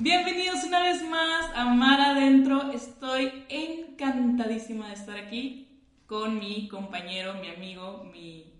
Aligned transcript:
Bienvenidos 0.00 0.64
una 0.64 0.80
vez 0.82 1.02
más 1.08 1.50
a 1.54 1.64
Mar 1.66 2.00
Adentro. 2.00 2.72
Estoy 2.72 3.44
encantadísima 3.48 4.88
de 4.88 4.94
estar 4.94 5.16
aquí 5.18 5.68
con 6.06 6.38
mi 6.38 6.68
compañero, 6.68 7.34
mi 7.34 7.48
amigo, 7.50 8.08
mi. 8.12 8.52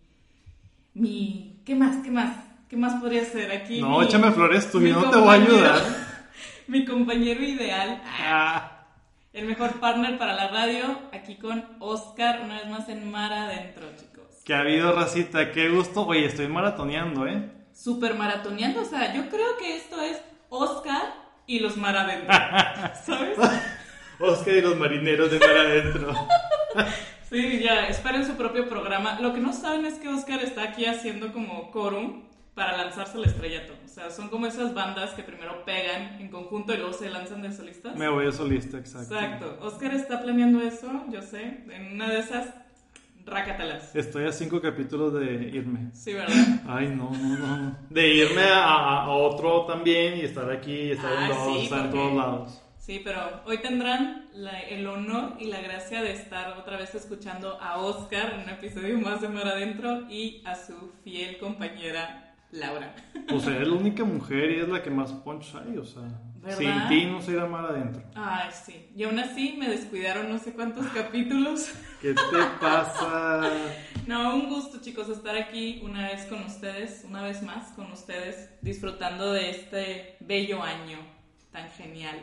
mi 0.95 1.63
¿Qué 1.65 1.75
más? 1.75 1.97
¿Qué 2.05 2.11
más? 2.11 2.37
¿Qué 2.69 2.77
más 2.77 3.01
podría 3.01 3.25
ser 3.25 3.51
aquí? 3.53 3.81
No, 3.81 3.99
mi- 3.99 4.05
échame 4.05 4.31
flores 4.33 4.71
tú, 4.71 4.81
yo 4.81 5.01
no 5.01 5.11
te 5.11 5.17
voy 5.17 5.29
a 5.29 5.33
ayudar. 5.33 5.81
mi 6.69 6.85
compañero 6.85 7.43
ideal, 7.43 8.03
Ah, 8.23 8.87
el 9.33 9.47
mejor 9.47 9.81
partner 9.81 10.19
para 10.19 10.35
la 10.35 10.49
radio, 10.49 10.85
aquí 11.13 11.37
con 11.37 11.65
Oscar, 11.81 12.43
una 12.45 12.57
vez 12.61 12.69
más 12.69 12.89
en 12.89 13.11
Mar 13.11 13.33
Adentro, 13.33 13.87
chicos. 13.99 14.43
que 14.45 14.55
ha 14.55 14.61
habido 14.61 14.93
racita, 14.93 15.51
qué 15.53 15.69
gusto. 15.69 16.07
Oye, 16.07 16.27
estoy 16.27 16.47
maratoneando, 16.49 17.27
¿eh? 17.27 17.51
Super 17.73 18.15
maratoneando, 18.15 18.83
o 18.83 18.85
sea, 18.85 19.15
yo 19.15 19.29
creo 19.31 19.57
que 19.59 19.77
esto 19.77 20.01
es 20.03 20.21
Oscar 20.49 21.20
y 21.51 21.59
los 21.59 21.77
Mar 21.77 21.97
Adentro, 21.97 22.33
¿sabes? 23.05 23.37
Oscar 24.21 24.55
y 24.55 24.61
los 24.61 24.77
marineros 24.77 25.31
de 25.31 25.39
mar 25.39 25.57
adentro. 25.57 26.15
Sí, 27.31 27.61
ya, 27.63 27.87
esperen 27.87 28.27
su 28.27 28.35
propio 28.35 28.69
programa. 28.69 29.21
Lo 29.21 29.33
que 29.33 29.39
no 29.39 29.53
saben 29.53 29.87
es 29.87 29.95
que 30.01 30.09
Oscar 30.09 30.43
está 30.43 30.65
aquí 30.65 30.85
haciendo 30.85 31.33
como 31.33 31.71
quórum 31.71 32.25
para 32.55 32.77
lanzarse 32.77 33.19
al 33.19 33.25
estrellato. 33.25 33.73
O 33.85 33.89
sea, 33.89 34.11
son 34.11 34.29
como 34.31 34.47
esas 34.47 34.75
bandas 34.75 35.13
que 35.13 35.23
primero 35.23 35.65
pegan 35.65 36.21
en 36.21 36.29
conjunto 36.29 36.75
y 36.75 36.79
luego 36.79 36.93
se 36.93 37.09
lanzan 37.09 37.41
de 37.43 37.53
solistas. 37.53 37.95
Me 37.95 38.09
voy 38.09 38.27
a 38.27 38.33
solista, 38.33 38.79
exacto. 38.79 39.15
Exacto. 39.15 39.59
Oscar 39.61 39.95
está 39.95 40.21
planeando 40.21 40.61
eso, 40.61 41.05
yo 41.09 41.23
sé. 41.23 41.63
En 41.71 41.93
una 41.93 42.11
de 42.11 42.19
esas, 42.19 42.49
rácatelas. 43.27 43.95
Estoy 43.95 44.27
a 44.27 44.33
cinco 44.33 44.61
capítulos 44.61 45.13
de 45.15 45.35
irme. 45.53 45.91
Sí, 45.93 46.13
¿verdad? 46.13 46.35
Ay, 46.67 46.89
no, 46.89 47.11
no, 47.11 47.37
no. 47.39 47.77
De 47.91 48.09
irme 48.15 48.43
a, 48.45 49.03
a- 49.05 49.09
otro 49.11 49.65
también 49.67 50.17
y 50.19 50.21
estar 50.23 50.51
aquí, 50.51 50.73
y 50.73 50.91
estar 50.93 51.13
Ah, 51.17 51.23
en 51.23 51.29
dos, 51.29 51.57
sí, 51.59 51.65
estar 51.65 51.79
en 51.79 51.85
porque- 51.91 51.99
todos 51.99 52.15
lados. 52.17 52.63
Sí, 52.79 53.01
pero 53.05 53.21
hoy 53.47 53.59
tendrán 53.59 54.29
la- 54.33 54.61
el 54.63 54.87
honor 54.87 55.35
y 55.39 55.45
la 55.47 55.61
gracia 55.61 56.03
de 56.03 56.13
estar 56.13 56.57
otra 56.59 56.77
vez 56.77 56.95
escuchando 56.95 57.61
a 57.61 57.77
Oscar 57.79 58.33
en 58.35 58.41
un 58.45 58.49
episodio 58.51 58.99
más 58.99 59.21
de 59.21 59.29
Mar 59.29 59.47
Adentro 59.47 60.11
y 60.11 60.43
a 60.47 60.57
su 60.57 60.91
fiel 61.05 61.39
compañera 61.39 62.35
Laura. 62.53 62.95
Pues 63.29 63.47
eres 63.47 63.69
la 63.69 63.75
única 63.75 64.03
mujer 64.03 64.51
y 64.51 64.61
es 64.61 64.69
la 64.69 64.83
que 64.83 64.91
más 64.91 65.13
punch 65.13 65.55
hay, 65.55 65.77
o 65.77 65.85
sea. 65.85 66.03
¿Verdad? 66.43 66.57
Sin 66.57 66.89
ti 66.89 67.05
no 67.05 67.21
se 67.21 67.33
irá 67.33 67.45
mar 67.47 67.67
adentro. 67.67 68.03
Ay, 68.15 68.49
sí. 68.65 68.91
Y 68.97 69.05
aún 69.05 69.19
así 69.19 69.57
me 69.59 69.69
descuidaron 69.69 70.29
no 70.31 70.39
sé 70.39 70.55
cuántos 70.55 70.87
capítulos. 70.87 71.71
¿Qué 72.01 72.15
te 72.15 72.43
pasa? 72.61 73.43
No, 74.07 74.35
un 74.35 74.49
gusto 74.49 74.81
chicos 74.81 75.11
estar 75.11 75.37
aquí 75.37 75.81
una 75.85 76.09
vez 76.09 76.25
con 76.25 76.43
ustedes, 76.45 77.05
una 77.07 77.23
vez 77.23 77.43
más 77.43 77.73
con 77.73 77.93
ustedes, 77.93 78.49
disfrutando 78.63 79.33
de 79.33 79.51
este 79.51 80.17
bello 80.21 80.63
año 80.63 80.99
tan 81.53 81.69
genial. 81.71 82.17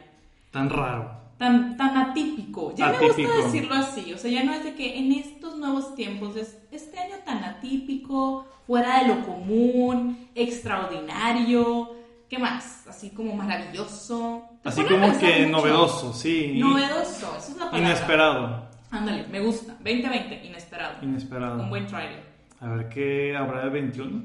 Tan 0.51 0.69
raro. 0.69 1.11
Tan, 1.37 1.77
tan 1.77 1.95
atípico. 1.95 2.73
Ya 2.75 2.87
me 2.87 3.07
gusta 3.07 3.21
decirlo 3.43 3.75
así. 3.75 4.11
O 4.13 4.17
sea, 4.17 4.31
ya 4.31 4.43
no 4.43 4.53
es 4.53 4.63
de 4.63 4.73
que 4.73 4.97
en 4.97 5.11
estos 5.11 5.57
nuevos 5.57 5.93
tiempos 5.93 6.35
es 6.35 6.57
este 6.71 6.97
año 6.97 7.17
tan 7.23 7.43
atípico, 7.43 8.47
fuera 8.65 9.03
de 9.03 9.09
lo 9.09 9.25
común, 9.25 10.29
extraordinario. 10.33 11.91
¿Qué 12.27 12.39
más? 12.39 12.87
Así 12.87 13.11
como 13.11 13.35
maravilloso. 13.35 14.41
Así 14.63 14.83
como 14.83 15.17
que 15.19 15.45
mucho. 15.45 15.49
novedoso, 15.49 16.13
sí. 16.13 16.53
Novedoso, 16.57 17.35
esa 17.37 17.51
es 17.51 17.57
la 17.57 17.65
palabra. 17.65 17.79
Inesperado. 17.79 18.76
Ándale, 18.91 19.25
me 19.27 19.39
gusta. 19.39 19.73
2020, 19.73 20.45
inesperado. 20.45 20.95
Inesperado. 21.01 21.59
Un 21.63 21.69
buen 21.69 21.85
trailer. 21.87 22.21
A 22.59 22.67
ver 22.69 22.89
qué 22.89 23.35
habrá 23.35 23.63
de 23.65 23.69
21. 23.69 24.23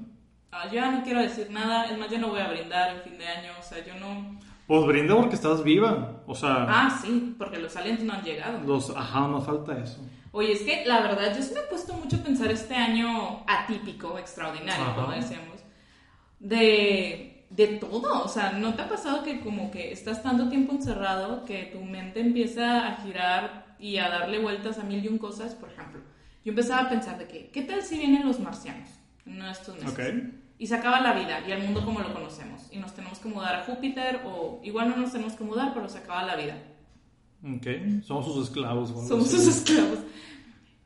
Ah, 0.52 0.66
ya 0.70 0.90
no 0.90 1.02
quiero 1.02 1.20
decir 1.20 1.50
nada, 1.50 1.86
es 1.86 1.98
más, 1.98 2.10
yo 2.10 2.18
no 2.18 2.28
voy 2.28 2.40
a 2.40 2.48
brindar 2.48 2.94
en 2.96 3.02
fin 3.02 3.18
de 3.18 3.26
año, 3.26 3.50
o 3.58 3.62
sea, 3.62 3.84
yo 3.84 3.94
no... 3.98 4.38
Pues 4.66 4.86
brinda 4.86 5.16
porque 5.16 5.34
estás 5.34 5.64
viva. 5.64 6.22
O 6.26 6.34
sea, 6.34 6.66
Ah, 6.68 6.98
sí, 7.02 7.34
porque 7.38 7.58
los 7.58 7.74
aliens 7.76 8.00
no 8.02 8.12
han 8.12 8.22
llegado. 8.22 8.60
los 8.60 8.90
ajá, 8.96 9.20
no 9.28 9.40
falta 9.40 9.78
eso. 9.78 10.06
Oye, 10.30 10.52
es 10.52 10.62
que 10.62 10.84
la 10.86 11.00
verdad, 11.02 11.34
yo 11.36 11.42
sí 11.42 11.52
me 11.54 11.60
he 11.60 11.64
puesto 11.64 11.92
mucho 11.94 12.16
a 12.16 12.20
pensar 12.20 12.50
este 12.50 12.74
año 12.74 13.42
atípico, 13.46 14.18
extraordinario, 14.18 14.84
Ajá. 14.84 14.94
como 14.94 15.12
decíamos, 15.12 15.60
de, 16.38 17.44
de 17.50 17.66
todo. 17.78 18.24
O 18.24 18.28
sea, 18.28 18.52
¿no 18.52 18.74
te 18.74 18.82
ha 18.82 18.88
pasado 18.88 19.22
que 19.22 19.40
como 19.40 19.70
que 19.70 19.92
estás 19.92 20.22
tanto 20.22 20.48
tiempo 20.48 20.72
encerrado 20.72 21.44
que 21.44 21.64
tu 21.72 21.82
mente 21.82 22.20
empieza 22.20 22.86
a 22.88 22.96
girar 22.96 23.61
y 23.82 23.98
a 23.98 24.08
darle 24.08 24.38
vueltas 24.38 24.78
a 24.78 24.84
mil 24.84 25.04
y 25.04 25.08
un 25.08 25.18
cosas? 25.18 25.54
Por 25.54 25.70
ejemplo, 25.70 26.00
yo 26.44 26.50
empezaba 26.50 26.82
a 26.82 26.88
pensar 26.88 27.18
de 27.18 27.26
que, 27.26 27.50
¿qué 27.50 27.62
tal 27.62 27.82
si 27.82 27.98
vienen 27.98 28.24
los 28.24 28.40
marcianos 28.40 28.88
en 29.26 29.42
estos 29.42 29.74
meses? 29.74 29.92
Ok. 29.92 30.00
Y 30.58 30.68
se 30.68 30.76
acaba 30.76 31.00
la 31.00 31.12
vida 31.12 31.40
y 31.46 31.50
el 31.50 31.64
mundo 31.64 31.84
como 31.84 32.00
lo 32.00 32.14
conocemos. 32.14 32.68
Y 32.70 32.78
nos 32.78 32.94
tenemos 32.94 33.18
que 33.18 33.28
mudar 33.28 33.56
a 33.56 33.64
Júpiter 33.64 34.20
o 34.24 34.60
igual 34.62 34.90
no 34.90 34.96
nos 34.96 35.10
tenemos 35.10 35.34
que 35.34 35.42
mudar, 35.42 35.74
pero 35.74 35.88
se 35.88 35.98
acaba 35.98 36.22
la 36.22 36.36
vida. 36.36 36.56
Ok. 37.44 37.66
Somos 38.04 38.26
sus 38.26 38.48
esclavos. 38.48 38.90
Somos 39.08 39.28
sus 39.28 39.48
esclavos. 39.48 39.98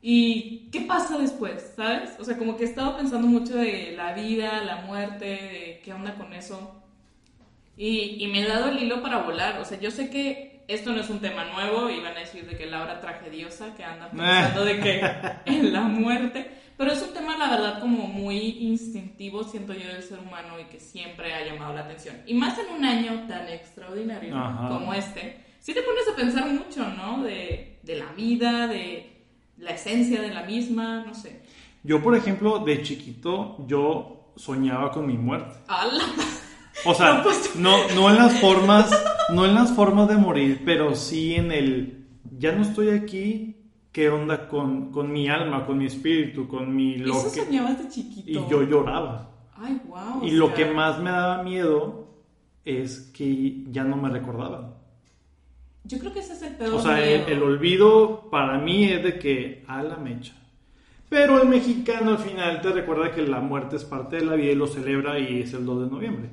¿Y 0.01 0.69
qué 0.71 0.81
pasa 0.81 1.17
después? 1.19 1.73
¿Sabes? 1.75 2.11
O 2.19 2.23
sea, 2.23 2.37
como 2.37 2.57
que 2.57 2.63
he 2.63 2.67
estado 2.67 2.97
pensando 2.97 3.27
mucho 3.27 3.55
de 3.55 3.93
la 3.95 4.13
vida, 4.13 4.63
la 4.63 4.77
muerte, 4.77 5.25
de 5.25 5.81
qué 5.83 5.93
onda 5.93 6.15
con 6.15 6.33
eso. 6.33 6.83
Y, 7.75 8.23
y 8.23 8.27
me 8.27 8.41
he 8.41 8.47
dado 8.47 8.69
el 8.69 8.81
hilo 8.81 9.03
para 9.03 9.21
volar. 9.21 9.59
O 9.59 9.65
sea, 9.65 9.79
yo 9.79 9.91
sé 9.91 10.09
que 10.09 10.56
esto 10.67 10.91
no 10.91 10.99
es 10.99 11.09
un 11.09 11.19
tema 11.19 11.45
nuevo 11.45 11.89
y 11.89 11.99
van 12.01 12.17
a 12.17 12.19
decir 12.19 12.45
de 12.45 12.57
que 12.57 12.65
Laura 12.65 12.99
tragediosa 12.99 13.73
que 13.75 13.83
anda 13.83 14.09
pensando 14.09 14.65
de 14.65 14.79
que 14.79 15.01
en 15.45 15.73
la 15.73 15.81
muerte. 15.81 16.51
Pero 16.77 16.91
es 16.91 17.01
un 17.01 17.11
tema, 17.11 17.35
la 17.37 17.49
verdad, 17.49 17.79
como 17.79 18.05
muy 18.05 18.37
instintivo, 18.37 19.43
siento 19.43 19.73
yo, 19.73 19.87
del 19.87 20.03
ser 20.03 20.19
humano 20.19 20.59
y 20.59 20.65
que 20.65 20.79
siempre 20.79 21.33
ha 21.33 21.43
llamado 21.43 21.73
la 21.73 21.81
atención. 21.81 22.17
Y 22.27 22.35
más 22.35 22.57
en 22.59 22.75
un 22.75 22.85
año 22.85 23.25
tan 23.27 23.47
extraordinario 23.47 24.35
Ajá. 24.35 24.67
como 24.67 24.93
este, 24.93 25.43
sí 25.59 25.73
te 25.73 25.81
pones 25.81 26.07
a 26.07 26.15
pensar 26.15 26.47
mucho, 26.47 26.87
¿no? 26.89 27.23
De, 27.23 27.79
de 27.81 27.95
la 27.95 28.11
vida, 28.13 28.67
de 28.67 29.23
la 29.57 29.71
esencia 29.71 30.21
de 30.21 30.29
la 30.29 30.43
misma, 30.43 31.03
no 31.03 31.15
sé. 31.15 31.41
Yo, 31.81 32.03
por 32.03 32.15
ejemplo, 32.15 32.59
de 32.59 32.83
chiquito, 32.83 33.65
yo 33.67 34.33
soñaba 34.35 34.91
con 34.91 35.07
mi 35.07 35.17
muerte. 35.17 35.55
¡Hala! 35.67 36.03
O 36.87 36.93
sea, 36.93 37.23
No, 37.55 37.77
no, 37.95 38.09
en 38.09 38.15
las 38.17 38.39
formas, 38.39 38.89
no 39.33 39.45
en 39.45 39.53
las 39.53 39.71
formas 39.73 40.07
de 40.07 40.15
morir, 40.15 40.61
pero 40.65 40.95
sí 40.95 41.35
en 41.35 41.51
el 41.51 42.07
ya 42.37 42.51
no 42.51 42.61
estoy 42.61 42.89
aquí, 42.89 43.55
¿qué 43.91 44.09
onda 44.09 44.47
con, 44.47 44.91
con 44.91 45.11
mi 45.11 45.27
alma, 45.27 45.65
con 45.65 45.77
mi 45.77 45.85
espíritu, 45.85 46.47
con 46.47 46.75
mi 46.75 46.97
lo 46.97 47.15
Eso 47.15 47.33
que 47.33 47.43
soñabas 47.45 47.79
de 47.79 47.89
chiquito. 47.89 48.29
y 48.29 48.49
yo 48.49 48.63
lloraba. 48.63 49.31
Ay, 49.55 49.81
wow. 49.87 50.23
Y 50.23 50.31
lo 50.31 50.53
que 50.53 50.65
más 50.65 50.99
me 50.99 51.09
daba 51.09 51.43
miedo 51.43 52.07
es 52.63 53.11
que 53.13 53.63
ya 53.71 53.83
no 53.83 53.97
me 53.97 54.09
recordaban. 54.09 54.75
Yo 55.83 55.97
creo 55.99 56.13
que 56.13 56.19
ese 56.19 56.33
es 56.33 56.41
el 56.41 56.55
peor 56.57 56.73
O 56.75 56.81
sea, 56.81 57.03
el, 57.03 57.21
el 57.31 57.41
olvido 57.41 58.29
para 58.29 58.57
mí 58.59 58.85
es 58.85 59.03
de 59.03 59.17
que 59.17 59.63
a 59.67 59.81
la 59.81 59.95
mecha. 59.97 60.35
Pero 61.09 61.41
el 61.41 61.47
mexicano 61.47 62.11
al 62.11 62.17
final 62.17 62.59
te 62.61 62.69
recuerda 62.71 63.11
que 63.11 63.21
la 63.25 63.39
muerte 63.39 63.77
es 63.77 63.85
parte 63.85 64.17
de 64.17 64.25
la 64.25 64.35
vida 64.35 64.51
y 64.51 64.55
lo 64.55 64.67
celebra 64.67 65.17
y 65.17 65.41
es 65.41 65.53
el 65.53 65.65
2 65.65 65.85
de 65.85 65.89
noviembre. 65.95 66.29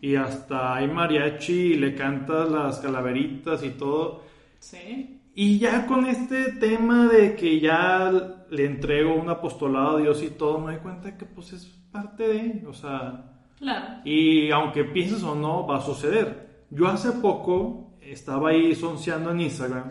Y 0.00 0.14
hasta 0.16 0.74
hay 0.76 0.88
mariachi 0.88 1.52
y 1.52 1.74
le 1.74 1.94
cantas 1.94 2.50
las 2.50 2.78
calaveritas 2.78 3.62
y 3.62 3.70
todo. 3.70 4.22
Sí. 4.58 5.20
Y 5.34 5.58
ya 5.58 5.86
con 5.86 6.06
este 6.06 6.52
tema 6.52 7.08
de 7.08 7.36
que 7.36 7.60
ya 7.60 8.10
le 8.50 8.64
entrego 8.64 9.14
un 9.14 9.28
apostolado 9.28 9.96
a 9.96 10.00
Dios 10.00 10.22
y 10.22 10.30
todo, 10.30 10.58
me 10.58 10.72
doy 10.72 10.80
cuenta 10.82 11.16
que 11.18 11.26
pues 11.26 11.52
es 11.52 11.66
parte 11.92 12.26
de, 12.26 12.66
o 12.66 12.72
sea, 12.72 13.26
Claro. 13.58 14.00
y 14.06 14.50
aunque 14.50 14.84
pienses 14.84 15.22
o 15.22 15.34
no, 15.34 15.66
va 15.66 15.76
a 15.76 15.80
suceder. 15.82 16.64
Yo 16.70 16.88
hace 16.88 17.12
poco 17.12 17.98
estaba 18.00 18.50
ahí 18.50 18.74
sonceando 18.74 19.30
en 19.32 19.42
Instagram 19.42 19.84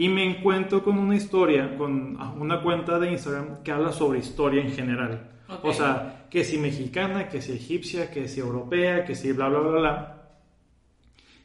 y 0.00 0.08
me 0.08 0.24
encuentro 0.24 0.82
con 0.82 0.98
una 0.98 1.14
historia, 1.14 1.76
con 1.76 2.16
una 2.40 2.62
cuenta 2.62 2.98
de 2.98 3.12
Instagram 3.12 3.62
que 3.62 3.70
habla 3.70 3.92
sobre 3.92 4.20
historia 4.20 4.62
en 4.62 4.72
general. 4.72 5.28
Ok. 5.46 5.62
O 5.62 5.74
sea, 5.74 6.24
que 6.30 6.42
si 6.42 6.56
mexicana, 6.56 7.28
que 7.28 7.42
si 7.42 7.52
egipcia, 7.52 8.10
que 8.10 8.26
si 8.26 8.40
europea, 8.40 9.04
que 9.04 9.14
si 9.14 9.32
bla, 9.32 9.50
bla, 9.50 9.58
bla, 9.58 9.78
bla. 9.78 10.22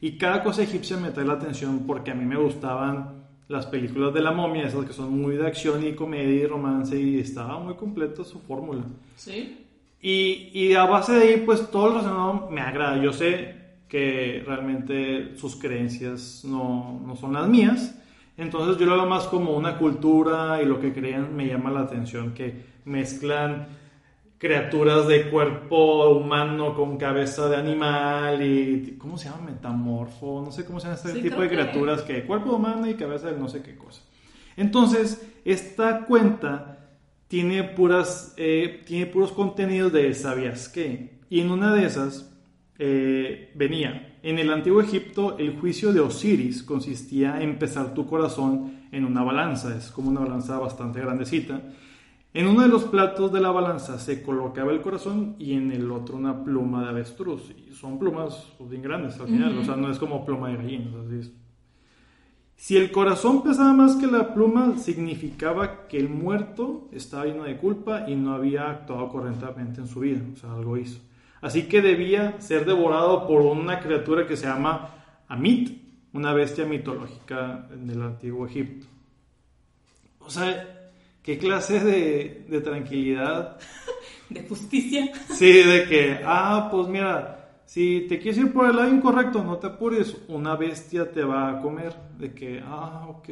Y 0.00 0.12
cada 0.12 0.42
cosa 0.42 0.62
egipcia 0.62 0.96
me 0.96 1.10
trae 1.10 1.26
la 1.26 1.34
atención 1.34 1.80
porque 1.86 2.12
a 2.12 2.14
mí 2.14 2.24
me 2.24 2.38
gustaban 2.38 3.26
las 3.48 3.66
películas 3.66 4.14
de 4.14 4.22
la 4.22 4.32
momia, 4.32 4.68
esas 4.68 4.86
que 4.86 4.94
son 4.94 5.20
muy 5.20 5.36
de 5.36 5.46
acción 5.46 5.86
y 5.86 5.92
comedia 5.92 6.44
y 6.44 6.46
romance 6.46 6.98
y 6.98 7.18
estaba 7.18 7.58
muy 7.58 7.74
completa 7.74 8.24
su 8.24 8.38
fórmula. 8.38 8.84
Sí. 9.16 9.66
Y, 10.00 10.48
y 10.54 10.72
a 10.72 10.86
base 10.86 11.12
de 11.12 11.28
ahí, 11.28 11.42
pues 11.44 11.70
todo 11.70 11.88
lo 11.88 11.98
relacionado 11.98 12.48
me 12.50 12.62
agrada. 12.62 13.02
Yo 13.02 13.12
sé 13.12 13.54
que 13.86 14.42
realmente 14.46 15.36
sus 15.36 15.56
creencias 15.56 16.42
no, 16.42 17.02
no 17.06 17.16
son 17.16 17.34
las 17.34 17.46
mías. 17.46 18.02
Entonces 18.38 18.78
yo 18.78 18.86
lo 18.86 18.96
veo 18.96 19.06
más 19.06 19.24
como 19.24 19.52
una 19.56 19.78
cultura 19.78 20.60
y 20.62 20.66
lo 20.66 20.78
que 20.80 20.92
crean 20.92 21.34
me 21.34 21.46
llama 21.46 21.70
la 21.70 21.80
atención, 21.80 22.34
que 22.34 22.54
mezclan 22.84 23.68
criaturas 24.38 25.08
de 25.08 25.30
cuerpo 25.30 26.10
humano 26.10 26.74
con 26.74 26.98
cabeza 26.98 27.48
de 27.48 27.56
animal 27.56 28.42
y 28.42 28.96
¿cómo 28.98 29.16
se 29.16 29.30
llama? 29.30 29.50
Metamorfo, 29.50 30.42
no 30.44 30.52
sé 30.52 30.64
cómo 30.66 30.78
se 30.78 30.86
llama 30.88 30.96
este 30.96 31.12
Sí, 31.14 31.22
tipo 31.22 31.40
de 31.40 31.48
que- 31.48 31.54
criaturas 31.54 32.02
que 32.02 32.24
cuerpo 32.24 32.54
humano 32.56 32.86
y 32.88 32.94
cabeza 32.94 33.30
de 33.30 33.38
no 33.38 33.48
sé 33.48 33.62
qué 33.62 33.76
cosa. 33.76 34.02
Entonces, 34.58 35.26
esta 35.44 36.04
cuenta 36.04 36.72
tiene 37.28 37.64
puras 37.64 38.34
eh, 38.36 38.82
tiene 38.86 39.06
puros 39.06 39.32
contenidos 39.32 39.92
de 39.92 40.12
sabías 40.14 40.68
qué 40.68 41.18
y 41.30 41.40
en 41.40 41.50
una 41.50 41.72
de 41.74 41.86
esas 41.86 42.30
eh, 42.78 43.50
venía 43.54 44.15
En 44.26 44.40
el 44.40 44.50
antiguo 44.50 44.80
Egipto, 44.80 45.38
el 45.38 45.56
juicio 45.56 45.92
de 45.92 46.00
Osiris 46.00 46.64
consistía 46.64 47.40
en 47.40 47.60
pesar 47.60 47.94
tu 47.94 48.08
corazón 48.08 48.72
en 48.90 49.04
una 49.04 49.22
balanza, 49.22 49.76
es 49.76 49.92
como 49.92 50.10
una 50.10 50.18
balanza 50.18 50.58
bastante 50.58 51.00
grandecita. 51.00 51.62
En 52.34 52.48
uno 52.48 52.62
de 52.62 52.66
los 52.66 52.82
platos 52.82 53.32
de 53.32 53.40
la 53.40 53.52
balanza 53.52 54.00
se 54.00 54.24
colocaba 54.24 54.72
el 54.72 54.80
corazón 54.80 55.36
y 55.38 55.52
en 55.52 55.70
el 55.70 55.88
otro 55.92 56.16
una 56.16 56.42
pluma 56.42 56.82
de 56.82 56.88
avestruz. 56.88 57.52
Y 57.52 57.72
son 57.72 58.00
plumas 58.00 58.48
bien 58.58 58.82
grandes 58.82 59.16
al 59.20 59.28
final, 59.28 59.58
o 59.58 59.64
sea, 59.64 59.76
no 59.76 59.92
es 59.92 59.98
como 60.00 60.26
pluma 60.26 60.48
de 60.48 60.56
gallina. 60.56 60.90
Si 62.56 62.76
el 62.76 62.90
corazón 62.90 63.44
pesaba 63.44 63.74
más 63.74 63.94
que 63.94 64.08
la 64.08 64.34
pluma, 64.34 64.76
significaba 64.76 65.86
que 65.86 65.98
el 65.98 66.08
muerto 66.08 66.88
estaba 66.90 67.26
lleno 67.26 67.44
de 67.44 67.58
culpa 67.58 68.10
y 68.10 68.16
no 68.16 68.34
había 68.34 68.70
actuado 68.70 69.08
correctamente 69.08 69.80
en 69.80 69.86
su 69.86 70.00
vida, 70.00 70.20
o 70.32 70.36
sea, 70.36 70.52
algo 70.52 70.76
hizo. 70.76 70.98
Así 71.46 71.68
que 71.68 71.80
debía 71.80 72.40
ser 72.40 72.66
devorado 72.66 73.24
por 73.28 73.40
una 73.42 73.78
criatura 73.78 74.26
que 74.26 74.36
se 74.36 74.48
llama 74.48 74.90
Amit, 75.28 75.80
una 76.12 76.32
bestia 76.32 76.64
mitológica 76.64 77.68
del 77.70 78.02
antiguo 78.02 78.48
Egipto. 78.48 78.88
O 80.18 80.28
sea, 80.28 80.90
¿qué 81.22 81.38
clase 81.38 81.78
de, 81.78 82.46
de 82.48 82.60
tranquilidad? 82.60 83.58
De 84.28 84.42
justicia. 84.42 85.08
Sí, 85.34 85.52
de 85.62 85.84
que, 85.84 86.18
ah, 86.24 86.66
pues 86.68 86.88
mira, 86.88 87.60
si 87.64 88.06
te 88.08 88.18
quieres 88.18 88.38
ir 88.38 88.52
por 88.52 88.68
el 88.68 88.74
lado 88.74 88.92
incorrecto, 88.92 89.44
no 89.44 89.58
te 89.58 89.68
apures, 89.68 90.16
una 90.26 90.56
bestia 90.56 91.12
te 91.12 91.22
va 91.22 91.48
a 91.48 91.62
comer. 91.62 91.94
De 92.18 92.34
que, 92.34 92.60
ah, 92.66 93.06
ok. 93.08 93.28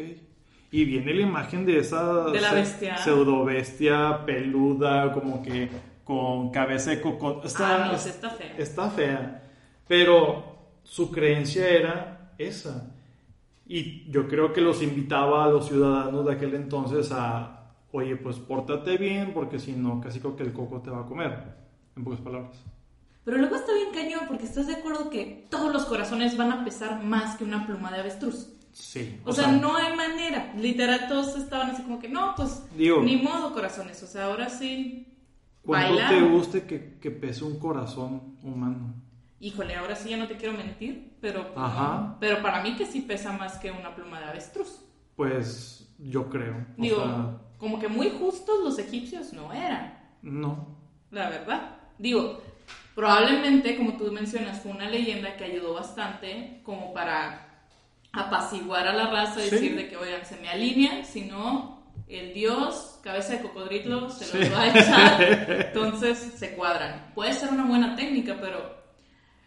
Y 0.71 0.85
viene 0.85 1.15
la 1.15 1.23
imagen 1.23 1.67
de 1.67 1.79
esa 1.79 2.27
de 2.31 2.41
la 2.41 2.53
bestia. 2.53 2.97
pseudo 2.97 3.45
bestia 3.45 4.25
peluda, 4.25 5.13
como 5.13 5.43
que 5.43 5.69
con 6.05 6.51
cabeza 6.51 6.91
de 6.91 7.01
coco. 7.01 7.43
Está, 7.45 7.85
ah, 7.85 7.89
no, 7.89 7.95
está 7.95 8.31
fea. 8.31 8.55
Está 8.59 8.91
fea. 8.91 9.43
Pero 9.89 10.55
su 10.83 11.11
creencia 11.11 11.69
era 11.69 12.35
esa. 12.39 12.91
Y 13.67 14.11
yo 14.11 14.29
creo 14.29 14.53
que 14.53 14.61
los 14.61 14.83
invitaba 14.83 15.45
a 15.45 15.49
los 15.49 15.69
ciudadanos 15.69 16.27
de 16.27 16.33
aquel 16.33 16.55
entonces 16.55 17.11
a, 17.13 17.73
oye, 17.93 18.17
pues 18.17 18.39
pórtate 18.39 18.99
bien, 18.99 19.33
porque 19.33 19.59
si 19.59 19.73
no, 19.73 20.01
casi 20.01 20.21
creo 20.21 20.37
que 20.37 20.43
el 20.43 20.53
coco 20.53 20.81
te 20.81 20.91
va 20.91 21.01
a 21.01 21.07
comer, 21.07 21.57
en 21.97 22.05
pocas 22.05 22.21
palabras. 22.21 22.63
Pero 23.25 23.39
luego 23.39 23.57
está 23.57 23.73
bien 23.73 23.89
cañón, 23.95 24.27
porque 24.29 24.45
estás 24.45 24.67
de 24.67 24.75
acuerdo 24.75 25.09
que 25.09 25.47
todos 25.49 25.73
los 25.73 25.87
corazones 25.87 26.37
van 26.37 26.53
a 26.53 26.65
pesar 26.65 27.03
más 27.03 27.37
que 27.37 27.45
una 27.45 27.67
pluma 27.67 27.91
de 27.91 28.01
avestruz. 28.01 28.51
Sí. 28.73 29.19
O, 29.25 29.33
sea, 29.33 29.51
no 29.53 29.77
hay 29.77 29.97
manera. 29.97 30.53
Literal, 30.59 31.09
todos 31.09 31.37
estaban 31.37 31.71
así 31.71 31.83
como 31.83 32.01
que, 32.01 32.09
no, 32.09 32.35
pues, 32.37 32.65
ni 32.77 33.17
modo 33.17 33.55
corazones. 33.55 34.03
O 34.03 34.07
sea, 34.07 34.27
ahora 34.27 34.51
sí. 34.51 35.07
¿Cuánto 35.65 35.97
te 35.97 36.21
guste 36.23 36.67
que, 36.67 36.99
que 37.01 37.11
pese 37.11 37.45
un 37.45 37.59
corazón 37.59 38.37
humano? 38.43 38.95
híjole, 39.45 39.77
ahora 39.77 39.95
sí 39.95 40.09
ya 40.09 40.17
no 40.17 40.27
te 40.27 40.37
quiero 40.37 40.57
mentir, 40.57 41.17
pero, 41.21 41.53
pues, 41.53 41.67
pero 42.19 42.43
para 42.43 42.63
mí 42.63 42.77
que 42.77 42.87
sí 42.87 43.03
pesa 43.03 43.33
más 43.33 43.59
que 43.59 43.71
una 43.71 43.95
pluma 43.95 44.19
de 44.19 44.27
avestruz. 44.27 44.81
Pues 45.17 45.95
yo 45.99 46.31
creo. 46.31 46.67
Digo, 46.79 47.41
como 47.59 47.79
que 47.79 47.89
muy 47.89 48.11
justos 48.11 48.65
los 48.65 48.79
egipcios 48.79 49.35
no 49.35 49.53
eran. 49.53 49.99
No. 50.23 50.79
La 51.11 51.29
verdad. 51.29 51.77
Digo, 51.99 52.41
probablemente, 52.95 53.77
como 53.77 53.99
tú 53.99 54.11
mencionas, 54.11 54.61
fue 54.61 54.73
una 54.73 54.89
leyenda 54.89 55.37
que 55.37 55.45
ayudó 55.45 55.75
bastante 55.75 56.61
como 56.65 56.95
para 56.95 57.69
apaciguar 58.13 58.89
a 58.89 58.95
la 58.95 59.11
raza 59.11 59.45
y 59.45 59.51
decir 59.51 59.77
de 59.77 59.89
que, 59.89 59.97
oigan, 59.97 60.25
se 60.25 60.37
me 60.41 60.49
alinean, 60.49 61.05
si 61.05 61.23
no, 61.23 61.74
el 62.09 62.35
dios, 62.35 63.01
cabeza 63.03 63.35
de 63.35 63.43
cocodrilo, 63.43 64.11
se 64.11 64.39
los 64.39 64.53
va 64.53 64.63
a 64.63 64.69
echar. 64.69 65.23
Entonces 65.69 66.19
se 66.19 66.55
cuadran. 66.55 67.13
Puede 67.15 67.33
ser 67.33 67.51
una 67.51 67.65
buena 67.65 67.97
técnica, 67.97 68.37
pero 68.41 68.77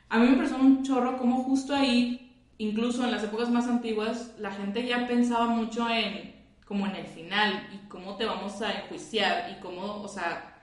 a 0.10 0.18
mí 0.20 0.28
me 0.28 0.38
pareció 0.38 0.58
un 0.58 0.84
chorro 0.84 1.18
como 1.18 1.44
justo 1.44 1.76
ahí, 1.76 2.36
incluso 2.58 3.04
en 3.04 3.12
las 3.12 3.24
épocas 3.24 3.50
más 3.50 3.68
antiguas, 3.68 4.36
la 4.40 4.52
gente 4.52 4.86
ya 4.86 5.08
pensaba 5.08 5.48
mucho 5.48 5.90
en 5.90 6.36
como 6.66 6.86
en 6.86 6.98
el 6.98 7.06
final 7.06 7.70
y 7.74 7.88
cómo 7.88 8.18
te 8.18 8.26
vamos 8.26 8.62
a 8.62 8.74
enjuiciar 8.74 9.52
y 9.52 9.62
cómo, 9.62 10.02
o 10.02 10.08
sea, 10.10 10.54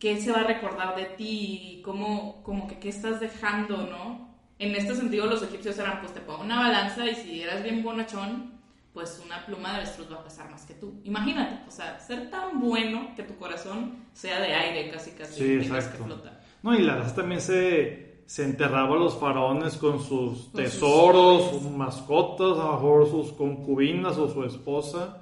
qué 0.00 0.20
se 0.20 0.32
va 0.32 0.40
a 0.40 0.44
recordar 0.44 0.96
de 0.96 1.04
ti 1.04 1.76
y 1.78 1.82
cómo, 1.82 2.42
como 2.42 2.66
que 2.66 2.80
qué 2.80 2.88
estás 2.88 3.20
dejando, 3.20 3.86
¿no? 3.86 4.34
En 4.58 4.74
este 4.74 4.96
sentido 4.96 5.26
los 5.26 5.42
egipcios 5.42 5.78
eran, 5.78 6.00
pues 6.00 6.12
te 6.12 6.20
pongo 6.20 6.42
una 6.42 6.58
balanza 6.58 7.06
y 7.06 7.14
si 7.14 7.40
eras 7.40 7.62
bien 7.62 7.84
bonachón, 7.84 8.51
pues 8.92 9.22
una 9.24 9.44
pluma 9.46 9.70
de 9.70 9.76
avestruz 9.76 10.12
va 10.12 10.16
a 10.16 10.24
pesar 10.24 10.50
más 10.50 10.66
que 10.66 10.74
tú. 10.74 11.00
Imagínate, 11.04 11.60
o 11.66 11.70
sea, 11.70 11.98
ser 11.98 12.30
tan 12.30 12.60
bueno 12.60 13.14
que 13.16 13.22
tu 13.22 13.36
corazón 13.36 14.04
sea 14.12 14.40
de 14.40 14.54
aire 14.54 14.90
casi 14.90 15.12
casi 15.12 15.34
sí, 15.34 15.52
exacto. 15.54 15.98
que 15.98 16.04
flota. 16.04 16.40
No, 16.62 16.74
y 16.74 16.82
la 16.82 16.96
verdad 16.96 17.14
también 17.14 17.40
se 17.40 18.12
se 18.32 18.44
enterraba 18.44 18.96
a 18.96 18.98
los 18.98 19.18
faraones 19.18 19.76
con 19.76 20.00
sus 20.00 20.50
tesoros, 20.52 21.50
sus, 21.50 21.70
mascotas, 21.70 22.58
a 22.58 22.64
lo 22.64 22.72
mejor 22.72 23.10
sus 23.10 23.32
concubinas 23.32 24.16
o 24.16 24.26
su 24.26 24.44
esposa. 24.44 25.18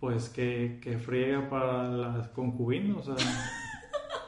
Pues 0.00 0.28
que, 0.28 0.80
que 0.82 0.98
friega 0.98 1.48
para 1.48 1.84
las 1.84 2.28
concubinas, 2.30 3.06
o 3.06 3.16
sea. 3.16 3.50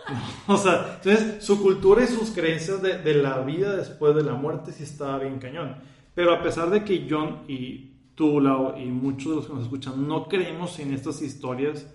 o 0.47 0.57
sea, 0.57 1.01
entonces 1.03 1.45
su 1.45 1.61
cultura 1.61 2.05
y 2.05 2.07
sus 2.07 2.31
creencias 2.31 2.81
de, 2.81 2.99
de, 2.99 3.15
la 3.15 3.41
vida 3.41 3.75
después 3.75 4.15
de 4.15 4.23
la 4.23 4.35
muerte 4.35 4.71
sí 4.71 4.85
estaba 4.85 5.19
bien 5.19 5.41
cañón. 5.41 5.79
Pero 6.15 6.33
a 6.33 6.41
pesar 6.45 6.71
de 6.71 6.85
que 6.85 7.09
John 7.11 7.43
y 7.49 7.94
tú, 8.15 8.41
Lau, 8.41 8.77
y 8.79 8.87
muchos 8.87 9.31
de 9.31 9.37
los 9.37 9.47
que 9.47 9.53
nos 9.55 9.63
escuchan 9.65 10.07
no 10.07 10.29
creemos 10.29 10.79
en 10.79 10.93
estas 10.95 11.23
historias, 11.23 11.93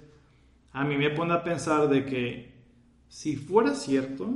a 0.72 0.84
mí 0.84 0.98
me 0.98 1.10
pone 1.10 1.34
a 1.34 1.44
pensar 1.44 1.90
de 1.90 2.06
que 2.06 2.54
si 3.08 3.36
fuera 3.36 3.74
cierto, 3.74 4.30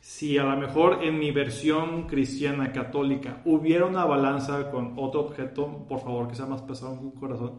si 0.00 0.36
a 0.36 0.44
lo 0.44 0.56
mejor 0.56 1.02
en 1.02 1.18
mi 1.18 1.30
versión 1.30 2.06
cristiana 2.06 2.72
católica 2.72 3.40
hubiera 3.44 3.86
una 3.86 4.04
balanza 4.04 4.70
con 4.70 4.94
otro 4.96 5.20
objeto, 5.20 5.86
por 5.88 6.00
favor 6.00 6.28
que 6.28 6.34
sea 6.34 6.46
más 6.46 6.62
pesado 6.62 6.98
que 6.98 7.04
un 7.04 7.12
corazón, 7.12 7.52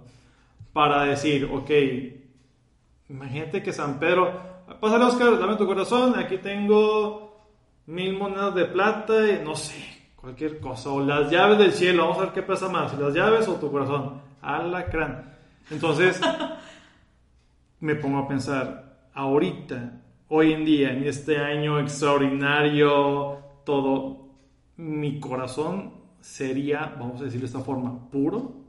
para 0.74 1.04
decir, 1.06 1.50
ok, 1.52 1.72
imagínate 3.10 3.64
que 3.64 3.72
San 3.72 3.98
Pedro, 3.98 4.30
pásale 4.80 5.06
Oscar, 5.06 5.40
dame 5.40 5.56
tu 5.56 5.66
corazón, 5.66 6.20
aquí 6.20 6.38
tengo 6.38 7.48
mil 7.88 8.18
monedas 8.18 8.54
de 8.56 8.66
plata 8.66 9.32
y 9.32 9.44
no 9.44 9.56
sé, 9.56 9.95
cualquier 10.26 10.60
cosa, 10.60 10.90
o 10.90 11.06
las 11.06 11.30
llaves 11.30 11.60
del 11.60 11.72
cielo, 11.72 12.02
vamos 12.02 12.18
a 12.18 12.22
ver 12.22 12.34
qué 12.34 12.42
pesa 12.42 12.68
más, 12.68 12.98
las 12.98 13.14
llaves 13.14 13.48
o 13.48 13.58
tu 13.58 13.72
corazón, 13.72 14.22
alacrán. 14.42 15.36
Entonces, 15.70 16.20
me 17.80 17.94
pongo 17.94 18.18
a 18.18 18.28
pensar, 18.28 19.10
ahorita 19.14 20.02
hoy 20.30 20.54
en 20.54 20.66
día, 20.66 20.94
en 20.94 21.04
este 21.04 21.38
año 21.38 21.80
extraordinario, 21.80 23.38
todo, 23.64 24.30
mi 24.78 25.20
corazón 25.20 25.94
sería, 26.22 26.96
vamos 27.00 27.22
a 27.22 27.26
decirlo 27.26 27.42
de 27.42 27.58
esta 27.58 27.60
forma, 27.60 28.10
puro. 28.10 28.65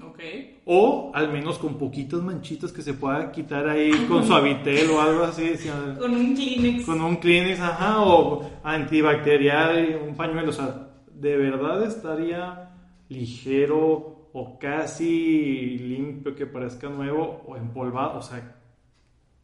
Ok. 0.00 0.20
O 0.64 1.12
al 1.14 1.32
menos 1.32 1.58
con 1.58 1.78
poquitas 1.78 2.22
manchitas 2.22 2.72
que 2.72 2.82
se 2.82 2.94
pueda 2.94 3.30
quitar 3.30 3.68
ahí 3.68 3.90
con 4.08 4.24
suavitel 4.26 4.90
o 4.90 5.00
algo 5.00 5.24
así. 5.24 5.52
con 5.98 6.12
un 6.12 6.34
Kleenex. 6.34 6.84
Con 6.84 7.00
un 7.00 7.16
Kleenex, 7.16 7.60
ajá, 7.60 8.02
o 8.02 8.50
antibacterial, 8.62 10.00
un 10.06 10.14
pañuelo. 10.14 10.50
O 10.50 10.52
sea, 10.52 10.88
de 11.12 11.36
verdad 11.36 11.84
estaría 11.84 12.70
ligero 13.08 14.28
o 14.32 14.58
casi 14.58 15.78
limpio 15.78 16.34
que 16.34 16.46
parezca 16.46 16.88
nuevo 16.88 17.42
o 17.46 17.56
empolvado. 17.56 18.18
O 18.18 18.22
sea, 18.22 18.56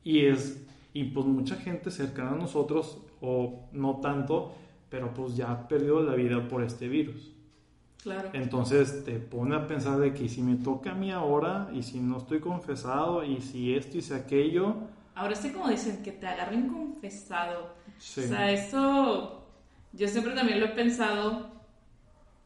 y 0.02 0.24
es 0.26 0.64
y 0.92 1.04
pues 1.04 1.26
mucha 1.26 1.56
gente 1.56 1.90
cercana 1.90 2.32
a 2.32 2.36
nosotros, 2.36 2.98
o 3.20 3.68
no 3.72 4.00
tanto, 4.00 4.52
pero 4.88 5.12
pues 5.14 5.36
ya 5.36 5.52
ha 5.52 5.68
perdido 5.68 6.02
la 6.02 6.14
vida 6.14 6.48
por 6.48 6.64
este 6.64 6.88
virus. 6.88 7.32
Claro. 8.02 8.30
Entonces 8.32 9.04
te 9.04 9.18
pone 9.18 9.56
a 9.56 9.66
pensar 9.66 9.98
de 9.98 10.14
que 10.14 10.28
si 10.28 10.42
me 10.42 10.56
toca 10.56 10.92
a 10.92 10.94
mí 10.94 11.10
ahora, 11.10 11.68
y 11.72 11.82
si 11.82 11.98
no 11.98 12.18
estoy 12.18 12.40
confesado, 12.40 13.24
y 13.24 13.40
si 13.40 13.74
esto 13.74 13.98
y 13.98 14.02
si 14.02 14.14
aquello. 14.14 14.76
Ahora 15.14 15.34
sí 15.34 15.50
como 15.50 15.68
dicen, 15.68 16.02
que 16.02 16.12
te 16.12 16.26
agarren 16.26 16.68
confesado. 16.68 17.74
Sí. 17.98 18.20
O 18.20 18.28
sea, 18.28 18.50
eso 18.52 19.46
yo 19.92 20.08
siempre 20.08 20.34
también 20.34 20.60
lo 20.60 20.66
he 20.66 20.70
pensado 20.70 21.50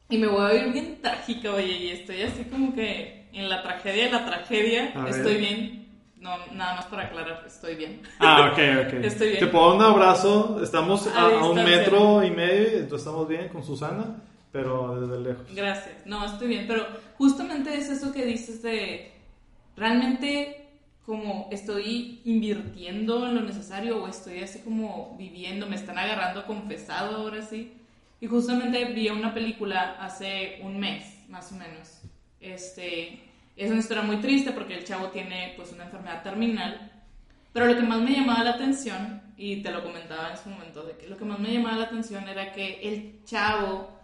y 0.09 0.19
me 0.19 0.27
voy 0.27 0.41
a 0.41 0.47
oír 0.47 0.73
bien 0.73 0.99
trágica, 1.03 1.53
oye, 1.53 1.73
y 1.73 1.89
estoy 1.91 2.23
así 2.23 2.45
como 2.45 2.75
que 2.75 3.29
en 3.33 3.49
la 3.49 3.63
tragedia 3.63 4.05
de 4.05 4.11
la 4.11 4.27
tragedia, 4.27 5.07
estoy 5.09 5.37
bien 5.37 5.83
no, 6.23 6.31
nada 6.53 6.77
más 6.77 6.87
para 6.87 7.03
aclarar, 7.07 7.43
estoy 7.45 7.75
bien. 7.75 8.01
Ah, 8.21 8.53
ok, 8.53 8.87
ok. 8.87 8.93
estoy 9.05 9.31
bien. 9.31 9.41
Te 9.41 9.47
puedo 9.49 9.75
un 9.75 9.83
abrazo. 9.83 10.61
Estamos 10.63 11.09
a, 11.09 11.27
un 11.45 11.57
metro 11.65 12.23
y 12.23 12.31
medio, 12.31 12.79
entonces 12.79 13.01
estamos 13.01 13.27
bien 13.27 13.49
con 13.49 13.65
Susana, 13.65 14.23
pero 14.53 15.01
desde 15.01 15.21
lejos. 15.23 15.47
Gracias. 15.55 16.07
No, 16.07 16.25
estoy 16.25 16.49
bien, 16.49 16.67
pero 16.69 16.87
justamente 17.17 17.75
es 17.77 17.89
eso 17.89 18.13
que 18.13 18.25
dices 18.25 18.63
de 18.63 19.13
realmente 19.77 20.59
como 21.05 21.49
estoy 21.51 22.21
invirtiendo 22.25 23.27
en 23.27 23.35
lo 23.35 23.41
necesario 23.41 24.03
o 24.03 24.09
estoy 24.09 24.41
así 24.41 24.61
como 24.61 25.17
viviendo, 25.19 25.67
me 25.67 25.77
están 25.77 25.99
agarrando 25.99 26.47
confesado 26.47 27.17
ahora 27.17 27.43
sí. 27.43 27.73
Y 28.21 28.29
justamente 28.29 28.85
vi 28.85 29.09
una 29.09 29.35
película 29.35 29.97
hace 29.99 30.61
un 30.63 30.79
mes, 30.79 31.05
más 31.29 31.51
o 31.51 31.57
menos. 31.57 32.03
Este, 32.41 33.21
es 33.57 33.71
una 33.71 33.81
historia 33.81 34.05
muy 34.05 34.19
triste 34.19 34.53
porque 34.53 34.75
el 34.75 34.85
chavo 34.85 35.09
tiene 35.09 35.55
pues 35.57 35.73
una 35.73 35.85
enfermedad 35.85 36.23
terminal, 36.23 36.93
pero 37.53 37.67
lo 37.67 37.75
que 37.75 37.83
más 37.83 38.01
me 38.01 38.13
llamaba 38.13 38.45
la 38.45 38.51
atención, 38.51 39.21
y 39.37 39.57
te 39.57 39.73
lo 39.73 39.83
comentaba 39.83 40.31
en 40.31 40.37
su 40.37 40.51
momento, 40.51 40.85
de 40.85 40.97
que 40.97 41.09
lo 41.09 41.17
que 41.17 41.25
más 41.25 41.41
me 41.41 41.53
llamaba 41.53 41.79
la 41.79 41.85
atención 41.85 42.29
era 42.29 42.53
que 42.53 42.81
el 42.81 43.25
chavo 43.25 44.02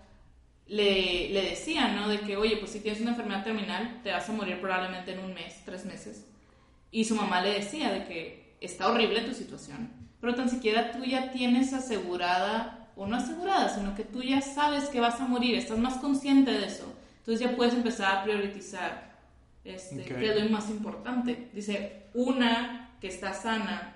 le, 0.69 1.31
le 1.31 1.43
decía, 1.51 1.89
¿no? 1.89 2.09
De 2.09 2.21
que, 2.21 2.37
oye, 2.37 2.57
pues 2.59 2.73
si 2.73 2.81
tienes 2.81 3.01
una 3.01 3.11
enfermedad 3.11 3.45
terminal, 3.45 4.01
te 4.03 4.13
vas 4.13 4.29
a 4.29 4.33
morir 4.33 4.61
probablemente 4.61 5.13
en 5.13 5.21
un 5.21 5.35
mes, 5.35 5.63
tres 5.65 5.85
meses. 5.85 6.27
Y 6.91 7.05
su 7.05 7.15
mamá 7.15 7.41
le 7.41 7.55
decía 7.55 7.91
de 7.93 8.05
que 8.05 8.57
está 8.61 8.89
horrible 8.91 9.21
tu 9.23 9.35
situación, 9.35 9.91
pero 10.21 10.35
tan 10.35 10.49
siquiera 10.49 10.93
tú 10.93 11.05
ya 11.05 11.31
tienes 11.33 11.73
asegurada, 11.73 12.89
o 12.97 13.07
no 13.07 13.17
asegurada, 13.17 13.69
sino 13.69 13.95
que 13.95 14.03
tú 14.05 14.23
ya 14.23 14.41
sabes 14.41 14.89
que 14.89 14.99
vas 15.01 15.21
a 15.21 15.27
morir, 15.27 15.55
estás 15.55 15.79
más 15.79 15.99
consciente 15.99 16.51
de 16.51 16.67
eso. 16.67 16.93
Entonces 17.21 17.47
ya 17.49 17.55
puedes 17.57 17.75
empezar 17.75 18.17
a 18.17 18.23
priorizar 18.25 19.13
este, 19.65 20.01
Ok. 20.01 20.19
qué 20.19 20.31
es 20.31 20.43
lo 20.43 20.51
más 20.51 20.69
importante. 20.71 21.49
Dice, 21.53 22.07
una 22.15 22.91
que 23.01 23.07
está 23.09 23.33
sana, 23.35 23.95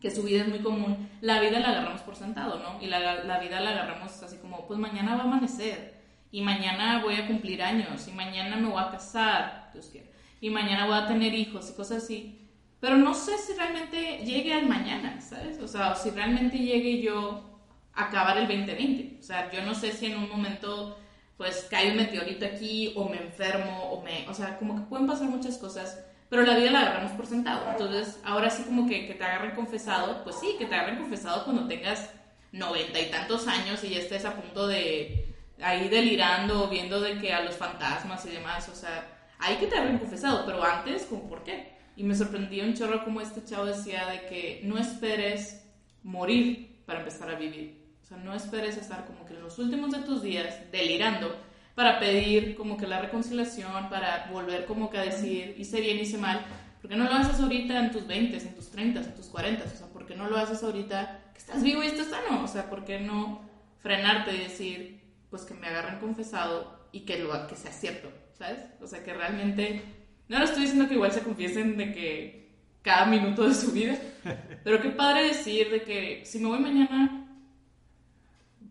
que 0.00 0.10
su 0.10 0.22
vida 0.24 0.42
es 0.42 0.48
muy 0.48 0.58
común, 0.58 1.08
la 1.20 1.40
vida 1.40 1.60
la 1.60 1.68
agarramos 1.68 2.00
por 2.02 2.16
sentado, 2.16 2.58
¿no? 2.58 2.82
Y 2.82 2.88
la, 2.88 3.22
la 3.24 3.38
vida 3.38 3.60
la 3.60 3.70
agarramos 3.70 4.20
así 4.22 4.36
como, 4.38 4.66
pues 4.66 4.80
mañana 4.80 5.14
va 5.14 5.22
a 5.22 5.26
amanecer, 5.26 5.93
y 6.34 6.40
mañana 6.42 7.00
voy 7.00 7.14
a 7.14 7.28
cumplir 7.28 7.62
años, 7.62 8.08
y 8.08 8.10
mañana 8.10 8.56
me 8.56 8.68
voy 8.68 8.82
a 8.82 8.90
casar, 8.90 9.70
Dios 9.72 9.88
quiera, 9.92 10.08
y 10.40 10.50
mañana 10.50 10.84
voy 10.84 10.96
a 10.96 11.06
tener 11.06 11.32
hijos 11.32 11.70
y 11.70 11.76
cosas 11.76 12.02
así. 12.02 12.50
Pero 12.80 12.96
no 12.96 13.14
sé 13.14 13.38
si 13.38 13.52
realmente 13.52 14.18
llegue 14.24 14.52
al 14.52 14.66
mañana, 14.66 15.20
¿sabes? 15.20 15.60
O 15.60 15.68
sea, 15.68 15.92
o 15.92 15.94
si 15.94 16.10
realmente 16.10 16.58
llegue 16.58 17.00
yo 17.00 17.60
a 17.92 18.06
acabar 18.06 18.36
el 18.36 18.48
2020. 18.48 19.20
O 19.20 19.22
sea, 19.22 19.48
yo 19.52 19.64
no 19.64 19.76
sé 19.76 19.92
si 19.92 20.06
en 20.06 20.18
un 20.18 20.28
momento 20.28 20.98
pues 21.36 21.68
cae 21.70 21.92
un 21.92 21.98
meteorito 21.98 22.44
aquí 22.46 22.92
o 22.96 23.08
me 23.08 23.18
enfermo 23.18 23.92
o 23.92 24.02
me... 24.02 24.28
O 24.28 24.34
sea, 24.34 24.58
como 24.58 24.74
que 24.74 24.88
pueden 24.88 25.06
pasar 25.06 25.28
muchas 25.28 25.56
cosas, 25.56 26.04
pero 26.28 26.42
la 26.42 26.56
vida 26.56 26.72
la 26.72 26.80
agarramos 26.80 27.12
por 27.12 27.26
sentado. 27.26 27.70
Entonces, 27.70 28.20
ahora 28.24 28.50
sí 28.50 28.64
como 28.64 28.88
que, 28.88 29.06
que 29.06 29.14
te 29.14 29.22
agarren 29.22 29.54
confesado, 29.54 30.24
pues 30.24 30.34
sí, 30.40 30.56
que 30.58 30.66
te 30.66 30.74
agarren 30.74 30.98
confesado 30.98 31.44
cuando 31.44 31.68
tengas 31.68 32.10
noventa 32.50 32.98
y 32.98 33.08
tantos 33.08 33.46
años 33.46 33.84
y 33.84 33.90
ya 33.90 33.98
estés 34.00 34.24
a 34.24 34.34
punto 34.34 34.66
de 34.66 35.32
ahí 35.64 35.88
delirando, 35.88 36.68
viendo 36.68 37.00
de 37.00 37.18
que 37.18 37.32
a 37.32 37.42
los 37.42 37.56
fantasmas 37.56 38.24
y 38.26 38.30
demás, 38.30 38.68
o 38.68 38.74
sea, 38.74 39.06
hay 39.38 39.56
que 39.56 39.66
te 39.66 39.76
agarren 39.76 39.98
confesado, 39.98 40.44
pero 40.44 40.62
antes, 40.62 41.04
como 41.04 41.28
por 41.28 41.42
qué? 41.42 41.74
Y 41.96 42.04
me 42.04 42.14
sorprendió 42.14 42.64
un 42.64 42.74
chorro 42.74 43.04
como 43.04 43.20
este 43.20 43.44
chavo 43.44 43.66
decía 43.66 44.06
de 44.06 44.26
que 44.26 44.60
no 44.64 44.78
esperes 44.78 45.64
morir 46.02 46.82
para 46.86 47.00
empezar 47.00 47.30
a 47.30 47.38
vivir. 47.38 47.82
O 48.02 48.06
sea, 48.06 48.18
no 48.18 48.34
esperes 48.34 48.76
estar 48.76 49.06
como 49.06 49.24
que 49.24 49.34
en 49.34 49.42
los 49.42 49.58
últimos 49.58 49.90
de 49.90 50.00
tus 50.00 50.22
días 50.22 50.70
delirando 50.70 51.34
para 51.74 51.98
pedir 51.98 52.56
como 52.56 52.76
que 52.76 52.86
la 52.86 53.00
reconciliación, 53.00 53.88
para 53.88 54.28
volver 54.30 54.66
como 54.66 54.90
que 54.90 54.98
a 54.98 55.02
decir 55.02 55.54
hice 55.58 55.80
bien, 55.80 55.98
hice 55.98 56.18
mal. 56.18 56.44
¿Por 56.80 56.90
qué 56.90 56.96
no 56.96 57.04
lo 57.04 57.14
haces 57.14 57.40
ahorita 57.40 57.78
en 57.78 57.90
tus 57.90 58.06
20, 58.06 58.36
en 58.36 58.54
tus 58.54 58.70
30, 58.70 59.00
en 59.00 59.14
tus 59.14 59.26
40? 59.28 59.64
O 59.64 59.68
sea, 59.68 59.86
¿por 59.86 60.06
qué 60.06 60.14
no 60.14 60.28
lo 60.28 60.36
haces 60.36 60.62
ahorita 60.62 61.30
que 61.32 61.38
estás 61.38 61.62
vivo 61.62 61.82
y 61.82 61.86
estás 61.86 62.08
sano? 62.08 62.44
O 62.44 62.48
sea, 62.48 62.68
¿por 62.68 62.84
qué 62.84 63.00
no 63.00 63.40
frenarte 63.78 64.34
y 64.34 64.38
decir, 64.38 65.03
pues 65.34 65.46
que 65.46 65.54
me 65.54 65.66
agarren 65.66 65.98
confesado 65.98 66.78
y 66.92 67.00
que, 67.00 67.18
lo, 67.18 67.48
que 67.48 67.56
sea 67.56 67.72
cierto, 67.72 68.08
¿sabes? 68.38 68.60
O 68.80 68.86
sea, 68.86 69.02
que 69.02 69.12
realmente... 69.12 69.82
No 70.28 70.38
lo 70.38 70.44
estoy 70.44 70.62
diciendo 70.62 70.86
que 70.86 70.94
igual 70.94 71.10
se 71.10 71.24
confiesen 71.24 71.76
de 71.76 71.92
que 71.92 72.56
cada 72.82 73.04
minuto 73.06 73.42
de 73.42 73.52
su 73.52 73.72
vida, 73.72 73.98
pero 74.62 74.80
qué 74.80 74.90
padre 74.90 75.24
decir 75.24 75.72
de 75.72 75.82
que 75.82 76.24
si 76.24 76.38
me 76.38 76.46
voy 76.46 76.60
mañana, 76.60 77.26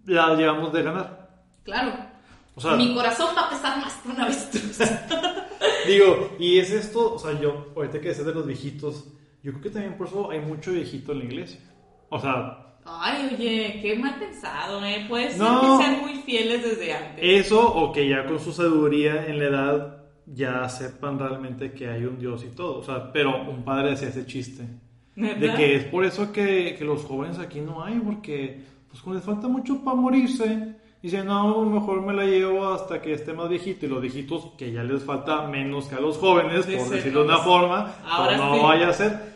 La 0.06 0.36
llevamos 0.36 0.72
de 0.72 0.84
ganar. 0.84 1.44
claro, 1.66 1.98
O 2.56 2.62
sea, 2.62 2.78
mi 2.78 2.96
corazón 2.96 3.36
va 3.36 3.48
a 3.48 3.50
pesar 3.50 3.80
más 3.80 3.96
que 3.96 4.08
una 4.08 4.24
avestruz. 4.24 4.80
digo, 5.86 6.38
y 6.40 6.60
es 6.60 6.72
esto, 6.72 7.16
o 7.16 7.20
sea, 7.20 7.38
yo, 7.42 7.74
ahorita 7.76 8.00
que 8.00 8.08
decías 8.08 8.26
de 8.26 8.34
los 8.34 8.48
viejitos, 8.48 9.10
yo 9.44 9.52
creo 9.52 9.64
que 9.64 9.70
también 9.70 9.98
por 9.98 10.08
eso 10.08 10.32
hay 10.32 10.40
mucho 10.40 10.72
viejito 10.72 11.12
en 11.12 11.20
la 11.20 11.26
iglesia. 11.26 11.60
O 12.08 12.22
sea, 12.22 12.73
Ay, 12.86 13.30
oye, 13.36 13.80
qué 13.82 13.96
mal 13.98 14.16
pensado, 14.20 14.84
¿eh? 14.86 15.06
Puede 15.08 15.30
ser 15.32 15.40
No. 15.40 15.78
sean 15.80 16.02
muy 16.02 16.16
fieles 16.16 16.64
desde 16.64 16.94
antes. 16.94 17.20
eso 17.46 17.74
o 17.74 17.92
que 17.92 18.08
ya 18.08 18.26
con 18.26 18.40
su 18.40 18.52
sabiduría 18.52 19.26
en 19.28 19.40
la 19.40 19.46
edad 19.46 19.98
ya 20.26 20.68
sepan 20.70 21.20
realmente 21.20 21.72
que 21.74 21.88
hay 21.90 22.04
un 22.06 22.20
Dios 22.20 22.44
y 22.44 22.56
todo. 22.56 22.80
O 22.80 22.84
sea, 22.84 23.12
pero 23.12 23.44
un 23.50 23.64
padre 23.64 23.92
decía 23.92 24.10
ese 24.10 24.26
chiste. 24.26 24.64
De 25.16 25.34
¿Verdad? 25.34 25.56
que 25.58 25.76
es 25.76 25.84
por 25.86 26.06
eso 26.06 26.32
que, 26.32 26.76
que 26.78 26.84
los 26.84 27.04
jóvenes 27.06 27.38
aquí 27.40 27.62
no 27.62 27.84
hay, 27.84 28.00
porque 28.00 28.62
pues 28.90 29.02
como 29.02 29.16
les 29.16 29.24
falta 29.24 29.48
mucho 29.48 29.84
para 29.84 29.96
morirse, 29.96 30.76
dicen, 31.02 31.26
no, 31.28 31.64
mejor 31.66 32.02
me 32.02 32.14
la 32.14 32.26
llevo 32.26 32.68
hasta 32.70 33.02
que 33.02 33.14
esté 33.14 33.34
más 33.34 33.48
viejito. 33.50 33.86
Y 33.86 33.90
los 33.90 34.02
viejitos, 34.02 34.52
que 34.58 34.72
ya 34.72 34.84
les 34.84 35.04
falta 35.04 35.48
menos 35.48 35.86
que 35.88 35.96
a 35.96 36.00
los 36.00 36.18
jóvenes, 36.18 36.66
por 36.66 36.90
decirlo 36.90 37.20
de 37.22 37.26
una 37.26 37.36
pues, 37.36 37.46
forma, 37.48 37.96
ahora 38.08 38.38
pues 38.38 38.40
no 38.40 38.56
sí. 38.56 38.62
vaya 38.64 38.90
a 38.90 38.94
ser. 38.94 39.33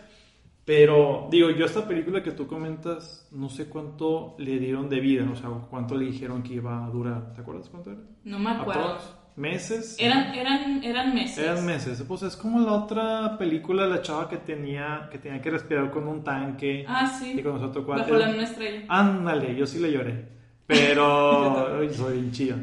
Pero, 0.67 1.29
digo, 1.31 1.49
yo 1.51 1.65
esta 1.65 1.87
película 1.87 2.21
que 2.21 2.31
tú 2.31 2.45
comentas, 2.45 3.25
no 3.31 3.47
sé 3.47 3.69
cuánto 3.69 4.35
le 4.37 4.59
dieron 4.59 4.89
de 4.89 4.99
vida, 4.99 5.25
o 5.31 5.33
sea, 5.33 5.49
cuánto 5.69 5.95
le 5.95 6.07
dijeron 6.07 6.43
que 6.43 6.55
iba 6.55 6.85
a 6.85 6.89
durar. 6.89 7.31
¿Te 7.33 7.39
acuerdas 7.39 7.69
cuánto 7.69 7.91
era? 7.91 8.01
No 8.25 8.37
me 8.37 8.49
acuerdo. 8.49 8.97
¿Meses? 9.37 9.95
Eran, 9.97 10.33
eran, 10.33 10.83
eran 10.83 11.15
meses. 11.15 11.37
Eran 11.37 11.65
meses. 11.65 12.03
Pues 12.05 12.23
es 12.23 12.35
como 12.35 12.59
la 12.59 12.73
otra 12.73 13.37
película, 13.37 13.87
la 13.87 14.01
chava 14.01 14.27
que 14.27 14.35
tenía 14.35 15.07
que, 15.09 15.19
tenía 15.19 15.41
que 15.41 15.51
respirar 15.51 15.89
con 15.89 16.05
un 16.05 16.21
tanque. 16.21 16.83
Ah, 16.85 17.07
sí. 17.17 17.35
Y 17.39 17.41
con 17.41 17.53
nosotros 17.53 17.85
cuatro. 17.85 18.19
Bajo 18.19 18.35
la 18.35 18.43
estrella. 18.43 18.83
Ándale, 18.89 19.55
yo 19.55 19.65
sí 19.65 19.79
le 19.79 19.89
lloré. 19.89 20.27
Pero 20.65 21.89
soy 21.93 22.19
bien 22.19 22.31
chida. 22.33 22.57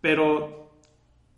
Pero 0.00 0.59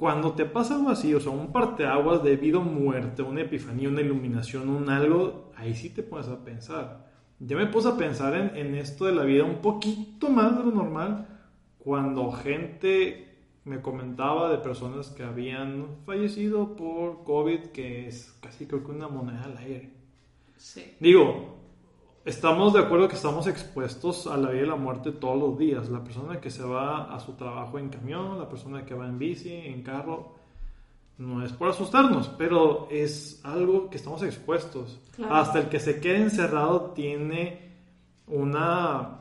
cuando 0.03 0.33
te 0.33 0.47
pasa 0.47 0.75
algo 0.75 0.91
así, 0.91 1.15
o 1.15 1.21
sea, 1.21 1.31
un 1.31 1.53
parteaguas 1.53 2.25
de 2.25 2.35
vida 2.35 2.59
o 2.59 2.63
muerte, 2.63 3.23
una 3.23 3.43
epifanía, 3.43 3.89
una 3.89 4.01
iluminación, 4.01 4.69
un 4.69 4.91
algo, 4.91 5.53
ahí 5.55 5.77
sí 5.77 5.91
te 5.91 6.03
pones 6.03 6.27
a 6.27 6.45
pensar. 6.45 7.09
Ya 7.39 7.57
me 7.57 7.67
puse 7.67 7.89
a 7.89 7.97
pensar 7.97 8.35
en, 8.35 8.57
en 8.57 8.75
esto 8.75 9.05
de 9.05 9.13
la 9.13 9.23
vida 9.23 9.45
un 9.45 9.61
poquito 9.61 10.29
más 10.29 10.59
de 10.59 10.65
lo 10.65 10.73
normal 10.73 11.29
cuando 11.79 12.33
gente 12.33 13.29
me 13.65 13.81
comentaba 13.81 14.51
de 14.51 14.59
personas 14.59 15.09
que 15.11 15.23
habían 15.23 15.87
fallecido 16.05 16.75
por 16.75 17.23
COVID, 17.23 17.67
que 17.67 18.09
es 18.09 18.37
casi 18.41 18.67
creo 18.67 18.83
que 18.83 18.91
una 18.91 19.07
moneda 19.07 19.45
al 19.45 19.57
aire. 19.59 19.93
Sí. 20.57 20.97
Digo, 20.99 21.62
estamos 22.25 22.73
de 22.73 22.81
acuerdo 22.81 23.09
que 23.09 23.17
estamos 23.17 23.47
expuestos 23.47 24.27
a 24.27 24.37
la 24.37 24.51
vida 24.51 24.63
y 24.63 24.67
la 24.67 24.77
muerte 24.77 25.13
todos 25.13 25.39
los 25.39 25.59
días. 25.59 25.89
La 25.89 26.03
persona 26.03 26.41
que 26.41 26.51
se 26.51 26.63
va 26.63 27.15
a 27.15 27.21
su 27.21 27.33
trabajo 27.33 27.79
en 27.79 27.89
camión, 27.89 28.39
la 28.39 28.49
persona 28.49 28.85
que 28.85 28.95
va 28.95 29.07
en 29.07 29.19
bici, 29.19 29.53
en 29.53 29.83
carro, 29.83 30.35
no 31.19 31.45
es 31.45 31.53
por 31.53 31.69
asustarnos, 31.69 32.29
pero 32.39 32.89
es 32.91 33.41
algo 33.45 33.91
que 33.91 33.97
estamos 33.97 34.23
expuestos. 34.23 35.01
Claro. 35.15 35.35
Hasta 35.35 35.61
el 35.61 35.69
que 35.69 35.81
se 35.81 36.01
quede 36.01 36.19
encerrado 36.19 36.93
tiene 36.95 37.73
una 38.27 39.19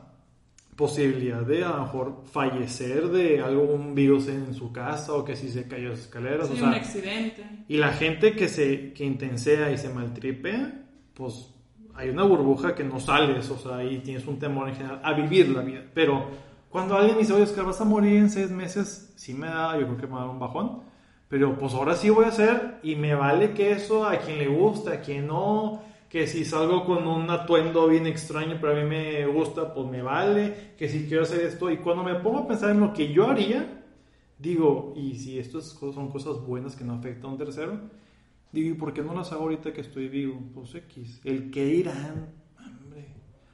posibilidad 0.76 1.42
de 1.42 1.64
a 1.64 1.68
lo 1.68 1.82
mejor 1.82 2.22
fallecer 2.24 3.08
de 3.08 3.40
algún 3.40 3.94
virus 3.94 4.28
en 4.28 4.54
su 4.54 4.72
casa 4.72 5.12
o 5.12 5.24
que 5.24 5.36
si 5.36 5.50
se 5.50 5.68
cayó 5.68 5.90
las 5.90 6.00
escaleras. 6.00 6.48
Sí, 6.48 6.54
o 6.54 6.56
sea, 6.56 6.68
un 6.68 6.74
accidente. 6.74 7.44
y 7.68 7.76
la 7.76 7.92
gente 7.92 8.34
que 8.34 8.48
se 8.48 8.92
que 8.92 9.04
intensea 9.04 9.70
y 9.70 9.78
se 9.78 9.90
maltripea, 9.90 10.86
pues 11.14 11.51
hay 11.94 12.10
una 12.10 12.24
burbuja 12.24 12.74
que 12.74 12.84
no 12.84 13.00
sales, 13.00 13.50
o 13.50 13.58
sea, 13.58 13.84
y 13.84 13.98
tienes 13.98 14.26
un 14.26 14.38
temor 14.38 14.68
en 14.68 14.76
general 14.76 15.00
a 15.02 15.12
vivir 15.12 15.48
la 15.50 15.62
vida. 15.62 15.82
Pero 15.94 16.24
cuando 16.70 16.96
alguien 16.96 17.18
dice, 17.18 17.32
oye, 17.32 17.42
Oscar, 17.42 17.66
vas 17.66 17.80
a 17.80 17.84
morir 17.84 18.16
en 18.16 18.30
seis 18.30 18.50
meses, 18.50 19.12
sí 19.16 19.34
me 19.34 19.46
da, 19.46 19.78
yo 19.78 19.86
creo 19.86 19.96
que 19.98 20.06
me 20.06 20.14
da 20.14 20.24
un 20.24 20.38
bajón. 20.38 20.80
Pero 21.28 21.58
pues 21.58 21.72
ahora 21.74 21.94
sí 21.94 22.10
voy 22.10 22.26
a 22.26 22.28
hacer 22.28 22.78
y 22.82 22.94
me 22.94 23.14
vale 23.14 23.52
que 23.52 23.72
eso 23.72 24.06
a 24.06 24.18
quien 24.18 24.38
le 24.38 24.48
gusta, 24.48 24.92
a 24.92 25.00
quien 25.00 25.26
no, 25.26 25.82
que 26.08 26.26
si 26.26 26.44
salgo 26.44 26.84
con 26.84 27.06
un 27.06 27.30
atuendo 27.30 27.88
bien 27.88 28.06
extraño, 28.06 28.58
pero 28.60 28.74
a 28.74 28.76
mí 28.76 28.84
me 28.84 29.26
gusta, 29.26 29.72
pues 29.72 29.88
me 29.88 30.02
vale, 30.02 30.72
que 30.76 30.88
si 30.90 31.06
quiero 31.06 31.22
hacer 31.22 31.40
esto. 31.40 31.70
Y 31.70 31.78
cuando 31.78 32.04
me 32.04 32.16
pongo 32.16 32.40
a 32.40 32.46
pensar 32.46 32.70
en 32.70 32.80
lo 32.80 32.92
que 32.92 33.12
yo 33.12 33.30
haría, 33.30 33.82
digo, 34.38 34.92
y 34.94 35.14
si 35.14 35.38
estas 35.38 35.64
son 35.64 36.10
cosas 36.10 36.38
buenas 36.46 36.76
que 36.76 36.84
no 36.84 36.94
afectan 36.94 37.30
a 37.30 37.32
un 37.32 37.38
tercero, 37.38 37.80
digo, 38.52 38.74
¿y 38.74 38.78
por 38.78 38.92
qué 38.92 39.02
no 39.02 39.14
las 39.14 39.32
hago 39.32 39.42
ahorita 39.42 39.72
que 39.72 39.80
estoy 39.80 40.08
vivo? 40.08 40.40
Pues 40.54 40.74
X, 40.74 41.20
el 41.24 41.50
que 41.50 41.64
dirán, 41.64 42.34
hombre. 42.58 43.08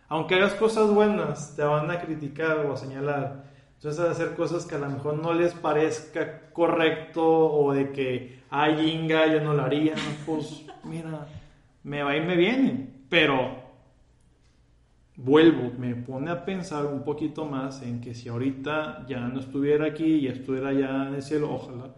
Aunque 0.09 0.35
hagas 0.35 0.55
cosas 0.55 0.91
buenas, 0.91 1.55
te 1.57 1.63
van 1.63 1.91
a 1.91 2.01
criticar 2.01 2.67
o 2.67 2.73
a 2.73 2.77
señalar. 2.77 3.45
Entonces, 3.77 4.01
hacer 4.01 4.35
cosas 4.35 4.67
que 4.67 4.75
a 4.75 4.79
lo 4.79 4.91
mejor 4.91 5.23
no 5.23 5.33
les 5.33 5.55
parezca 5.55 6.51
correcto 6.51 7.25
o 7.25 7.73
de 7.73 7.93
que, 7.93 8.41
ay, 8.51 8.91
Inga, 8.91 9.33
yo 9.33 9.41
no 9.41 9.55
lo 9.55 9.63
haría, 9.63 9.95
pues 10.27 10.67
mira, 10.83 11.29
me 11.85 12.03
va 12.03 12.17
y 12.17 12.21
me 12.21 12.37
viene. 12.37 12.89
Pero 13.09 13.69
vuelvo, 15.19 15.73
me 15.79 15.95
pone 15.95 16.31
a 16.31 16.45
pensar 16.45 16.87
un 16.87 17.05
poquito 17.05 17.45
más 17.45 17.83
en 17.83 18.01
que 18.01 18.15
si 18.15 18.29
ahorita 18.29 19.07
ya 19.09 19.21
no 19.21 19.41
estuviera 19.41 19.87
aquí, 19.87 20.23
ya 20.23 20.31
estuviera 20.31 20.73
ya 20.73 21.09
en 21.09 21.15
el 21.15 21.23
cielo, 21.23 21.53
ojalá, 21.53 21.95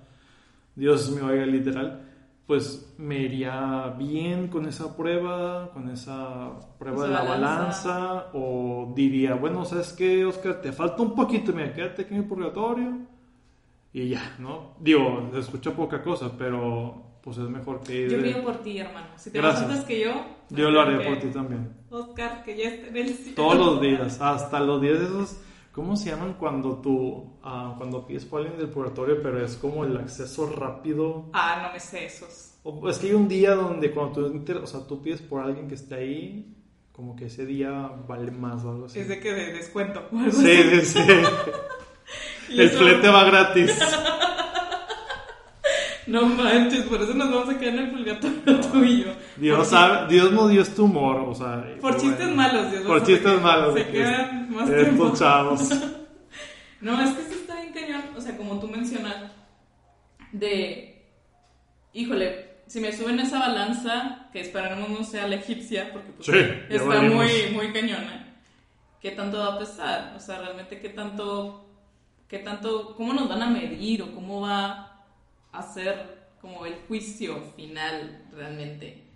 Dios 0.74 1.10
me 1.10 1.22
oiga 1.22 1.44
literal, 1.46 2.09
pues 2.50 2.92
me 2.98 3.16
iría 3.16 3.94
bien 3.96 4.48
con 4.48 4.66
esa 4.66 4.96
prueba, 4.96 5.70
con 5.72 5.88
esa 5.88 6.50
prueba 6.80 7.04
de 7.06 7.12
la 7.12 7.22
balanza. 7.22 7.94
balanza, 7.94 8.26
o 8.32 8.92
diría, 8.92 9.34
bueno, 9.36 9.64
¿sabes 9.64 9.92
qué, 9.92 10.24
Oscar? 10.24 10.60
Te 10.60 10.72
falta 10.72 11.00
un 11.00 11.14
poquito, 11.14 11.52
mira, 11.52 11.72
quédate 11.72 12.02
aquí 12.02 12.14
en 12.14 12.22
el 12.22 12.26
purgatorio, 12.26 12.92
y 13.92 14.08
ya, 14.08 14.34
¿no? 14.40 14.72
Digo, 14.80 15.28
se 15.32 15.38
escucha 15.38 15.70
poca 15.70 16.02
cosa, 16.02 16.32
pero 16.36 17.00
pues 17.22 17.38
es 17.38 17.48
mejor 17.48 17.82
que 17.82 18.00
ir 18.06 18.10
Yo 18.10 18.20
pido 18.20 18.42
por 18.42 18.56
ti, 18.56 18.78
hermano. 18.78 19.06
Si 19.14 19.30
te 19.30 19.38
Gracias. 19.38 19.84
que 19.84 20.00
yo. 20.00 20.10
Yo 20.48 20.72
lo 20.72 20.80
haré 20.80 20.98
que- 20.98 21.04
por 21.08 21.18
ti 21.20 21.28
también. 21.28 21.72
Oscar, 21.88 22.42
que 22.42 22.56
ya 22.56 22.64
esté 22.68 22.88
en 22.88 22.96
el 22.96 23.14
cielo. 23.14 23.36
Todos 23.36 23.58
los 23.58 23.80
días, 23.80 24.20
hasta 24.20 24.58
los 24.58 24.82
días 24.82 24.98
esos, 24.98 25.40
¿cómo 25.72 25.96
se 25.96 26.10
llaman 26.10 26.34
cuando 26.34 26.76
tú, 26.76 27.38
ah, 27.42 27.74
cuando 27.78 28.06
pides 28.06 28.24
por 28.24 28.40
alguien 28.40 28.58
del 28.58 28.68
purgatorio, 28.70 29.22
pero 29.22 29.44
es 29.44 29.56
como 29.56 29.84
el 29.84 29.96
acceso 29.96 30.46
rápido? 30.54 31.26
Ah, 31.32 31.62
no 31.66 31.72
me 31.72 31.80
sé 31.80 32.06
esos. 32.06 32.54
O- 32.62 32.88
es 32.88 32.98
que 32.98 33.08
hay 33.08 33.14
un 33.14 33.28
día 33.28 33.54
donde 33.54 33.90
cuando 33.92 34.12
tú, 34.12 34.26
inter- 34.34 34.58
o 34.58 34.66
sea, 34.66 34.80
tú 34.86 35.00
pides 35.02 35.22
por 35.22 35.42
alguien 35.42 35.68
que 35.68 35.74
esté 35.76 35.94
ahí, 35.94 36.54
como 36.92 37.16
que 37.16 37.26
ese 37.26 37.46
día 37.46 37.90
vale 38.06 38.30
más 38.30 38.62
o 38.64 38.70
algo 38.70 38.86
así. 38.86 38.98
Es 39.00 39.08
de 39.08 39.18
que 39.20 39.32
de 39.32 39.52
descuento. 39.54 40.02
o 40.12 40.18
algo 40.18 40.32
Sí, 40.32 40.50
así. 40.50 40.80
sí, 40.80 40.86
sí. 40.98 41.00
El 42.50 42.60
eso- 42.60 42.78
flete 42.78 43.08
va 43.08 43.24
gratis. 43.24 43.70
No 46.06 46.26
manches, 46.26 46.82
por 46.86 47.00
eso 47.00 47.14
nos 47.14 47.30
vamos 47.30 47.48
a 47.54 47.58
quedar 47.58 47.74
en 47.74 47.80
el 47.84 47.90
purgatorio 47.92 48.60
tú 48.72 48.82
y 48.82 49.04
yo. 49.04 49.12
Dios, 49.36 49.68
sabe, 49.68 50.12
Dios 50.12 50.32
no 50.32 50.48
dio 50.48 50.62
este 50.62 50.80
humor, 50.82 51.20
o 51.28 51.34
sea. 51.36 51.64
Por 51.80 51.92
chistes 51.98 52.18
bueno. 52.18 52.34
malos, 52.34 52.70
Dios. 52.72 52.82
Por 52.82 53.02
chistes 53.04 53.40
malos. 53.40 53.74
Se 53.74 53.86
quedan 53.86 54.39
más 54.50 54.68
estos 54.68 54.84
tiempo. 54.84 55.12
chavos. 55.16 55.70
No, 56.80 56.98
es 57.02 57.10
que 57.10 57.24
sí 57.24 57.34
está 57.42 57.56
bien 57.60 57.74
cañón. 57.74 58.02
O 58.16 58.20
sea, 58.22 58.38
como 58.38 58.58
tú 58.58 58.66
mencionas, 58.66 59.16
de. 60.32 61.04
Híjole, 61.92 62.62
si 62.66 62.80
me 62.80 62.90
suben 62.90 63.20
esa 63.20 63.38
balanza, 63.38 64.28
que 64.32 64.40
esperamos 64.40 64.88
no 64.88 65.04
sea 65.04 65.28
la 65.28 65.36
egipcia, 65.36 65.92
porque 65.92 66.12
pues, 66.12 66.26
Sí, 66.26 66.74
está 66.74 67.02
muy, 67.02 67.50
muy 67.52 67.72
cañona. 67.72 68.34
¿Qué 69.00 69.10
tanto 69.10 69.38
va 69.38 69.56
a 69.56 69.58
pesar? 69.58 70.14
O 70.16 70.20
sea, 70.20 70.38
realmente, 70.38 70.78
¿qué 70.80 70.88
tanto. 70.88 71.66
¿Qué 72.28 72.38
tanto. 72.38 72.94
¿Cómo 72.96 73.12
nos 73.12 73.28
van 73.28 73.42
a 73.42 73.50
medir 73.50 74.02
o 74.02 74.14
cómo 74.14 74.40
va 74.40 75.04
a 75.52 75.62
ser 75.62 76.30
como 76.40 76.64
el 76.64 76.76
juicio 76.88 77.42
final 77.56 78.24
realmente? 78.32 79.09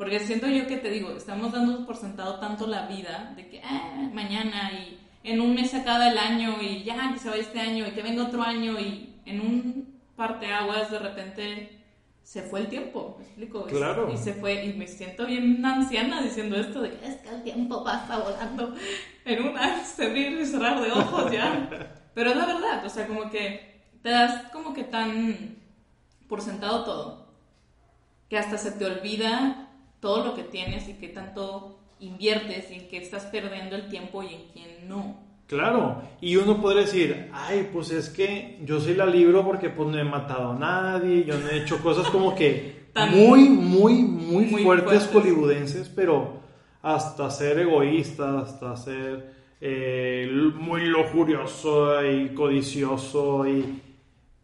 Porque 0.00 0.18
siento 0.18 0.46
yo 0.48 0.66
que 0.66 0.78
te 0.78 0.88
digo, 0.88 1.10
estamos 1.10 1.52
dando 1.52 1.84
por 1.84 1.94
sentado 1.94 2.40
tanto 2.40 2.66
la 2.66 2.86
vida 2.86 3.34
de 3.36 3.50
que 3.50 3.60
ah, 3.62 4.08
mañana 4.14 4.72
y 4.72 4.98
en 5.22 5.42
un 5.42 5.54
mes 5.54 5.72
se 5.72 5.76
acaba 5.76 6.08
el 6.08 6.16
año 6.16 6.56
y 6.62 6.82
ya 6.84 7.12
que 7.12 7.18
se 7.18 7.28
vaya 7.28 7.42
este 7.42 7.60
año 7.60 7.86
y 7.86 7.90
que 7.90 8.00
venga 8.00 8.22
otro 8.22 8.40
año 8.42 8.80
y 8.80 9.14
en 9.26 9.40
un 9.42 10.00
parteaguas 10.16 10.90
de 10.90 11.00
repente 11.00 11.82
se 12.22 12.40
fue 12.40 12.60
el 12.60 12.68
tiempo, 12.68 13.16
¿me 13.18 13.26
explico? 13.26 13.66
Y- 13.68 13.72
Claro. 13.72 14.10
Y 14.10 14.16
se 14.16 14.32
fue 14.32 14.64
y 14.64 14.72
me 14.72 14.86
siento 14.86 15.26
bien 15.26 15.62
anciana 15.66 16.22
diciendo 16.22 16.56
esto 16.56 16.80
de 16.80 16.92
que 16.92 17.06
es 17.06 17.16
que 17.16 17.28
el 17.28 17.42
tiempo 17.42 17.84
pasa 17.84 18.20
volando 18.20 18.74
en 19.26 19.46
un 19.48 19.58
abrir 19.58 20.40
y 20.40 20.46
cerrar 20.46 20.80
de 20.80 20.92
ojos 20.92 21.30
ya. 21.30 21.68
Pero 22.14 22.30
es 22.30 22.36
la 22.38 22.46
verdad, 22.46 22.86
o 22.86 22.88
sea, 22.88 23.06
como 23.06 23.28
que 23.28 23.82
te 24.02 24.08
das 24.08 24.50
como 24.50 24.72
que 24.72 24.84
tan 24.84 25.56
por 26.26 26.40
sentado 26.40 26.84
todo 26.84 27.34
que 28.30 28.38
hasta 28.38 28.56
se 28.56 28.72
te 28.72 28.86
olvida 28.86 29.66
todo 30.00 30.24
lo 30.24 30.34
que 30.34 30.42
tienes 30.42 30.88
y 30.88 30.94
qué 30.94 31.08
tanto 31.08 31.78
inviertes 32.00 32.70
y 32.70 32.74
en 32.74 32.88
qué 32.88 32.98
estás 32.98 33.26
perdiendo 33.26 33.76
el 33.76 33.88
tiempo 33.88 34.22
y 34.22 34.34
en 34.34 34.42
quién 34.52 34.88
no. 34.88 35.16
Claro, 35.46 36.02
y 36.20 36.36
uno 36.36 36.60
podría 36.60 36.82
decir, 36.82 37.28
ay, 37.32 37.68
pues 37.72 37.90
es 37.90 38.08
que 38.08 38.60
yo 38.64 38.80
sí 38.80 38.94
la 38.94 39.04
libro 39.04 39.44
porque 39.44 39.68
pues 39.68 39.88
no 39.88 39.98
he 39.98 40.04
matado 40.04 40.52
a 40.52 40.54
nadie, 40.54 41.24
yo 41.24 41.36
no 41.38 41.48
he 41.48 41.58
hecho 41.58 41.82
cosas 41.82 42.08
como 42.08 42.34
que 42.36 42.80
muy, 43.10 43.48
muy, 43.48 43.94
muy, 43.94 44.46
muy 44.46 44.62
fuertes, 44.62 45.06
fuertes. 45.06 45.32
hollywoodenses, 45.32 45.88
pero 45.88 46.40
hasta 46.82 47.30
ser 47.30 47.58
egoísta, 47.58 48.38
hasta 48.40 48.76
ser 48.76 49.34
eh, 49.60 50.30
muy 50.54 50.86
lujurioso 50.86 52.04
y 52.06 52.28
codicioso 52.28 53.46
y 53.46 53.82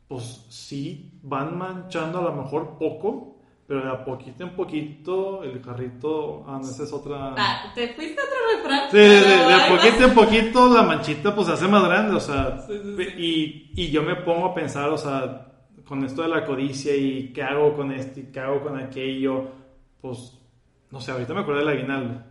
pues 0.09 0.47
sí, 0.49 1.19
van 1.23 1.57
manchando 1.57 2.19
a 2.19 2.23
lo 2.23 2.33
mejor 2.33 2.79
poco, 2.79 3.36
pero 3.67 3.83
de 3.83 3.91
a 3.91 4.05
poquito 4.05 4.45
en 4.45 4.51
poquito 4.51 5.43
el 5.43 5.61
carrito, 5.61 6.45
ah, 6.47 6.59
no, 6.63 6.69
esa 6.71 6.85
es 6.85 6.93
otra... 6.93 7.35
Ah, 7.37 7.73
¿te 7.75 7.89
fuiste 7.95 8.21
a 8.21 8.25
otro 8.25 8.37
refrán? 8.57 8.91
Sí, 8.91 8.97
de, 8.97 9.21
de- 9.21 9.55
a 9.55 9.69
poquito 9.69 10.05
en 10.05 10.15
poquito 10.15 10.73
la 10.75 10.83
manchita 10.83 11.35
pues 11.35 11.47
se 11.49 11.53
hace 11.55 11.67
más 11.69 11.85
grande, 11.85 12.15
o 12.17 12.21
sea, 12.21 12.59
Sí, 12.67 12.75
sí, 12.83 12.97
sí. 12.97 13.73
Y, 13.75 13.83
y 13.83 13.91
yo 13.91 14.03
me 14.03 14.17
pongo 14.17 14.47
a 14.47 14.55
pensar, 14.55 14.89
o 14.91 14.97
sea, 14.99 15.43
con 15.85 16.05
esto 16.05 16.23
de 16.23 16.29
la 16.29 16.45
codicia 16.45 16.95
y 16.95 17.33
qué 17.33 17.43
hago 17.43 17.75
con 17.75 17.93
esto 17.93 18.21
y 18.21 18.25
qué 18.33 18.41
hago 18.41 18.61
con 18.63 18.79
aquello, 18.79 19.49
pues, 20.01 20.39
no 20.91 21.01
sé, 21.01 21.11
ahorita 21.11 21.35
me 21.35 21.41
acuerdo 21.41 21.61
del 21.61 21.69
aguinaldo, 21.77 22.23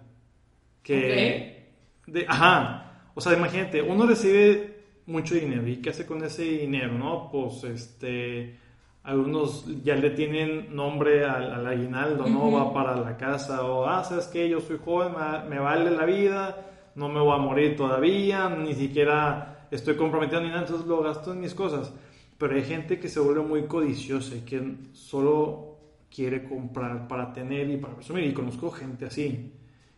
que, 0.83 1.73
de, 2.07 2.25
ajá, 2.27 3.09
o 3.13 3.21
sea, 3.21 3.33
imagínate, 3.33 3.81
uno 3.81 4.05
recibe 4.05 4.75
mucho 5.07 5.35
dinero 5.35 5.67
y 5.67 5.77
qué 5.77 5.89
hace 5.91 6.05
con 6.05 6.23
ese 6.23 6.43
dinero, 6.43 6.93
¿no? 6.93 7.29
Pues, 7.31 7.63
este, 7.63 8.57
algunos 9.05 9.65
ya 9.83 9.95
le 9.95 10.09
tienen 10.09 10.75
nombre 10.75 11.25
al, 11.25 11.53
al 11.53 11.67
aguinaldo, 11.67 12.27
¿no? 12.27 12.51
Va 12.51 12.73
para 12.73 12.95
la 12.95 13.15
casa 13.17 13.63
o, 13.63 13.85
ah, 13.85 14.03
¿sabes 14.03 14.27
qué? 14.27 14.49
Yo 14.49 14.59
soy 14.61 14.79
joven, 14.83 15.13
me, 15.13 15.49
me 15.49 15.59
vale 15.59 15.91
la 15.91 16.05
vida, 16.05 16.65
no 16.95 17.07
me 17.07 17.19
voy 17.19 17.35
a 17.35 17.37
morir 17.37 17.75
todavía, 17.75 18.49
ni 18.49 18.73
siquiera 18.73 19.67
estoy 19.69 19.95
comprometido 19.95 20.41
ni 20.41 20.47
nada, 20.47 20.61
entonces 20.61 20.87
lo 20.87 21.01
gasto 21.01 21.33
en 21.33 21.41
mis 21.41 21.53
cosas. 21.53 21.93
Pero 22.37 22.55
hay 22.55 22.63
gente 22.63 22.99
que 22.99 23.07
se 23.07 23.19
vuelve 23.19 23.41
muy 23.41 23.67
codiciosa 23.67 24.35
y 24.35 24.41
que 24.41 24.75
solo 24.93 25.77
quiere 26.13 26.43
comprar 26.43 27.07
para 27.07 27.31
tener 27.31 27.69
y 27.69 27.77
para 27.77 27.95
presumir. 27.95 28.25
Y 28.25 28.33
conozco 28.33 28.71
gente 28.71 29.05
así, 29.05 29.53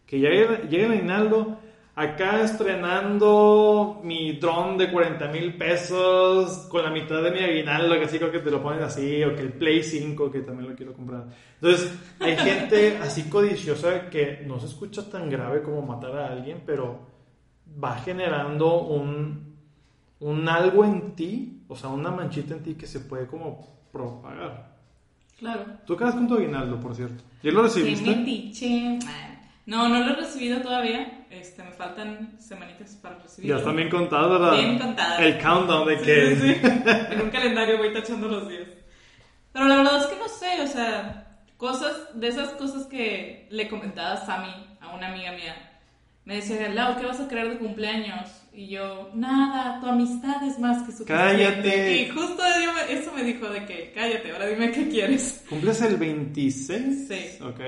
que 0.06 0.20
llega, 0.20 0.64
llega 0.64 0.86
el 0.86 0.92
aguinaldo, 0.92 1.58
acá 1.98 2.44
estrenando 2.44 4.02
mi 4.04 4.34
dron 4.34 4.78
de 4.78 4.92
40 4.92 5.30
mil 5.30 5.58
pesos 5.58 6.68
con 6.70 6.84
la 6.84 6.92
mitad 6.92 7.24
de 7.24 7.32
mi 7.32 7.40
aguinaldo, 7.40 7.96
que 7.96 8.06
así 8.06 8.20
creo 8.20 8.32
que 8.32 8.38
te 8.38 8.52
lo 8.52 8.62
ponen 8.62 8.84
así, 8.84 9.24
o 9.24 9.36
que 9.36 9.42
el 9.42 9.54
Play 9.54 9.82
5, 9.82 10.30
que 10.30 10.42
también 10.42 10.70
lo 10.70 10.76
quiero 10.76 10.94
comprar. 10.94 11.26
Entonces, 11.56 11.92
hay 12.20 12.38
gente 12.38 13.00
así 13.02 13.24
codiciosa 13.24 14.12
que 14.12 14.44
no 14.46 14.60
se 14.60 14.68
escucha 14.68 15.10
tan 15.10 15.28
grave 15.28 15.64
como 15.64 15.82
matar 15.82 16.16
a 16.18 16.28
alguien, 16.28 16.62
pero 16.68 17.00
va 17.84 17.96
generando 17.96 18.80
un, 18.84 19.56
un 20.20 20.50
algo 20.50 20.86
en 20.86 21.16
ti, 21.16 21.64
o 21.68 21.76
sea, 21.76 21.90
una 21.90 22.12
manchita 22.12 22.54
en 22.54 22.62
ti 22.62 22.76
que 22.76 22.86
se 22.86 23.00
puede 23.00 23.26
como 23.26 23.88
propagar. 23.92 24.78
Claro. 25.40 25.66
Tú 25.88 25.98
quedas 25.98 26.14
con 26.14 26.28
tu 26.28 26.36
aguinaldo, 26.36 26.80
por 26.80 26.94
cierto. 26.94 27.24
¿Ya 27.42 27.52
lo 27.52 27.64
recibiste? 27.64 28.16
metiche. 28.16 29.00
No, 29.68 29.90
no 29.90 30.00
lo 30.00 30.14
he 30.14 30.16
recibido 30.16 30.62
todavía. 30.62 31.26
Este, 31.30 31.62
me 31.62 31.72
faltan 31.72 32.40
semanitas 32.40 32.96
para 32.96 33.20
recibirlo. 33.20 33.56
Ya 33.56 33.60
están 33.60 33.76
bien 33.76 33.90
contadas, 33.90 34.30
¿verdad? 34.30 34.52
Bien 34.54 34.80
contadas. 34.80 35.20
El 35.20 35.38
countdown 35.40 35.88
de 35.90 36.00
Sí, 36.00 36.06
que... 36.06 36.36
sí, 36.38 36.54
sí. 36.54 36.62
En 37.12 37.22
un 37.22 37.30
calendario 37.30 37.78
voy 37.78 37.94
tachando 37.94 38.30
los 38.30 38.48
días. 38.48 38.70
Pero 39.52 39.66
la 39.68 39.76
verdad 39.76 39.98
es 39.98 40.06
que 40.06 40.16
no 40.16 40.30
sé, 40.30 40.62
o 40.62 40.68
sea, 40.68 41.42
cosas, 41.58 41.92
de 42.14 42.30
esas 42.30 42.52
cosas 42.52 42.86
que 42.86 43.46
le 43.52 43.68
comentaba 43.68 44.14
a 44.14 44.26
Sammy, 44.26 44.78
a 44.80 44.96
una 44.96 45.10
amiga 45.10 45.34
mía, 45.34 45.82
me 46.24 46.36
decía, 46.36 46.70
Lau, 46.70 46.98
¿qué 46.98 47.06
vas 47.06 47.20
a 47.20 47.28
querer 47.28 47.50
de 47.50 47.58
cumpleaños? 47.58 48.30
Y 48.54 48.70
yo, 48.70 49.12
nada, 49.16 49.82
tu 49.82 49.88
amistad 49.88 50.48
es 50.48 50.58
más 50.60 50.78
que 50.84 50.94
suficiente. 50.94 51.14
Cállate. 51.14 52.02
Y 52.04 52.10
justo 52.10 52.42
eso 52.90 53.12
me 53.12 53.24
dijo 53.24 53.50
de 53.50 53.66
que, 53.66 53.92
cállate, 53.94 54.32
ahora 54.32 54.48
dime 54.48 54.72
qué 54.72 54.88
quieres. 54.88 55.44
¿Cumples 55.50 55.82
el 55.82 55.98
26? 55.98 57.08
Sí. 57.10 57.44
Ok. 57.44 57.60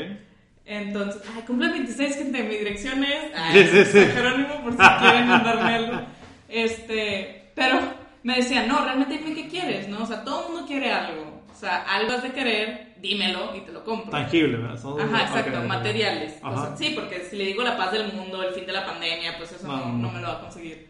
Entonces, 0.71 1.21
ay, 1.35 1.41
cumple 1.47 1.65
el 1.65 1.73
26, 1.73 2.15
gente, 2.15 2.43
mi 2.43 2.55
dirección 2.57 3.03
es 3.03 3.23
Sí, 3.23 3.31
ay, 3.35 3.67
sí, 3.67 3.85
sí. 3.85 3.99
San 4.03 4.11
Jerónimo 4.13 4.61
por 4.61 4.71
si 4.73 4.77
quieren 4.77 5.27
mandarme 5.27 5.73
algo. 5.73 6.01
Este, 6.47 7.51
pero 7.55 7.79
me 8.23 8.35
decía, 8.35 8.67
no, 8.67 8.83
realmente 8.83 9.17
dime 9.17 9.33
qué 9.33 9.47
quieres, 9.47 9.87
¿no? 9.87 10.03
O 10.03 10.05
sea, 10.05 10.23
todo 10.23 10.45
el 10.47 10.53
mundo 10.53 10.67
quiere 10.67 10.91
algo. 10.91 11.43
O 11.51 11.55
sea, 11.59 11.77
algo 11.89 12.13
has 12.13 12.21
de 12.23 12.31
querer, 12.31 12.93
dímelo 13.01 13.55
y 13.55 13.61
te 13.61 13.71
lo 13.71 13.83
compro. 13.83 14.11
Tangible, 14.11 14.57
¿verdad? 14.57 14.79
Son- 14.79 15.01
Ajá, 15.01 15.23
exacto, 15.23 15.51
ok, 15.57 15.63
ok. 15.63 15.67
materiales. 15.67 16.35
Ajá. 16.43 16.55
cosas. 16.55 16.79
sí, 16.79 16.91
porque 16.95 17.21
si 17.29 17.35
le 17.35 17.45
digo 17.47 17.63
la 17.63 17.75
paz 17.75 17.91
del 17.91 18.13
mundo, 18.13 18.43
el 18.43 18.53
fin 18.53 18.65
de 18.67 18.73
la 18.73 18.85
pandemia, 18.85 19.37
pues 19.37 19.51
eso 19.51 19.67
no, 19.67 19.75
No, 19.77 19.85
no, 19.87 19.91
no 19.93 19.97
no. 20.07 20.11
me 20.11 20.21
lo 20.21 20.27
va 20.27 20.33
a 20.35 20.41
conseguir. 20.41 20.87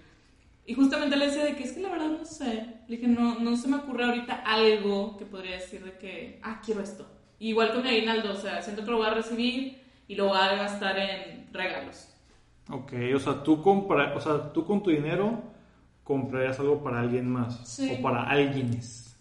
Y 0.66 0.74
justamente 0.76 1.16
le 1.16 1.28
decía 1.28 1.46
de 1.46 1.56
que 1.56 1.64
es 1.64 1.72
que 1.72 1.80
la 1.80 1.90
verdad 1.90 2.10
no 2.10 2.26
sé. 2.26 2.66
Le 2.88 2.98
dije, 2.98 3.08
no, 3.08 3.40
no 3.40 3.56
se 3.56 3.68
me 3.70 3.78
ocurre 3.78 4.04
ahorita 4.04 4.44
algo 4.46 5.18
que 5.18 5.26
podría 5.26 5.56
decir 5.56 5.84
de 5.84 5.94
que, 5.98 6.40
ah, 6.44 6.62
quiero 6.64 6.82
esto. 6.82 7.10
Igual 7.40 7.72
con 7.74 7.84
mi 7.84 7.90
aguinaldo, 7.90 8.34
o 8.34 8.36
sea, 8.36 8.62
siento 8.62 8.84
que 8.84 8.92
lo 8.92 8.98
voy 8.98 9.08
a 9.08 9.14
recibir 9.14 9.82
y 10.08 10.16
lo 10.16 10.28
voy 10.28 10.38
a 10.38 10.56
gastar 10.56 10.98
en 10.98 11.48
regalos. 11.54 12.08
Ok, 12.70 12.94
o 13.16 13.20
sea, 13.20 13.42
tú 13.44 13.62
compra, 13.62 14.14
o 14.16 14.22
sea, 14.22 14.52
tú 14.54 14.66
con 14.66 14.84
tu 14.84 14.90
dinero 14.92 15.42
comprarías 16.04 16.60
algo 16.60 16.84
para 16.84 17.00
alguien 17.00 17.30
más 17.30 17.68
Sí. 17.68 17.96
o 17.98 18.02
para 18.02 18.24
alguienes. 18.24 19.16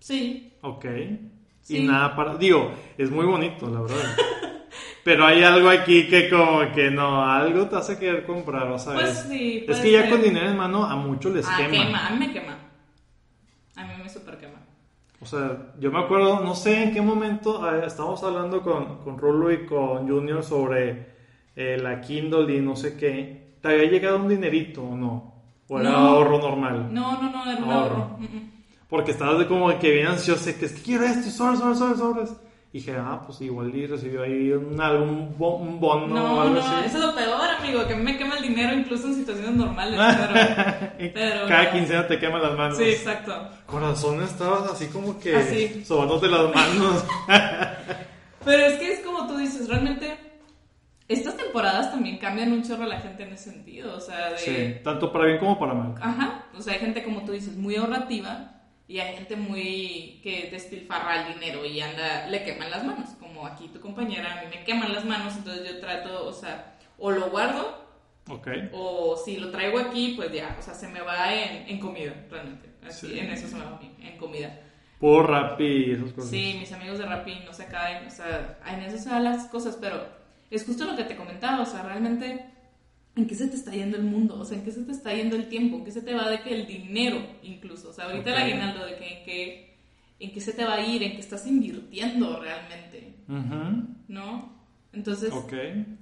Sí, 0.00 0.48
Ok. 0.62 0.86
Sí. 1.60 1.78
Y 1.78 1.84
nada 1.84 2.16
para, 2.16 2.34
digo, 2.36 2.72
es 2.98 3.08
muy 3.10 3.24
bonito, 3.24 3.68
la 3.70 3.80
verdad. 3.82 4.16
Pero 5.04 5.24
hay 5.26 5.42
algo 5.44 5.68
aquí 5.68 6.08
que 6.08 6.28
como 6.28 6.70
que 6.72 6.90
no, 6.90 7.24
algo 7.24 7.66
te 7.68 7.76
hace 7.76 7.98
querer 7.98 8.24
comprar, 8.26 8.66
o 8.68 8.78
sea, 8.78 8.94
Pues 8.94 9.10
es- 9.10 9.28
sí, 9.28 9.64
es 9.68 9.78
que 9.78 9.92
ya 9.92 10.08
con 10.10 10.20
dinero 10.22 10.48
en 10.48 10.56
mano 10.56 10.84
a 10.84 10.96
muchos 10.96 11.32
les 11.32 11.46
ah, 11.46 11.56
quema. 11.58 11.70
quema. 11.84 12.06
a 12.06 12.10
mí 12.10 12.18
me 12.26 12.32
quema. 12.32 12.58
A 13.76 13.84
mí 13.84 13.92
me 14.02 14.08
super 14.08 14.38
quema. 14.38 14.58
O 15.22 15.26
sea, 15.26 15.72
yo 15.78 15.92
me 15.92 16.00
acuerdo, 16.00 16.40
no 16.40 16.54
sé 16.56 16.82
en 16.82 16.92
qué 16.92 17.00
momento 17.00 17.64
eh, 17.72 17.84
estábamos 17.86 18.22
hablando 18.24 18.60
con, 18.62 18.98
con 19.04 19.18
Rulo 19.18 19.52
y 19.52 19.64
con 19.66 20.08
Junior 20.08 20.42
sobre 20.42 21.06
eh, 21.54 21.78
la 21.80 22.00
Kindle 22.00 22.52
y 22.56 22.60
no 22.60 22.74
sé 22.74 22.96
qué. 22.96 23.54
¿Te 23.62 23.68
había 23.68 23.84
llegado 23.90 24.16
un 24.16 24.28
dinerito 24.28 24.82
o 24.82 24.96
no? 24.96 25.34
¿O 25.68 25.78
era 25.78 25.90
No. 25.90 25.96
ahorro 25.96 26.38
normal? 26.38 26.88
No, 26.92 27.22
no, 27.22 27.30
no, 27.30 27.50
era 27.50 27.62
un 27.64 27.70
Ahorro. 27.70 27.94
ahorro. 27.94 28.16
Mm, 28.18 28.24
mm. 28.24 28.50
Porque 28.88 29.12
estabas 29.12 29.38
de 29.38 29.46
como 29.46 29.78
que 29.78 29.92
bien 29.92 30.08
ansioso, 30.08 30.50
que 30.58 30.66
es 30.66 30.72
que 30.72 30.82
quiero 30.82 31.04
esto, 31.04 31.30
sobres, 31.30 31.60
sobres, 31.60 31.78
sobres, 31.78 31.98
sobres. 31.98 32.36
Y 32.74 32.78
dije, 32.78 32.96
ah, 32.98 33.20
pues 33.26 33.38
igual 33.42 33.74
y 33.74 33.86
recibió 33.86 34.22
ahí 34.22 34.50
un, 34.52 34.80
algún 34.80 35.36
bo- 35.36 35.56
un 35.56 35.78
bono 35.78 36.04
o 36.06 36.08
No, 36.08 36.40
algo 36.40 36.54
no, 36.54 36.60
así. 36.60 36.86
eso 36.86 36.98
es 36.98 37.04
lo 37.04 37.14
peor, 37.14 37.50
amigo, 37.58 37.86
que 37.86 37.94
me 37.94 38.16
quema 38.16 38.36
el 38.38 38.42
dinero 38.44 38.72
incluso 38.74 39.08
en 39.08 39.14
situaciones 39.14 39.52
normales. 39.56 40.00
Pero, 40.98 41.04
Y 41.04 41.08
pero 41.10 41.46
Cada 41.48 41.64
no. 41.64 41.70
quincena 41.72 42.06
te 42.06 42.18
queman 42.18 42.40
las 42.40 42.56
manos. 42.56 42.78
sí, 42.78 42.84
exacto. 42.84 43.34
Corazón, 43.66 44.22
estabas 44.22 44.70
así 44.72 44.86
como 44.86 45.20
que 45.20 45.36
Así. 45.36 45.84
sobándote 45.84 46.28
las 46.28 46.54
manos. 46.54 47.04
Pero 48.44 48.64
es 48.66 48.78
que 48.78 48.92
es 48.92 49.00
como 49.00 49.26
tú 49.26 49.36
dices, 49.36 49.68
realmente 49.68 50.16
estas 51.08 51.36
temporadas 51.36 51.90
también 51.90 52.16
cambian 52.18 52.52
un 52.52 52.62
chorro 52.62 52.84
a 52.84 52.88
la 52.88 53.00
gente 53.00 53.22
en 53.24 53.32
ese 53.34 53.50
sentido. 53.50 53.94
O 53.96 54.00
sea, 54.00 54.30
de. 54.30 54.38
sí, 54.38 54.74
tanto 54.82 55.12
para 55.12 55.26
bien 55.26 55.38
como 55.38 55.58
para 55.58 55.74
mal. 55.74 55.94
Ajá. 56.00 56.46
O 56.56 56.60
sea, 56.62 56.72
hay 56.74 56.80
gente, 56.80 57.02
como 57.04 57.24
tú 57.24 57.32
dices, 57.32 57.54
muy 57.56 57.76
ahorrativa 57.76 58.61
y 58.88 58.98
hay 58.98 59.14
gente 59.16 59.36
muy 59.36 60.20
que 60.22 60.48
despilfarra 60.50 61.26
el 61.26 61.34
dinero 61.34 61.64
y 61.64 61.80
anda, 61.80 62.26
le 62.28 62.42
queman 62.44 62.70
las 62.70 62.84
manos. 62.84 63.10
Como 63.20 63.46
aquí 63.46 63.68
tu 63.68 63.80
compañera, 63.80 64.38
a 64.40 64.42
mí 64.44 64.48
me 64.50 64.64
queman 64.64 64.92
las 64.92 65.04
manos, 65.04 65.34
entonces 65.36 65.66
yo 65.68 65.80
trato, 65.80 66.26
o 66.26 66.32
sea, 66.32 66.76
o 66.98 67.10
lo 67.10 67.30
guardo 67.30 67.82
Ok. 68.28 68.48
o 68.72 69.16
si 69.16 69.36
lo 69.38 69.50
traigo 69.50 69.78
aquí, 69.78 70.14
pues 70.16 70.32
ya, 70.32 70.56
o 70.58 70.62
sea, 70.62 70.74
se 70.74 70.88
me 70.88 71.00
va 71.00 71.32
en, 71.34 71.68
en 71.68 71.78
comida, 71.80 72.12
realmente. 72.30 72.68
Así, 72.86 73.08
Sí. 73.08 73.18
en 73.18 73.30
eso 73.30 73.48
se 73.48 73.54
me 73.56 73.64
va 73.64 73.80
en 74.00 74.16
comida. 74.18 74.60
Puro 74.98 75.26
rap 75.26 75.60
y 75.60 75.92
esas 75.92 76.12
cosas. 76.12 76.30
Sí, 76.30 76.56
mis 76.60 76.70
amigos 76.72 76.98
de 76.98 77.06
Rappi 77.06 77.40
no 77.44 77.52
se 77.52 77.66
caen, 77.66 78.06
o 78.06 78.10
sea, 78.10 78.58
en 78.66 78.82
eso 78.82 78.98
se 78.98 79.08
dan 79.10 79.24
las 79.24 79.46
cosas, 79.48 79.76
pero 79.80 80.06
es 80.50 80.64
justo 80.64 80.84
lo 80.84 80.94
que 80.96 81.02
te 81.04 81.16
comentaba, 81.16 81.60
o 81.62 81.66
sea, 81.66 81.82
realmente, 81.82 82.44
¿en 83.16 83.26
qué 83.26 83.34
se 83.34 83.46
te 83.48 83.56
está 83.56 83.72
yendo 83.72 83.96
el 83.96 84.04
mundo? 84.04 84.38
O 84.38 84.44
sea, 84.44 84.58
¿en 84.58 84.64
qué 84.64 84.70
se 84.72 84.82
te 84.82 84.92
está 84.92 85.12
yendo 85.12 85.36
el 85.36 85.48
tiempo? 85.48 85.76
¿En 85.76 85.84
qué 85.84 85.90
se 85.92 86.02
te 86.02 86.14
va 86.14 86.28
de 86.30 86.40
que 86.40 86.54
el 86.54 86.66
dinero, 86.66 87.20
incluso? 87.42 87.90
O 87.90 87.92
sea, 87.92 88.06
ahorita 88.06 88.30
Ok. 88.30 88.36
el 88.36 88.42
aguinaldo, 88.42 88.86
de 88.86 88.96
que 88.96 89.18
en 89.18 89.24
qué, 89.24 89.76
en 90.20 90.32
qué 90.32 90.40
se 90.40 90.52
te 90.52 90.64
va 90.64 90.74
a 90.74 90.80
ir, 90.86 91.02
en 91.02 91.12
qué 91.12 91.20
estás 91.20 91.46
invirtiendo 91.46 92.40
realmente, 92.40 93.14
Ujú. 93.28 93.86
¿no? 94.08 94.52
Entonces, 94.92 95.32
Ok. 95.32 95.52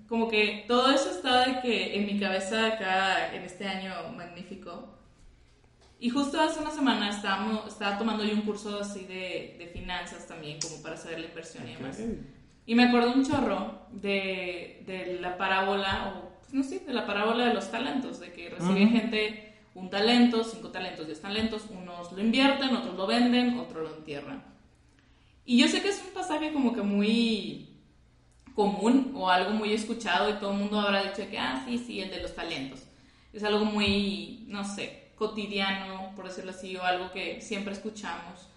como 0.09 0.29
que 0.29 0.65
todo 0.67 0.91
eso 0.91 1.11
está 1.11 1.47
de 1.47 1.61
que 1.61 1.97
en 1.97 2.07
mi 2.07 2.19
cabeza 2.19 2.67
acá 2.67 3.35
en 3.35 3.43
este 3.43 3.67
año 3.67 3.93
magnífico. 4.17 4.97
Y 6.01 6.09
justo 6.11 6.41
hace 6.41 6.61
una 6.61 6.71
semana 6.71 7.11
estábamos, 7.11 7.67
estaba 7.69 7.99
tomando 7.99 8.25
yo 8.25 8.35
un 8.35 8.41
curso 8.43 8.81
así 8.81 9.01
de, 9.05 9.57
de 9.59 9.71
finanzas 9.73 10.27
también, 10.27 10.59
como 10.61 10.83
para 10.83 10.97
saber 10.97 11.21
la 11.21 11.27
inversión 11.27 11.69
y 11.69 11.75
demás. 11.75 12.01
Y 12.67 12.75
me 12.75 12.85
acuerdo 12.85 13.13
un 13.13 13.25
chorro 13.25 13.87
de, 13.93 14.83
de 14.87 15.19
la 15.21 15.37
parábola, 15.37 16.15
o 16.17 16.30
no 16.53 16.63
sé, 16.63 16.81
de 16.81 16.93
la 16.93 17.07
parábola 17.07 17.47
de 17.47 17.55
los 17.55 17.71
talentos, 17.71 18.21
de 18.21 18.33
que 18.33 18.51
recibe 18.51 18.85
Ujú. 18.85 18.93
gente 18.93 19.55
un 19.75 19.89
talento, 19.91 20.45
cinco 20.45 20.69
talentos, 20.69 21.07
diez 21.07 21.21
talentos, 21.21 21.67
unos 21.71 22.13
lo 22.13 22.21
invierten, 22.21 22.75
otros 22.75 22.97
lo 22.97 23.07
venden, 23.07 23.59
otros 23.59 23.89
lo 23.89 23.97
entierran. 23.97 24.43
Y 25.45 25.59
yo 25.59 25.69
sé 25.69 25.83
que 25.83 25.89
es 25.89 26.03
un 26.07 26.13
pasaje 26.13 26.53
como 26.53 26.73
que 26.75 26.83
muy 26.83 27.69
común 28.55 29.13
o 29.15 29.31
algo 29.31 29.51
muy 29.51 29.73
escuchado 29.73 30.29
y 30.29 30.35
todo 30.35 30.53
el 30.53 30.59
mundo 30.59 30.81
habrá 30.81 31.03
dicho 31.03 31.29
que, 31.31 31.39
ah, 31.39 31.65
sí, 31.67 31.79
sí, 31.79 32.01
el 32.01 32.11
de 32.11 32.23
los 32.23 32.35
talentos. 32.35 32.83
Es 33.33 33.45
algo 33.45 33.65
muy, 33.65 34.45
no 34.49 34.65
sé, 34.65 35.13
cotidiano, 35.17 36.13
por 36.17 36.27
decirlo 36.27 36.51
así, 36.51 36.77
o 36.77 36.83
algo 36.83 37.13
que 37.13 37.41
siempre 37.41 37.73
escuchamos. 37.73 38.49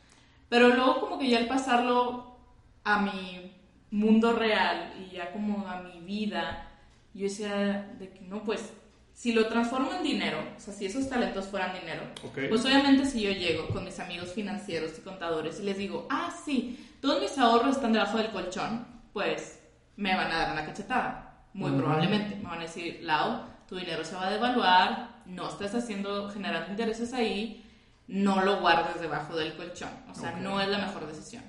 Pero 0.49 0.69
luego 0.69 0.99
como 0.99 1.19
que 1.19 1.29
ya 1.29 1.37
al 1.37 1.47
pasarlo 1.47 2.37
a 2.83 2.99
mi 2.99 3.51
mundo 3.91 4.33
real 4.33 4.93
y 4.99 5.15
ya 5.15 5.31
como 5.31 5.67
a 5.67 5.81
mi 5.81 5.99
vida, 6.01 6.71
yo 7.13 7.23
decía 7.23 7.93
de 7.99 8.09
que 8.09 8.21
no, 8.21 8.43
pues 8.43 8.71
si 9.13 9.31
lo 9.33 9.47
transformo 9.47 9.93
en 9.93 10.03
dinero, 10.03 10.37
o 10.57 10.59
sea, 10.59 10.73
si 10.73 10.85
esos 10.87 11.07
talentos 11.07 11.45
fueran 11.47 11.73
dinero, 11.79 12.01
Ok. 12.25 12.39
pues 12.49 12.65
obviamente 12.65 13.05
si 13.05 13.21
yo 13.21 13.31
llego 13.31 13.67
con 13.69 13.83
mis 13.85 13.99
amigos 13.99 14.31
financieros 14.33 14.97
y 14.97 15.01
contadores 15.01 15.59
y 15.59 15.63
les 15.63 15.77
digo, 15.77 16.07
ah, 16.09 16.33
sí, 16.43 16.89
todos 17.01 17.21
mis 17.21 17.37
ahorros 17.37 17.75
están 17.75 17.93
debajo 17.93 18.17
del 18.17 18.31
colchón, 18.31 18.87
pues 19.13 19.59
me 19.95 20.15
van 20.15 20.31
a 20.31 20.37
dar 20.39 20.51
una 20.53 20.65
cachetada, 20.65 21.45
muy 21.53 21.69
Ujú. 21.69 21.81
probablemente. 21.81 22.35
Me 22.37 22.43
van 22.49 22.59
a 22.59 22.63
decir, 22.63 22.99
Lau, 23.03 23.43
tu 23.69 23.75
dinero 23.75 24.03
se 24.03 24.15
va 24.15 24.27
a 24.27 24.31
devaluar, 24.31 25.09
no 25.27 25.47
estás 25.47 25.75
haciendo, 25.75 26.29
generando 26.31 26.71
intereses 26.71 27.13
ahí, 27.13 27.63
no 28.07 28.41
lo 28.43 28.59
guardes 28.61 28.99
debajo 28.99 29.35
del 29.35 29.53
colchón. 29.55 29.89
O 30.11 30.15
sea, 30.15 30.31
Ok. 30.31 30.37
no 30.37 30.59
es 30.59 30.67
la 30.69 30.79
mejor 30.79 31.05
decisión. 31.05 31.43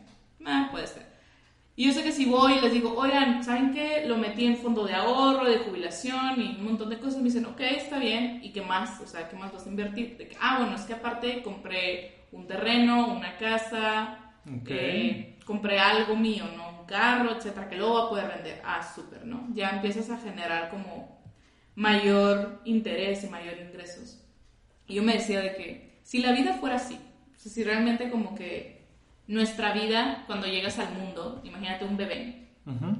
Ah, 0.45 0.69
puede 0.71 0.87
ser. 0.87 1.14
Y 1.77 1.87
yo 1.87 1.93
sé 1.93 2.05
que 2.05 2.13
si 2.13 2.25
voy 2.27 2.55
y 2.55 2.61
les 2.61 2.73
digo, 2.73 2.95
oigan, 2.97 3.43
¿saben 3.43 3.73
qué? 3.73 4.05
Lo 4.07 4.17
metí 4.17 4.47
en 4.47 4.57
fondo 4.57 4.87
de 4.87 4.95
ahorro, 4.95 5.45
de 5.45 5.59
jubilación 5.59 6.41
y 6.41 6.57
un 6.61 6.65
montón 6.65 6.89
de 6.91 6.99
cosas. 7.01 7.17
Me 7.19 7.25
dicen, 7.25 7.47
ok, 7.47 7.61
está 7.63 7.99
bien. 7.99 8.41
¿Y 8.45 8.53
qué 8.53 8.63
más? 8.63 9.01
O 9.01 9.07
sea, 9.07 9.29
¿qué 9.29 9.37
más 9.37 9.53
vas 9.53 9.67
a 9.67 9.71
invertir? 9.71 10.17
De 10.17 10.29
que, 10.29 10.37
ah, 10.41 10.59
bueno, 10.61 10.77
es 10.77 10.83
que 10.83 10.95
aparte 10.95 11.43
compré 11.43 12.27
un 12.31 12.47
terreno, 12.47 13.09
una 13.09 13.37
casa, 13.39 14.19
Ok. 14.47 14.69
eh, 14.71 15.39
compré 15.45 15.79
algo 15.81 16.15
mío, 16.17 16.45
¿no? 16.57 16.81
Un 16.81 16.87
carro, 16.87 17.33
etcétera, 17.37 17.69
que 17.69 17.77
luego 17.77 17.95
va 17.95 18.05
a 18.07 18.09
poder 18.09 18.29
vender. 18.29 18.63
Ah, 18.65 18.81
súper, 18.95 19.25
¿no? 19.27 19.49
Ya 19.53 19.71
empiezas 19.71 20.11
a 20.11 20.19
generar 20.19 20.71
como 20.71 21.19
mayor 21.75 22.61
interés 22.65 23.25
y 23.25 23.29
mayor 23.29 23.55
ingresos. 23.59 24.21
Y 24.87 24.95
yo 24.95 25.03
me 25.03 25.15
decía 25.15 25.41
de 25.41 25.55
que 25.57 25.99
si 26.05 26.19
la 26.21 26.33
vida 26.33 26.55
fuera 26.55 26.77
así, 26.77 26.95
o 27.35 27.39
sea, 27.39 27.51
si 27.51 27.65
realmente 27.65 28.11
como 28.11 28.35
que 28.35 28.84
nuestra 29.27 29.73
vida, 29.73 30.25
cuando 30.27 30.47
llegas 30.47 30.79
al 30.79 30.93
mundo, 30.95 31.41
imagínate 31.45 31.85
un 31.85 31.97
bebé, 31.97 32.41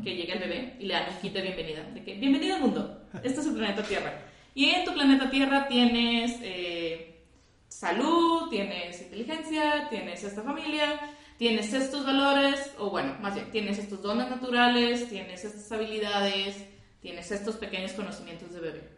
que 0.03 0.15
llega 0.15 0.35
el 0.35 0.41
bebé 0.41 0.77
y 0.79 0.85
le 0.85 0.95
dan 0.95 1.09
un 1.09 1.21
kit 1.21 1.33
de 1.33 1.41
bienvenida, 1.41 1.83
de 1.83 2.05
que 2.05 2.15
bienvenido 2.15 2.57
al 2.57 2.63
mundo, 2.63 3.09
este 3.23 3.41
es 3.41 3.47
el 3.47 3.55
planeta 3.55 3.83
Tierra. 3.83 4.13
Y 4.55 4.67
en 4.67 4.85
tu 4.85 4.93
planeta 4.93 5.31
Tierra 5.31 5.67
tienes 5.67 6.39
eh, 6.43 7.25
salud, 7.69 8.49
tienes 8.51 9.01
inteligencia, 9.01 9.89
tienes 9.89 10.23
esta 10.23 10.43
familia, 10.43 11.01
tienes 11.39 11.73
estos 11.73 12.05
valores, 12.05 12.73
o 12.79 12.91
bueno, 12.91 13.17
más 13.21 13.35
bien, 13.35 13.51
tienes 13.51 13.79
estos 13.79 14.03
dones 14.03 14.29
naturales, 14.29 15.09
tienes 15.09 15.45
estas 15.45 15.73
habilidades, 15.73 16.65
tienes 17.01 17.31
estos 17.31 17.57
pequeños 17.57 17.93
conocimientos 17.93 18.53
de 18.53 18.61
bebé. 18.61 18.89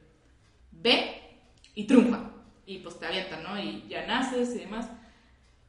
Ve 0.73 1.23
y 1.75 1.85
triunfa. 1.85 2.31
Y 2.67 2.79
pues 2.79 2.99
te 2.99 3.07
avientan, 3.07 3.43
¿no? 3.45 3.59
Y 3.61 3.85
ya 3.89 4.07
naces 4.07 4.55
y 4.57 4.59
demás. 4.59 4.89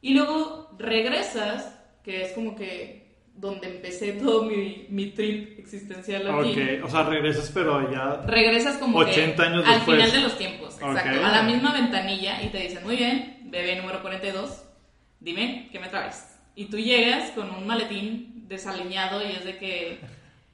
Y 0.00 0.14
luego 0.14 0.70
regresas, 0.78 1.74
que 2.02 2.22
es 2.22 2.32
como 2.32 2.54
que 2.54 3.08
donde 3.34 3.68
empecé 3.68 4.12
todo 4.14 4.42
mi, 4.42 4.86
mi 4.88 5.10
trip 5.10 5.60
existencial 5.60 6.26
aquí. 6.26 6.50
Ok, 6.50 6.84
o 6.84 6.90
sea, 6.90 7.04
regresas, 7.04 7.50
pero 7.54 7.90
ya. 7.92 8.22
Regresas 8.26 8.78
como 8.78 8.98
80 8.98 9.36
que 9.36 9.48
años 9.48 9.64
al 9.64 9.74
después. 9.74 9.96
final 9.96 10.12
de 10.12 10.20
los 10.20 10.38
tiempos, 10.38 10.74
exacto. 10.74 11.24
A 11.24 11.30
la 11.30 11.42
misma 11.42 11.72
ventanilla 11.72 12.42
y 12.42 12.48
te 12.48 12.58
dicen, 12.58 12.82
muy 12.82 12.96
bien, 12.96 13.38
bebé 13.44 13.76
número 13.76 14.02
42, 14.02 14.64
dime, 15.20 15.68
¿qué 15.70 15.78
me 15.78 15.88
traes? 15.88 16.36
Y 16.56 16.64
tú 16.64 16.78
llegas 16.78 17.30
con 17.30 17.48
un 17.50 17.64
maletín 17.64 18.48
desaliñado 18.48 19.22
y 19.24 19.30
es 19.32 19.44
de 19.44 19.56
que, 19.58 20.00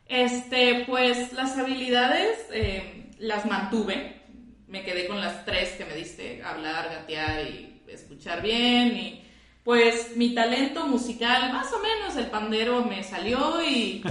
este, 0.07 0.85
pues 0.87 1.33
las 1.33 1.57
habilidades 1.57 2.37
eh, 2.53 3.07
las 3.19 3.47
mantuve. 3.47 4.21
Me 4.69 4.83
quedé 4.83 5.07
con 5.07 5.21
las 5.21 5.47
tres 5.47 5.71
que 5.73 5.87
me 5.87 5.95
diste, 5.95 6.43
hablar, 6.43 6.91
gatear 6.91 7.47
y 7.47 7.83
escuchar 7.89 8.43
bien 8.43 8.95
y 8.95 9.24
pues 9.65 10.15
mi 10.17 10.35
talento 10.35 10.87
musical, 10.87 11.53
más 11.53 11.73
o 11.73 11.79
menos 11.81 12.17
el 12.17 12.27
pandero 12.27 12.85
me 12.85 13.03
salió 13.03 13.63
y 13.67 14.03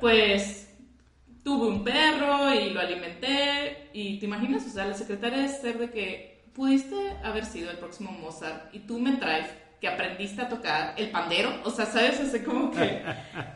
pues 0.00 0.68
tuve 1.42 1.66
un 1.66 1.82
perro 1.84 2.54
y 2.54 2.70
lo 2.70 2.80
alimenté 2.80 3.88
y 3.92 4.18
te 4.18 4.26
imaginas, 4.26 4.64
o 4.66 4.70
sea, 4.70 4.86
la 4.86 4.94
secretaria 4.94 5.38
de 5.38 5.48
ser 5.48 5.78
de 5.78 5.90
que 5.90 6.44
pudiste 6.54 6.94
haber 7.24 7.44
sido 7.44 7.70
el 7.70 7.78
próximo 7.78 8.12
Mozart 8.12 8.72
y 8.72 8.78
tú 8.80 9.00
me 9.00 9.12
traes 9.16 9.46
que 9.80 9.88
aprendiste 9.88 10.40
a 10.40 10.48
tocar 10.48 10.94
el 10.96 11.10
pandero, 11.10 11.52
o 11.64 11.70
sea, 11.70 11.84
sabes, 11.86 12.20
así 12.20 12.38
como 12.40 12.70
que 12.70 13.02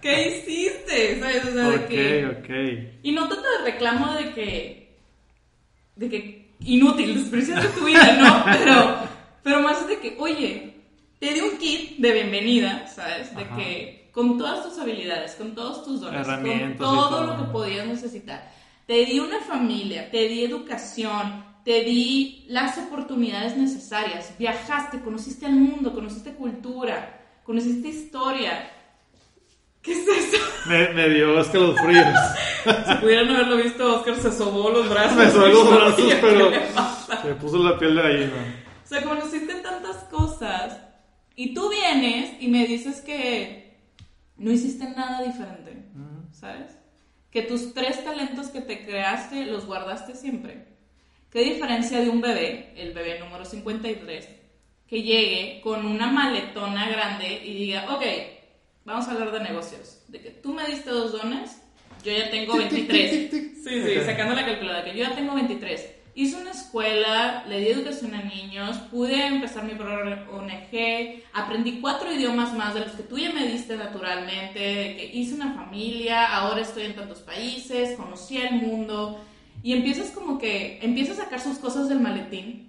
¿qué 0.03 0.29
hiciste? 0.29 1.20
¿Sabes? 1.20 1.44
O 1.46 1.53
sea, 1.53 1.70
de 1.70 1.87
que 1.87 2.27
Ok, 2.27 2.38
ok. 2.40 3.01
y 3.05 3.12
no 3.12 3.29
tanto 3.29 3.44
de 3.59 3.70
reclamo 3.70 4.12
de 4.14 4.35
que. 4.35 4.96
de 5.96 6.11
que. 6.11 6.48
inútil, 6.64 7.14
despreciando 7.14 7.68
tu 7.70 7.85
vida, 7.87 8.12
¿no? 8.18 8.44
Pero, 8.59 8.96
pero 9.42 9.62
más 9.62 9.88
de 9.88 9.98
que, 10.01 10.16
oye, 10.18 10.78
te 11.19 11.35
di 11.35 11.41
un 11.41 11.59
kit 11.59 11.99
de 11.99 12.13
bienvenida, 12.13 12.87
¿sabes? 12.87 13.35
De 13.35 13.43
Ajá. 13.43 13.57
que 13.57 14.11
con 14.13 14.39
todas 14.39 14.65
tus 14.65 14.79
habilidades, 14.79 15.35
con 15.35 15.55
todos 15.55 15.85
tus 15.85 16.01
dones, 16.01 16.27
con 16.27 16.77
todo 16.77 17.09
todo. 17.09 17.27
lo 17.27 17.37
que 17.37 17.53
podías 17.53 17.87
necesitar. 17.87 18.51
Te 18.87 19.05
di 19.05 19.21
una 19.21 19.41
familia, 19.41 20.11
te 20.11 20.29
di 20.29 20.45
educación, 20.45 21.45
te 21.65 21.83
di 21.85 22.47
las 22.49 22.79
oportunidades 22.79 23.57
necesarias. 23.57 24.35
Viajaste, 24.39 25.01
conociste 25.01 25.47
al 25.47 25.53
mundo, 25.53 25.93
conociste 25.93 26.33
cultura, 26.33 27.21
conociste 27.45 27.89
historia. 27.89 28.71
¿Qué 29.83 29.93
es 29.93 30.09
eso? 30.09 30.45
Me, 30.67 30.89
me 30.91 31.09
dio 31.11 31.39
escalofríos. 31.41 32.07
Si 32.69 32.95
pudieran 32.97 33.31
haberlo 33.31 33.57
visto, 33.57 33.97
Oscar 33.97 34.17
se 34.17 34.31
sobó 34.31 34.69
los 34.69 34.91
brazos. 34.91 35.17
me 35.17 35.31
sobó 35.31 35.47
los 35.47 35.71
brazos, 35.71 36.15
pero 36.21 36.51
me 37.25 37.35
puso 37.37 37.59
la 37.63 37.79
piel 37.79 37.95
de 37.95 38.03
gallina. 38.03 38.65
O 38.85 38.89
sea, 38.89 39.03
conociste 39.05 39.55
tantas 39.55 39.97
cosas 40.11 40.77
y 41.38 41.55
tú 41.55 41.70
vienes 41.70 42.33
y 42.40 42.48
me 42.48 42.66
dices 42.66 43.01
que 43.01 43.77
no 44.38 44.51
hiciste 44.51 44.90
nada 44.90 45.22
diferente, 45.22 45.85
¿sabes? 46.33 46.77
Que 47.31 47.42
tus 47.42 47.72
tres 47.74 48.03
talentos 48.03 48.48
que 48.48 48.61
te 48.61 48.85
creaste 48.85 49.46
los 49.46 49.64
guardaste 49.64 50.16
siempre. 50.16 50.64
¿Qué 51.31 51.44
diferencia 51.44 52.01
de 52.01 52.09
un 52.09 52.20
bebé, 52.20 52.72
el 52.77 52.92
bebé 52.92 53.20
número 53.20 53.44
53, 53.44 54.29
que 54.88 55.03
llegue 55.03 55.61
con 55.62 55.87
una 55.87 56.09
maletona 56.09 56.88
grande 56.88 57.40
y 57.44 57.55
diga, 57.55 57.94
ok, 57.94 58.03
vamos 58.85 59.07
a 59.07 59.12
hablar 59.12 59.31
de 59.31 59.38
negocios. 59.38 60.03
De 60.09 60.20
que 60.20 60.31
tú 60.31 60.53
me 60.53 60.66
diste 60.66 60.90
dos 60.90 61.12
dones, 61.12 61.62
yo 62.03 62.11
ya 62.11 62.31
tengo 62.31 62.57
23. 62.57 63.31
Sí, 63.68 63.83
sí, 63.83 64.01
sacando 64.05 64.35
la 64.35 64.46
calculadora, 64.46 64.83
que 64.83 64.96
yo 64.96 65.05
ya 65.05 65.14
tengo 65.14 65.35
23. 65.35 65.98
Hice 66.14 66.37
una 66.37 66.51
escuela, 66.51 67.44
le 67.49 67.61
di 67.61 67.68
educación 67.68 68.14
a 68.14 68.23
niños, 68.23 68.77
pude 68.90 69.27
empezar 69.27 69.64
mi 69.64 69.75
programa 69.75 70.27
ONG, 70.33 71.23
aprendí 71.33 71.81
cuatro 71.81 72.12
idiomas 72.12 72.53
más 72.55 72.75
de 72.75 72.81
los 72.81 72.92
que 72.92 73.05
tú 73.05 73.18
ya 73.18 73.33
me 73.33 73.47
diste 73.47 73.77
naturalmente, 73.77 74.59
de 74.59 74.97
que 74.97 75.11
hice 75.14 75.35
una 75.35 75.55
familia, 75.55 76.27
ahora 76.27 76.62
estoy 76.62 76.85
en 76.85 76.97
tantos 76.97 77.21
países, 77.21 77.97
conocí 77.97 78.37
el 78.37 78.55
mundo 78.55 79.25
y 79.62 79.73
empiezas 79.73 80.11
como 80.11 80.38
que, 80.38 80.81
empiezas 80.83 81.18
a 81.18 81.25
sacar 81.25 81.40
sus 81.40 81.59
cosas 81.59 81.88
del 81.88 82.01
maletín 82.01 82.68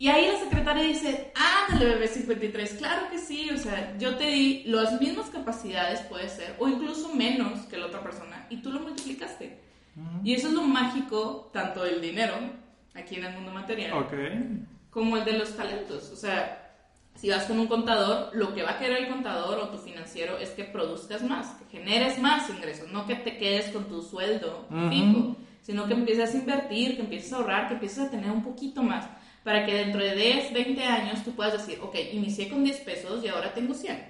y 0.00 0.08
ahí 0.08 0.32
la 0.32 0.38
secretaria 0.38 0.82
dice, 0.84 1.30
ándale 1.68 1.90
bebé 1.90 2.08
53, 2.08 2.72
claro 2.78 3.10
que 3.10 3.18
sí, 3.18 3.50
o 3.50 3.58
sea, 3.58 3.98
yo 3.98 4.16
te 4.16 4.28
di 4.28 4.62
las 4.64 4.98
mismas 4.98 5.28
capacidades 5.28 6.00
puede 6.00 6.30
ser, 6.30 6.56
o 6.58 6.66
incluso 6.66 7.14
menos 7.14 7.66
que 7.66 7.76
la 7.76 7.84
otra 7.84 8.02
persona, 8.02 8.46
y 8.48 8.62
tú 8.62 8.72
lo 8.72 8.80
multiplicaste. 8.80 9.60
Y 10.24 10.32
eso 10.32 10.48
es 10.48 10.54
lo 10.54 10.62
mágico, 10.62 11.50
tanto 11.52 11.84
del 11.84 12.00
dinero, 12.00 12.34
aquí 12.94 13.16
en 13.16 13.24
el 13.24 13.34
mundo 13.34 13.52
material, 13.52 13.92
como 14.90 15.16
el 15.16 15.24
de 15.24 15.32
los 15.34 15.56
talentos. 15.56 16.10
O 16.10 16.16
sea, 16.16 16.70
si 17.14 17.28
vas 17.28 17.44
con 17.44 17.58
un 17.58 17.66
contador, 17.66 18.30
lo 18.34 18.54
que 18.54 18.62
va 18.62 18.72
a 18.72 18.78
querer 18.78 19.04
el 19.04 19.08
contador 19.08 19.58
o 19.58 19.68
tu 19.68 19.78
financiero 19.78 20.38
es 20.38 20.50
que 20.50 20.64
produzcas 20.64 21.22
más, 21.22 21.54
que 21.54 21.78
generes 21.78 22.18
más 22.18 22.48
ingresos, 22.48 22.90
no 22.90 23.06
que 23.06 23.16
te 23.16 23.36
quedes 23.36 23.70
con 23.70 23.84
tu 23.84 24.02
sueldo 24.02 24.66
fijo, 24.88 25.36
sino 25.62 25.86
que 25.86 25.94
empieces 25.94 26.34
a 26.34 26.38
invertir, 26.38 26.96
que 26.96 27.02
empieces 27.02 27.32
a 27.32 27.36
ahorrar, 27.36 27.68
que 27.68 27.74
empieces 27.74 27.98
a 27.98 28.10
tener 28.10 28.30
un 28.30 28.42
poquito 28.42 28.82
más, 28.82 29.08
para 29.44 29.66
que 29.66 29.74
dentro 29.74 30.02
de 30.02 30.14
10, 30.14 30.52
20 30.52 30.84
años 30.84 31.22
tú 31.22 31.32
puedas 31.32 31.52
decir, 31.52 31.78
ok, 31.82 31.94
inicié 32.12 32.48
con 32.48 32.64
10 32.64 32.80
pesos 32.80 33.22
y 33.24 33.28
ahora 33.28 33.52
tengo 33.52 33.74
100, 33.74 34.02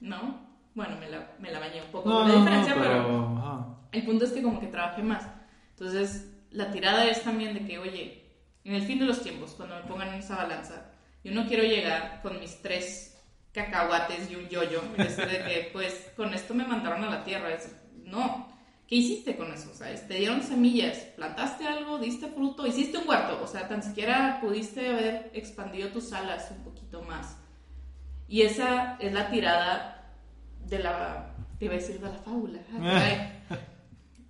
¿no? 0.00 0.44
Bueno, 0.74 0.96
me 0.98 1.08
la, 1.08 1.30
me 1.38 1.50
la 1.50 1.60
bañé 1.60 1.80
un 1.82 1.90
poco 1.90 2.10
con 2.10 2.28
la 2.28 2.34
diferencia, 2.34 2.74
pero, 2.74 3.78
el 3.92 4.04
punto 4.04 4.24
es 4.24 4.32
que 4.32 4.42
como 4.42 4.58
que 4.58 4.66
trabaje 4.66 5.02
más. 5.02 5.24
Entonces, 5.70 6.33
la 6.54 6.70
tirada 6.70 7.04
es 7.06 7.22
también 7.22 7.52
de 7.52 7.66
que, 7.66 7.78
oye, 7.78 8.22
en 8.64 8.74
el 8.74 8.82
fin 8.82 8.98
de 8.98 9.04
los 9.04 9.22
tiempos, 9.22 9.50
cuando 9.56 9.76
me 9.76 9.82
pongan 9.82 10.08
en 10.08 10.20
esa 10.20 10.36
balanza, 10.36 10.86
yo 11.22 11.32
no 11.32 11.46
quiero 11.46 11.64
llegar 11.64 12.20
con 12.22 12.38
mis 12.38 12.62
tres 12.62 13.20
cacahuates 13.52 14.30
y 14.30 14.36
un 14.36 14.48
yoyo 14.48 14.82
y 14.96 15.02
decir 15.02 15.26
de 15.26 15.44
que, 15.44 15.70
pues, 15.72 16.12
con 16.16 16.32
esto 16.32 16.54
me 16.54 16.66
mandaron 16.66 17.04
a 17.04 17.10
la 17.10 17.24
tierra. 17.24 17.48
no. 18.04 18.52
¿Qué 18.86 18.96
hiciste 18.96 19.34
con 19.36 19.50
eso? 19.50 19.70
O 19.72 19.74
sea, 19.74 19.94
te 19.94 20.14
dieron 20.14 20.42
semillas, 20.42 20.98
plantaste 21.16 21.66
algo, 21.66 21.98
diste 21.98 22.28
fruto, 22.28 22.66
hiciste 22.66 22.98
un 22.98 23.08
huerto. 23.08 23.40
O 23.42 23.46
sea, 23.46 23.66
tan 23.66 23.82
siquiera 23.82 24.38
pudiste 24.42 24.90
haber 24.90 25.30
expandido 25.32 25.88
tus 25.88 26.12
alas 26.12 26.50
un 26.50 26.62
poquito 26.64 27.00
más. 27.02 27.38
Y 28.28 28.42
esa 28.42 28.98
es 29.00 29.10
la 29.14 29.30
tirada 29.30 30.12
de 30.66 30.80
la, 30.80 31.34
te 31.58 31.64
iba 31.64 31.74
a 31.74 31.78
decir 31.78 31.98
de 31.98 32.08
la 32.08 32.18
fábula. 32.18 32.60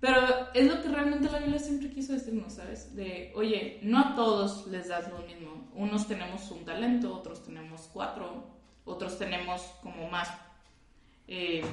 Pero 0.05 0.21
es 0.53 0.67
lo 0.67 0.83
que 0.83 0.89
realmente 0.89 1.31
la 1.31 1.39
Biblia 1.39 1.57
siempre 1.57 1.89
quiso 1.89 2.13
decirnos, 2.13 2.53
¿sabes? 2.53 2.95
De, 2.95 3.31
oye, 3.33 3.79
no 3.81 3.97
a 3.97 4.15
todos 4.15 4.67
les 4.67 4.87
das 4.87 5.09
lo 5.09 5.17
mismo. 5.25 5.67
Unos 5.73 6.07
tenemos 6.07 6.51
un 6.51 6.63
talento, 6.63 7.11
otros 7.11 7.43
tenemos 7.43 7.89
cuatro, 7.91 8.43
otros 8.85 9.17
tenemos 9.17 9.63
como 9.81 10.07
más 10.07 10.29
eh, 11.27 11.63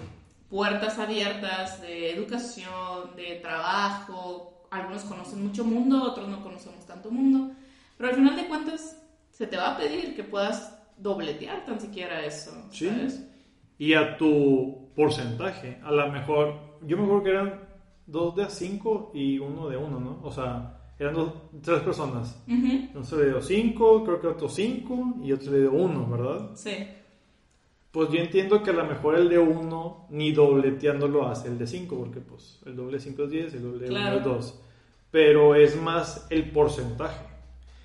puertas 0.48 0.98
abiertas 0.98 1.82
de 1.82 2.10
educación, 2.10 3.14
de 3.16 3.34
trabajo. 3.42 4.66
Algunos 4.70 5.02
conocen 5.02 5.42
mucho 5.42 5.62
mundo, 5.66 6.02
otros 6.02 6.26
no 6.28 6.42
conocemos 6.42 6.86
tanto 6.86 7.10
mundo. 7.10 7.54
Pero 7.98 8.08
al 8.08 8.16
final 8.16 8.36
de 8.36 8.46
cuentas, 8.46 8.98
se 9.30 9.46
te 9.46 9.58
va 9.58 9.74
a 9.74 9.76
pedir 9.76 10.16
que 10.16 10.24
puedas 10.24 10.74
dobletear 10.96 11.66
tan 11.66 11.78
siquiera 11.78 12.24
eso, 12.24 12.52
¿sabes? 12.70 13.14
Sí. 13.14 13.28
Y 13.76 13.92
a 13.92 14.16
tu 14.16 14.88
porcentaje, 14.96 15.78
a 15.84 15.90
lo 15.90 16.10
mejor, 16.10 16.78
yo 16.80 16.96
me 16.96 17.04
acuerdo 17.04 17.24
que 17.24 17.30
eran 17.30 17.71
dos 18.06 18.36
de 18.36 18.44
a 18.44 18.50
cinco 18.50 19.10
y 19.14 19.38
uno 19.38 19.68
de 19.68 19.76
uno, 19.76 20.00
¿no? 20.00 20.20
O 20.22 20.30
sea, 20.30 20.78
eran 20.98 21.14
dos, 21.14 21.32
tres 21.62 21.80
personas. 21.80 22.42
Entonces 22.46 23.18
le 23.18 23.26
dio 23.26 23.42
cinco, 23.42 24.04
creo 24.04 24.20
que 24.20 24.26
otro 24.28 24.48
cinco 24.48 25.14
y 25.22 25.32
otro 25.32 25.52
le 25.52 25.60
dio 25.60 25.72
uno, 25.72 26.06
¿verdad? 26.06 26.50
Sí. 26.54 26.86
Pues 27.90 28.08
yo 28.10 28.18
entiendo 28.20 28.62
que 28.62 28.70
a 28.70 28.74
lo 28.74 28.84
mejor 28.84 29.16
el 29.16 29.28
de 29.28 29.38
uno 29.38 30.06
ni 30.10 30.32
dobleteando 30.32 31.08
lo 31.08 31.28
hace 31.28 31.48
el 31.48 31.58
de 31.58 31.66
cinco, 31.66 31.98
porque 31.98 32.20
pues 32.20 32.60
el 32.64 32.74
doble 32.74 32.98
de 32.98 33.00
cinco 33.00 33.24
es 33.24 33.30
diez, 33.30 33.54
el 33.54 33.62
doble 33.62 33.86
de 33.86 33.90
uno 33.90 34.12
es 34.14 34.24
dos. 34.24 34.60
Pero 35.10 35.54
es 35.54 35.80
más 35.80 36.26
el 36.30 36.50
porcentaje. 36.50 37.26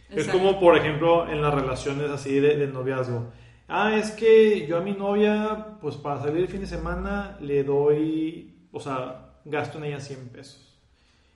Es 0.10 0.30
como, 0.30 0.60
por 0.62 0.78
ejemplo, 0.78 1.28
en 1.30 1.42
las 1.42 1.54
relaciones 1.54 2.10
así 2.10 2.40
de, 2.40 2.56
de 2.56 2.68
noviazgo. 2.68 3.26
Ah, 3.68 3.98
es 3.98 4.12
que 4.12 4.66
yo 4.66 4.78
a 4.78 4.82
mi 4.82 4.94
novia, 4.94 5.78
pues 5.82 5.98
para 5.98 6.22
salir 6.22 6.44
el 6.44 6.48
fin 6.48 6.62
de 6.62 6.68
semana 6.68 7.38
le 7.42 7.66
doy, 7.66 8.70
o 8.72 8.80
sea, 8.80 9.27
gasto 9.50 9.78
en 9.78 9.86
ella 9.86 10.00
100 10.00 10.30
pesos. 10.30 10.78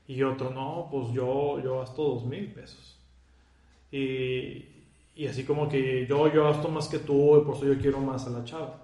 Y 0.07 0.23
otro, 0.23 0.49
no, 0.49 0.87
pues 0.91 1.13
yo, 1.13 1.61
yo 1.63 1.79
gasto 1.79 2.03
2 2.03 2.25
mil 2.25 2.47
pesos. 2.51 2.99
Y, 3.91 4.65
y, 5.15 5.27
así 5.27 5.43
como 5.43 5.67
que 5.67 6.05
yo, 6.07 6.31
yo 6.33 6.43
gasto 6.45 6.69
más 6.69 6.87
que 6.87 6.99
tú 6.99 7.37
y 7.37 7.45
por 7.45 7.55
eso 7.55 7.65
yo 7.65 7.77
quiero 7.79 7.99
más 7.99 8.27
a 8.27 8.29
la 8.29 8.43
chava. 8.43 8.81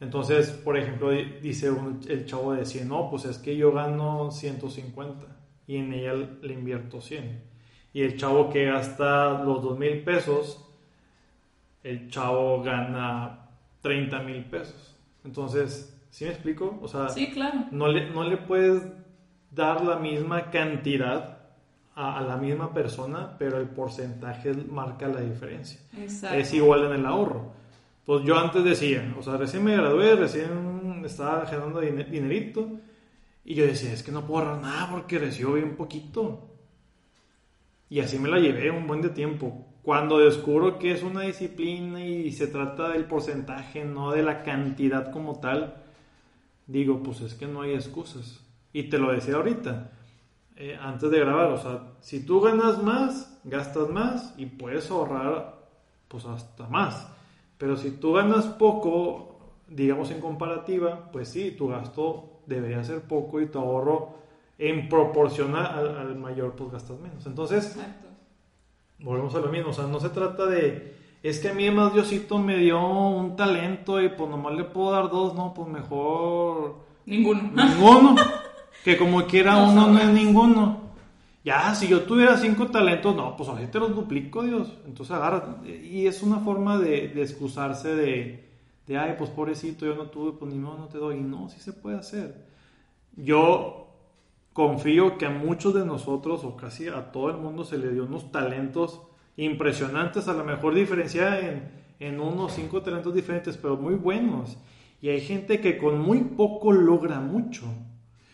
Entonces, 0.00 0.50
por 0.50 0.76
ejemplo, 0.76 1.10
dice 1.10 1.72
el 2.08 2.26
chavo 2.26 2.52
de 2.52 2.64
100, 2.64 2.88
no, 2.88 3.08
pues 3.10 3.24
es 3.24 3.38
que 3.38 3.56
yo 3.56 3.72
gano 3.72 4.30
150 4.30 5.26
y 5.66 5.76
en 5.76 5.92
ella 5.92 6.14
le 6.14 6.52
invierto 6.52 7.00
100. 7.00 7.42
Y 7.92 8.02
el 8.02 8.16
chavo 8.16 8.50
que 8.50 8.64
gasta 8.66 9.42
los 9.44 9.62
2 9.62 9.78
mil 9.78 10.02
pesos, 10.02 10.64
el 11.84 12.10
chavo 12.10 12.62
gana 12.62 13.50
30 13.82 14.20
mil 14.20 14.44
pesos. 14.44 14.96
Entonces, 15.24 15.93
¿Sí 16.14 16.24
me 16.26 16.30
explico? 16.30 16.78
O 16.80 16.86
sea, 16.86 17.08
sí, 17.08 17.32
claro. 17.32 17.64
no, 17.72 17.88
le, 17.88 18.08
no 18.08 18.22
le 18.22 18.36
puedes 18.36 18.84
dar 19.50 19.84
la 19.84 19.96
misma 19.96 20.48
cantidad 20.48 21.38
a, 21.96 22.20
la 22.20 22.36
misma 22.36 22.72
persona, 22.72 23.34
pero 23.36 23.58
el 23.58 23.66
porcentaje 23.66 24.54
marca 24.70 25.08
la 25.08 25.22
diferencia. 25.22 25.80
Exacto. 25.98 26.38
Es 26.38 26.54
igual 26.54 26.84
en 26.84 26.92
el 27.00 27.06
ahorro. 27.06 27.50
Pues 28.06 28.22
yo 28.22 28.38
antes 28.38 28.62
decía, 28.62 29.12
o 29.18 29.24
sea, 29.24 29.38
recién 29.38 29.64
me 29.64 29.76
gradué, 29.76 30.14
recién 30.14 31.02
estaba 31.04 31.46
generando 31.46 31.80
dinerito, 31.80 32.70
y 33.44 33.56
yo 33.56 33.66
decía, 33.66 33.92
es 33.92 34.04
que 34.04 34.12
no 34.12 34.24
puedo 34.24 34.46
ahorrar 34.46 34.62
nada 34.62 34.90
porque 34.92 35.18
recibo 35.18 35.54
bien 35.54 35.74
poquito. 35.74 36.48
Y 37.90 37.98
así 37.98 38.20
me 38.20 38.28
la 38.28 38.38
llevé 38.38 38.70
un 38.70 38.86
buen 38.86 39.02
de 39.02 39.08
tiempo. 39.08 39.66
Cuando 39.82 40.18
descubro 40.18 40.78
que 40.78 40.92
es 40.92 41.02
una 41.02 41.22
disciplina 41.22 42.06
y 42.06 42.30
se 42.30 42.46
trata 42.46 42.90
del 42.90 43.04
porcentaje, 43.06 43.84
no 43.84 44.12
de 44.12 44.22
la 44.22 44.44
cantidad 44.44 45.10
como 45.10 45.40
tal, 45.40 45.80
digo, 46.66 47.02
pues 47.02 47.20
es 47.20 47.34
que 47.34 47.46
no 47.46 47.62
hay 47.62 47.74
excusas. 47.74 48.40
Y 48.72 48.84
te 48.84 48.98
lo 48.98 49.12
decía 49.12 49.36
ahorita, 49.36 49.92
eh, 50.56 50.78
antes 50.80 51.10
de 51.10 51.20
grabar, 51.20 51.50
o 51.52 51.58
sea, 51.58 51.92
si 52.00 52.24
tú 52.24 52.40
ganas 52.40 52.82
más, 52.82 53.40
gastas 53.44 53.88
más 53.90 54.34
y 54.36 54.46
puedes 54.46 54.90
ahorrar 54.90 55.54
pues 56.08 56.24
hasta 56.26 56.68
más. 56.68 57.08
Pero 57.58 57.76
si 57.76 57.92
tú 57.92 58.12
ganas 58.12 58.46
poco, 58.46 59.36
digamos 59.68 60.10
en 60.10 60.20
comparativa, 60.20 61.10
pues 61.12 61.28
sí, 61.28 61.50
tu 61.52 61.68
gasto 61.68 62.40
debería 62.46 62.84
ser 62.84 63.02
poco 63.02 63.40
y 63.40 63.46
tu 63.46 63.58
ahorro 63.58 64.14
en 64.58 64.88
proporción 64.88 65.56
al, 65.56 66.14
mayor, 66.16 66.52
pues 66.52 66.70
gastas 66.70 67.00
menos. 67.00 67.26
Entonces, 67.26 67.76
volvemos 68.98 69.34
a 69.34 69.40
lo 69.40 69.48
mismo, 69.48 69.70
o 69.70 69.72
sea, 69.72 69.86
no 69.86 69.98
se 69.98 70.10
trata 70.10 70.46
de 70.46 70.96
es 71.24 71.38
que 71.38 71.48
a 71.48 71.54
mí 71.54 71.70
más 71.70 71.94
Diosito 71.94 72.38
me 72.38 72.58
dio 72.58 72.86
un 72.86 73.34
talento 73.34 73.98
y 73.98 74.10
pues 74.10 74.28
nomás 74.28 74.54
le 74.54 74.64
puedo 74.64 74.92
dar 74.92 75.08
dos, 75.08 75.34
no, 75.34 75.54
pues 75.54 75.66
mejor... 75.68 76.84
Ninguno. 77.06 77.50
Ninguno. 77.54 78.14
que 78.84 78.98
como 78.98 79.24
quiera 79.24 79.56
uno 79.56 79.86
no 79.86 79.98
es 79.98 80.08
ninguno. 80.08 80.80
Ya, 81.42 81.74
si 81.74 81.88
yo 81.88 82.02
tuviera 82.02 82.36
cinco 82.36 82.66
talentos, 82.66 83.16
no, 83.16 83.38
pues 83.38 83.48
así 83.48 83.66
te 83.68 83.78
los 83.78 83.94
duplico, 83.94 84.42
Dios. 84.42 84.76
Entonces 84.84 85.16
agarra. 85.16 85.62
Y 85.64 86.06
es 86.06 86.22
una 86.22 86.40
forma 86.40 86.76
de, 86.78 87.08
de 87.08 87.22
excusarse 87.22 87.94
de, 87.94 88.50
de, 88.86 88.98
ay, 88.98 89.14
pues 89.16 89.30
pobrecito, 89.30 89.86
yo 89.86 89.94
no 89.94 90.10
tuve, 90.10 90.32
pues 90.32 90.52
ni 90.52 90.58
no, 90.58 90.76
no 90.76 90.88
te 90.88 90.98
doy. 90.98 91.20
No, 91.20 91.48
sí 91.48 91.58
se 91.58 91.72
puede 91.72 91.96
hacer. 91.96 92.48
Yo 93.16 93.88
confío 94.52 95.16
que 95.16 95.24
a 95.24 95.30
muchos 95.30 95.72
de 95.72 95.86
nosotros, 95.86 96.44
o 96.44 96.54
casi 96.54 96.88
a 96.88 97.12
todo 97.12 97.30
el 97.30 97.38
mundo, 97.38 97.64
se 97.64 97.78
le 97.78 97.92
dio 97.92 98.04
unos 98.04 98.30
talentos 98.30 99.00
impresionantes, 99.36 100.28
a 100.28 100.32
lo 100.32 100.44
mejor 100.44 100.74
diferenciada 100.74 101.40
en, 101.40 101.62
en 102.00 102.20
unos 102.20 102.52
cinco 102.52 102.82
talentos 102.82 103.14
diferentes, 103.14 103.56
pero 103.56 103.76
muy 103.76 103.94
buenos. 103.94 104.56
Y 105.00 105.08
hay 105.08 105.20
gente 105.20 105.60
que 105.60 105.76
con 105.76 106.00
muy 106.00 106.20
poco 106.20 106.72
logra 106.72 107.20
mucho. 107.20 107.66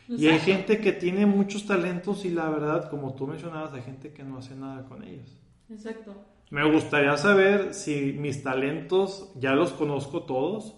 Y 0.09 0.27
hay 0.27 0.41
gente 0.41 0.81
que 0.81 0.93
tiene 0.93 1.25
muchos 1.25 1.67
talentos 1.67 2.25
y 2.25 2.31
la 2.31 2.49
verdad, 2.49 2.91
como 2.91 3.15
tú 3.15 3.29
mencionabas, 3.29 3.73
hay 3.73 3.83
gente 3.83 4.13
que 4.13 4.25
no 4.25 4.39
hace 4.39 4.57
nada 4.57 4.85
con 4.87 5.05
ellos. 5.05 5.41
Exacto. 5.71 6.15
Me 6.51 6.69
gustaría 6.69 7.17
saber 7.17 7.75
si 7.75 8.17
mis 8.19 8.43
talentos 8.43 9.33
ya 9.37 9.53
los 9.53 9.71
conozco 9.71 10.25
todos, 10.25 10.75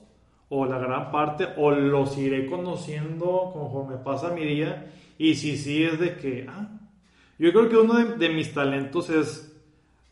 o 0.51 0.67
la 0.67 0.77
gran 0.79 1.11
parte, 1.11 1.49
o 1.57 1.71
los 1.71 2.19
iré 2.19 2.45
conociendo 2.45 3.51
conforme 3.55 3.97
pasa 3.97 4.35
mi 4.35 4.45
día. 4.45 4.93
Y 5.17 5.35
si 5.37 5.57
sí 5.57 5.83
es 5.83 5.99
de 5.99 6.17
que, 6.17 6.47
ah, 6.47 6.69
yo 7.39 7.53
creo 7.53 7.71
que 7.71 7.77
uno 7.79 7.95
de 8.17 8.29
mis 8.29 8.53
talentos 8.53 9.09
es 9.09 9.52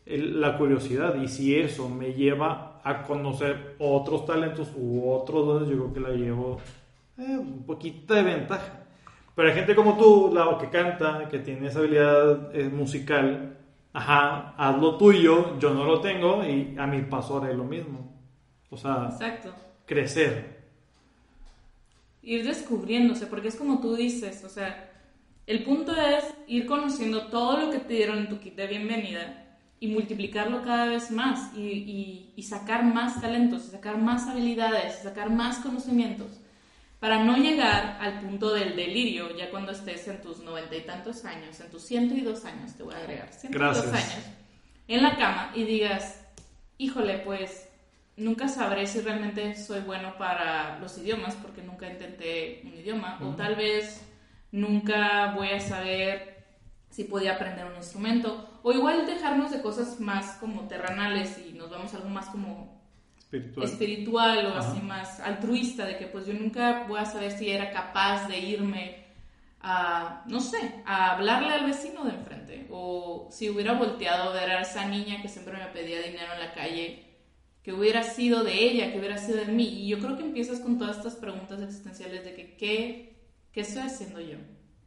la 0.05 0.57
curiosidad 0.57 1.15
y 1.21 1.27
si 1.27 1.55
eso 1.55 1.87
me 1.87 2.13
lleva 2.13 2.81
a 2.83 3.03
conocer 3.03 3.75
otros 3.79 4.25
talentos 4.25 4.71
u 4.75 5.09
otros 5.11 5.45
dones, 5.45 5.69
yo 5.69 5.77
creo 5.77 5.93
que 5.93 5.99
la 5.99 6.09
llevo 6.09 6.59
eh, 7.17 7.37
un 7.37 7.63
poquito 7.63 8.13
de 8.13 8.23
ventaja. 8.23 8.83
Pero 9.35 9.47
hay 9.47 9.55
gente 9.55 9.75
como 9.75 9.97
tú, 9.97 10.31
la 10.33 10.57
que 10.57 10.69
canta, 10.69 11.27
que 11.29 11.39
tiene 11.39 11.67
esa 11.67 11.79
habilidad 11.79 12.55
eh, 12.55 12.69
musical, 12.69 13.57
ajá, 13.93 14.55
haz 14.57 14.79
lo 14.79 14.97
tuyo, 14.97 15.57
yo 15.59 15.73
no 15.73 15.85
lo 15.85 16.01
tengo 16.01 16.43
y 16.43 16.75
a 16.77 16.87
mi 16.87 17.01
paso 17.03 17.37
haré 17.37 17.53
lo 17.53 17.63
mismo. 17.63 18.11
O 18.69 18.77
sea, 18.77 19.09
Exacto. 19.11 19.53
crecer. 19.85 20.61
Ir 22.23 22.43
descubriéndose, 22.43 23.27
porque 23.27 23.47
es 23.47 23.55
como 23.55 23.79
tú 23.79 23.95
dices, 23.95 24.43
o 24.43 24.49
sea, 24.49 24.91
el 25.47 25.63
punto 25.63 25.93
es 25.95 26.33
ir 26.47 26.65
conociendo 26.65 27.27
todo 27.27 27.57
lo 27.57 27.71
que 27.71 27.79
te 27.79 27.93
dieron 27.93 28.19
en 28.19 28.29
tu 28.29 28.39
kit 28.39 28.55
de 28.55 28.67
bienvenida 28.67 29.40
y 29.81 29.87
multiplicarlo 29.89 30.61
cada 30.63 30.85
vez 30.85 31.11
más 31.11 31.53
y, 31.55 31.59
y- 31.61 32.33
y 32.37 32.43
sacar 32.43 32.85
más 32.85 33.19
talentos, 33.19 33.67
y 33.67 33.71
sacar 33.71 33.97
más 33.97 34.27
habilidades, 34.27 34.99
y 34.99 35.03
sacar 35.03 35.29
más 35.31 35.57
conocimientos, 35.57 36.39
para 36.99 37.23
no 37.23 37.35
llegar 37.35 37.97
al 37.99 38.19
punto 38.21 38.53
del 38.53 38.75
delirio 38.77 39.35
ya 39.35 39.49
cuando 39.49 39.71
estés 39.73 40.07
en 40.07 40.21
tus 40.21 40.39
noventa 40.41 40.75
y 40.77 40.81
tantos 40.81 41.25
años, 41.25 41.59
en 41.59 41.69
tus 41.71 41.83
ciento 41.83 42.13
y 42.15 42.21
dos 42.21 42.45
años, 42.45 42.75
te 42.77 42.83
voy 42.83 42.93
a 42.93 42.99
agregar, 42.99 43.33
ciento 43.33 43.57
y 43.57 43.61
dos 43.61 43.81
Gracias. 43.87 44.11
años, 44.13 44.25
en 44.87 45.01
la 45.03 45.17
cama 45.17 45.51
y 45.55 45.63
digas, 45.63 46.21
híjole, 46.77 47.17
pues 47.19 47.67
nunca 48.17 48.47
sabré 48.49 48.85
si 48.85 49.01
realmente 49.01 49.55
soy 49.55 49.79
bueno 49.81 50.15
para 50.19 50.77
los 50.79 50.97
idiomas 50.99 51.35
porque 51.37 51.63
nunca 51.63 51.89
intenté 51.89 52.61
un 52.65 52.75
idioma 52.75 53.17
o 53.23 53.29
tal 53.35 53.55
vez 53.55 54.03
nunca 54.51 55.33
voy 55.35 55.49
a 55.49 55.59
saber 55.59 56.45
si 56.91 57.05
podía 57.05 57.33
aprender 57.35 57.65
un 57.65 57.77
instrumento 57.77 58.47
o 58.63 58.71
igual 58.71 59.05
dejarnos 59.05 59.51
de 59.51 59.61
cosas 59.61 59.99
más 59.99 60.37
como 60.37 60.67
terrenales 60.67 61.37
y 61.47 61.53
nos 61.53 61.69
vamos 61.69 61.93
a 61.93 61.97
algo 61.97 62.09
más 62.09 62.27
como 62.27 62.81
Espiritual. 63.17 63.65
espiritual 63.67 64.45
o 64.47 64.49
Ajá. 64.57 64.59
así 64.59 64.81
más 64.81 65.19
altruista 65.21 65.85
de 65.85 65.97
que 65.97 66.07
pues 66.07 66.25
yo 66.25 66.33
nunca 66.33 66.85
voy 66.87 66.99
a 66.99 67.05
saber 67.05 67.31
si 67.31 67.49
era 67.49 67.71
capaz 67.71 68.27
de 68.27 68.39
irme 68.39 69.05
a, 69.61 70.23
no 70.27 70.39
sé, 70.41 70.81
a 70.85 71.11
hablarle 71.15 71.53
al 71.53 71.65
vecino 71.65 72.03
de 72.03 72.11
enfrente 72.11 72.67
o 72.71 73.27
si 73.31 73.49
hubiera 73.49 73.73
volteado 73.73 74.29
a 74.29 74.33
ver 74.33 74.49
a 74.51 74.61
esa 74.61 74.85
niña 74.87 75.21
que 75.21 75.29
siempre 75.29 75.53
me 75.57 75.67
pedía 75.67 76.01
dinero 76.01 76.33
en 76.33 76.39
la 76.39 76.53
calle, 76.53 77.05
que 77.63 77.71
hubiera 77.71 78.03
sido 78.03 78.43
de 78.43 78.53
ella, 78.53 78.91
que 78.91 78.97
hubiera 78.97 79.17
sido 79.17 79.37
de 79.37 79.45
mí. 79.45 79.67
Y 79.67 79.87
yo 79.87 79.99
creo 79.99 80.17
que 80.17 80.23
empiezas 80.23 80.59
con 80.59 80.79
todas 80.79 80.97
estas 80.97 81.15
preguntas 81.15 81.61
existenciales 81.61 82.25
de 82.25 82.33
que 82.33 82.57
qué, 82.57 83.27
qué 83.51 83.61
estoy 83.61 83.83
haciendo 83.83 84.19
yo. 84.19 84.37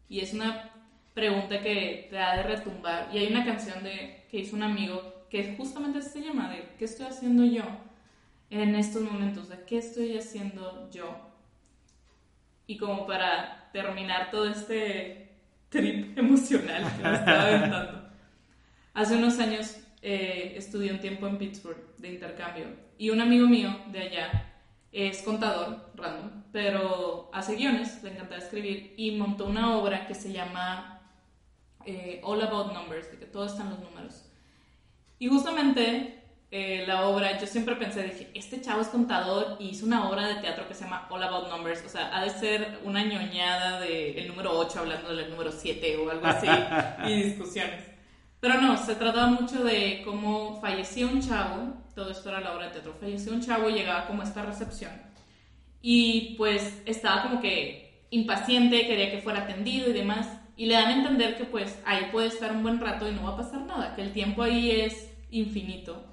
Y 0.08 0.20
es 0.20 0.34
una 0.34 0.73
pregunta 1.14 1.60
que 1.60 2.08
te 2.10 2.18
ha 2.18 2.36
de 2.36 2.42
retumbar. 2.42 3.08
Y 3.12 3.18
hay 3.18 3.28
una 3.28 3.44
canción 3.44 3.82
de, 3.82 4.24
que 4.30 4.38
hizo 4.38 4.56
un 4.56 4.64
amigo 4.64 5.26
que 5.30 5.54
justamente 5.56 6.02
se 6.02 6.20
llama 6.20 6.50
de 6.50 6.68
¿qué 6.78 6.84
estoy 6.84 7.06
haciendo 7.06 7.44
yo? 7.44 7.64
en 8.50 8.74
estos 8.76 9.02
momentos, 9.02 9.48
de 9.48 9.64
qué 9.64 9.78
estoy 9.78 10.16
haciendo 10.16 10.88
yo. 10.90 11.16
Y 12.66 12.76
como 12.76 13.06
para 13.06 13.70
terminar 13.72 14.30
todo 14.30 14.48
este 14.48 15.38
trip 15.68 16.16
emocional 16.18 16.84
que 16.96 17.02
me 17.02 17.14
estaba 17.14 17.42
aventando. 17.42 18.10
Hace 18.94 19.16
unos 19.16 19.38
años 19.40 19.76
eh, 20.02 20.54
estudié 20.56 20.92
un 20.92 21.00
tiempo 21.00 21.26
en 21.26 21.36
Pittsburgh 21.36 21.96
de 21.98 22.12
intercambio 22.12 22.66
y 22.96 23.10
un 23.10 23.20
amigo 23.20 23.48
mío 23.48 23.76
de 23.90 24.02
allá 24.02 24.50
es 24.92 25.22
contador, 25.22 25.90
random, 25.96 26.44
pero 26.52 27.28
hace 27.32 27.56
guiones, 27.56 28.00
le 28.04 28.12
encanta 28.12 28.36
escribir 28.36 28.94
y 28.96 29.10
montó 29.16 29.46
una 29.46 29.76
obra 29.76 30.06
que 30.06 30.14
se 30.14 30.32
llama 30.32 30.93
eh, 31.86 32.20
All 32.22 32.42
About 32.42 32.72
Numbers, 32.72 33.10
de 33.10 33.18
que 33.18 33.26
todo 33.26 33.46
están 33.46 33.70
los 33.70 33.78
números. 33.80 34.24
Y 35.18 35.28
justamente 35.28 36.24
eh, 36.50 36.84
la 36.86 37.08
obra, 37.08 37.36
yo 37.38 37.46
siempre 37.46 37.74
pensé, 37.74 38.04
dije, 38.04 38.30
este 38.34 38.60
chavo 38.60 38.80
es 38.80 38.88
contador 38.88 39.56
y 39.58 39.70
hizo 39.70 39.86
una 39.86 40.08
obra 40.08 40.28
de 40.28 40.36
teatro 40.36 40.68
que 40.68 40.74
se 40.74 40.84
llama 40.84 41.08
All 41.10 41.22
About 41.22 41.48
Numbers, 41.50 41.82
o 41.84 41.88
sea, 41.88 42.16
ha 42.16 42.22
de 42.22 42.30
ser 42.30 42.78
una 42.84 43.02
ñoñada 43.02 43.80
del 43.80 44.28
número 44.28 44.56
8 44.56 44.78
hablando 44.78 45.16
del 45.16 45.30
número 45.30 45.50
7 45.50 45.96
o 45.96 46.10
algo 46.10 46.26
así, 46.26 46.46
y 47.06 47.22
discusiones. 47.22 47.84
Pero 48.38 48.60
no, 48.60 48.76
se 48.76 48.94
trataba 48.94 49.26
mucho 49.28 49.64
de 49.64 50.02
cómo 50.04 50.60
fallecía 50.60 51.06
un 51.06 51.20
chavo, 51.20 51.74
todo 51.94 52.10
esto 52.10 52.28
era 52.28 52.40
la 52.40 52.54
obra 52.54 52.66
de 52.66 52.72
teatro, 52.74 52.94
falleció 53.00 53.32
un 53.32 53.40
chavo 53.40 53.68
y 53.70 53.72
llegaba 53.72 54.06
como 54.06 54.22
a 54.22 54.24
esta 54.24 54.42
recepción. 54.42 54.92
Y 55.82 56.36
pues 56.38 56.82
estaba 56.86 57.22
como 57.24 57.40
que 57.40 58.06
impaciente, 58.10 58.86
quería 58.86 59.10
que 59.10 59.22
fuera 59.22 59.42
atendido 59.42 59.90
y 59.90 59.92
demás. 59.92 60.28
Y 60.56 60.66
le 60.66 60.74
dan 60.74 60.88
a 60.88 60.96
entender 60.96 61.36
que 61.36 61.44
pues 61.44 61.78
ahí 61.84 62.08
puede 62.12 62.28
estar 62.28 62.52
un 62.52 62.62
buen 62.62 62.80
rato 62.80 63.08
y 63.08 63.12
no 63.12 63.24
va 63.24 63.30
a 63.30 63.36
pasar 63.36 63.62
nada, 63.62 63.94
que 63.94 64.02
el 64.02 64.12
tiempo 64.12 64.42
ahí 64.42 64.70
es 64.70 65.10
infinito 65.30 66.04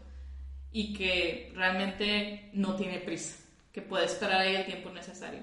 y 0.72 0.94
que 0.94 1.52
realmente 1.56 2.50
no 2.54 2.76
tiene 2.76 3.00
prisa, 3.00 3.38
que 3.72 3.82
puede 3.82 4.06
esperar 4.06 4.42
ahí 4.42 4.56
el 4.56 4.66
tiempo 4.66 4.90
necesario. 4.90 5.42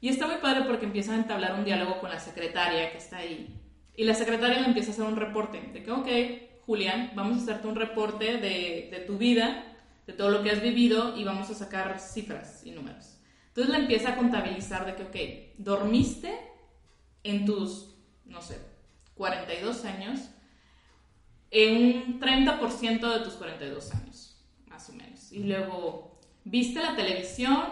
Y 0.00 0.08
está 0.08 0.26
muy 0.26 0.36
padre 0.36 0.64
porque 0.66 0.86
empiezan 0.86 1.14
a 1.14 1.22
entablar 1.22 1.54
un 1.54 1.64
diálogo 1.64 2.00
con 2.00 2.10
la 2.10 2.18
secretaria 2.18 2.90
que 2.90 2.98
está 2.98 3.18
ahí. 3.18 3.54
Y 3.96 4.04
la 4.04 4.14
secretaria 4.14 4.60
le 4.60 4.66
empieza 4.66 4.90
a 4.90 4.94
hacer 4.94 5.04
un 5.04 5.16
reporte 5.16 5.60
de 5.72 5.82
que, 5.82 5.90
ok, 5.90 6.08
Julián, 6.66 7.12
vamos 7.14 7.38
a 7.38 7.42
hacerte 7.42 7.68
un 7.68 7.76
reporte 7.76 8.38
de, 8.38 8.88
de 8.90 9.04
tu 9.06 9.16
vida, 9.16 9.76
de 10.06 10.12
todo 10.12 10.30
lo 10.30 10.42
que 10.42 10.50
has 10.50 10.60
vivido 10.60 11.16
y 11.16 11.24
vamos 11.24 11.50
a 11.50 11.54
sacar 11.54 11.98
cifras 12.00 12.62
y 12.64 12.72
números. 12.72 13.18
Entonces 13.48 13.72
le 13.72 13.80
empieza 13.80 14.10
a 14.10 14.16
contabilizar 14.16 14.84
de 14.84 14.94
que, 14.96 15.02
ok, 15.04 15.56
dormiste 15.58 16.34
en 17.22 17.46
tus, 17.46 17.93
no 18.26 18.42
sé, 18.42 18.60
42 19.14 19.84
años, 19.84 20.20
en 21.50 21.76
un 21.76 22.20
30% 22.20 23.12
de 23.12 23.24
tus 23.24 23.34
42 23.34 23.94
años, 23.94 24.44
más 24.66 24.88
o 24.90 24.92
menos. 24.92 25.32
Y 25.32 25.44
luego, 25.44 26.18
viste 26.44 26.82
la 26.82 26.96
televisión 26.96 27.64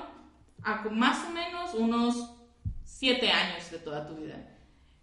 a 0.62 0.82
más 0.90 1.24
o 1.26 1.30
menos 1.30 1.74
unos 1.74 2.30
7 2.84 3.30
años 3.30 3.70
de 3.70 3.78
toda 3.78 4.06
tu 4.06 4.16
vida. 4.16 4.48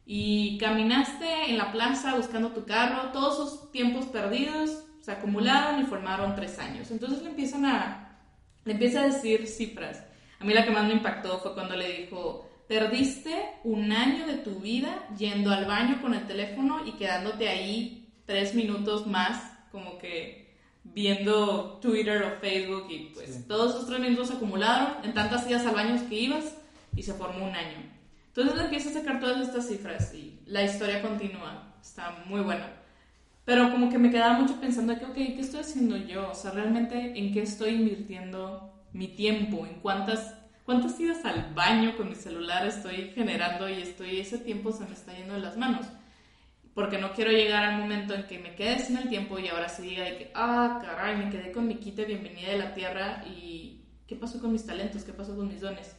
Y 0.05 0.57
caminaste 0.57 1.49
en 1.49 1.57
la 1.57 1.71
plaza 1.71 2.15
buscando 2.15 2.51
tu 2.51 2.65
carro, 2.65 3.11
todos 3.11 3.33
esos 3.35 3.71
tiempos 3.71 4.05
perdidos 4.05 4.85
se 5.01 5.11
acumularon 5.11 5.81
y 5.81 5.85
formaron 5.85 6.35
3 6.35 6.59
años. 6.59 6.91
Entonces 6.91 7.21
le 7.21 7.29
empiezan 7.29 7.65
a, 7.65 8.17
le 8.63 8.73
empieza 8.73 9.01
a 9.01 9.07
decir 9.07 9.47
cifras. 9.47 10.03
A 10.39 10.45
mí 10.45 10.53
la 10.53 10.63
que 10.63 10.71
más 10.71 10.85
me 10.85 10.93
impactó 10.93 11.39
fue 11.39 11.53
cuando 11.53 11.75
le 11.75 12.03
dijo, 12.03 12.48
perdiste 12.69 13.35
un 13.63 13.91
año 13.91 14.27
de 14.27 14.35
tu 14.35 14.59
vida 14.59 15.07
yendo 15.17 15.51
al 15.51 15.65
baño 15.65 15.99
con 16.03 16.13
el 16.13 16.27
teléfono 16.27 16.85
y 16.85 16.91
quedándote 16.93 17.49
ahí 17.49 18.07
tres 18.27 18.53
minutos 18.53 19.07
más, 19.07 19.41
como 19.71 19.97
que 19.97 20.53
viendo 20.83 21.79
Twitter 21.81 22.21
o 22.23 22.39
Facebook 22.39 22.85
y 22.91 23.09
pues 23.15 23.33
Sí. 23.33 23.45
todos 23.47 23.71
esos 23.71 23.87
tres 23.87 23.99
minutos 23.99 24.27
se 24.27 24.35
acumularon 24.35 25.03
en 25.03 25.15
tantas 25.15 25.49
idas 25.49 25.65
al 25.65 25.73
baño 25.73 25.99
que 26.07 26.15
ibas 26.15 26.55
y 26.95 27.01
se 27.01 27.13
formó 27.15 27.45
un 27.47 27.55
año. 27.55 27.77
Entonces 28.27 28.55
le 28.55 28.63
empieza 28.65 28.89
a 28.91 28.93
sacar 28.93 29.19
todas 29.19 29.41
estas 29.41 29.67
cifras 29.67 30.13
y 30.13 30.39
la 30.45 30.61
historia 30.63 31.01
continúa, 31.01 31.73
está 31.81 32.23
muy 32.27 32.41
buena. 32.41 32.67
Pero 33.45 33.71
como 33.71 33.89
que 33.89 33.97
me 33.97 34.11
quedaba 34.11 34.39
mucho 34.39 34.61
pensando 34.61 34.97
que, 34.99 35.05
ok, 35.05 35.15
¿qué 35.15 35.39
estoy 35.39 35.61
haciendo 35.61 35.97
yo? 35.97 36.29
O 36.29 36.35
sea, 36.35 36.51
realmente, 36.51 37.17
¿en 37.17 37.33
qué 37.33 37.41
estoy 37.41 37.71
invirtiendo 37.71 38.71
mi 38.93 39.07
tiempo? 39.07 39.65
¿En 39.65 39.79
cuántas, 39.79 40.35
cuántas 40.69 40.99
idas 40.99 41.25
al 41.25 41.51
baño 41.55 41.97
con 41.97 42.09
mi 42.09 42.15
celular 42.15 42.67
estoy 42.67 43.09
generando 43.15 43.67
y 43.67 43.81
estoy, 43.81 44.19
ese 44.19 44.37
tiempo 44.37 44.71
se 44.71 44.85
me 44.85 44.93
está 44.93 45.15
yendo 45.15 45.33
de 45.33 45.39
las 45.39 45.57
manos? 45.57 45.87
Porque 46.75 46.99
no 46.99 47.11
quiero 47.13 47.31
llegar 47.31 47.63
al 47.63 47.79
momento 47.79 48.13
en 48.13 48.27
que 48.27 48.37
me 48.37 48.53
quede 48.53 48.77
sin 48.77 48.95
el 48.97 49.09
tiempo 49.09 49.39
y 49.39 49.47
ahora 49.47 49.67
sí 49.67 49.81
diga 49.81 50.03
de 50.03 50.17
que, 50.19 50.31
ah, 50.35 50.77
caray, 50.79 51.17
me 51.17 51.31
quedé 51.31 51.51
con 51.51 51.67
mi 51.67 51.73
de 51.73 52.05
bienvenida 52.05 52.51
de 52.51 52.59
la 52.59 52.75
tierra 52.75 53.23
y 53.25 53.81
¿qué 54.05 54.15
pasó 54.15 54.39
con 54.39 54.51
mis 54.51 54.63
talentos? 54.63 55.03
¿Qué 55.03 55.11
pasó 55.11 55.35
con 55.35 55.47
mis 55.47 55.59
dones? 55.59 55.95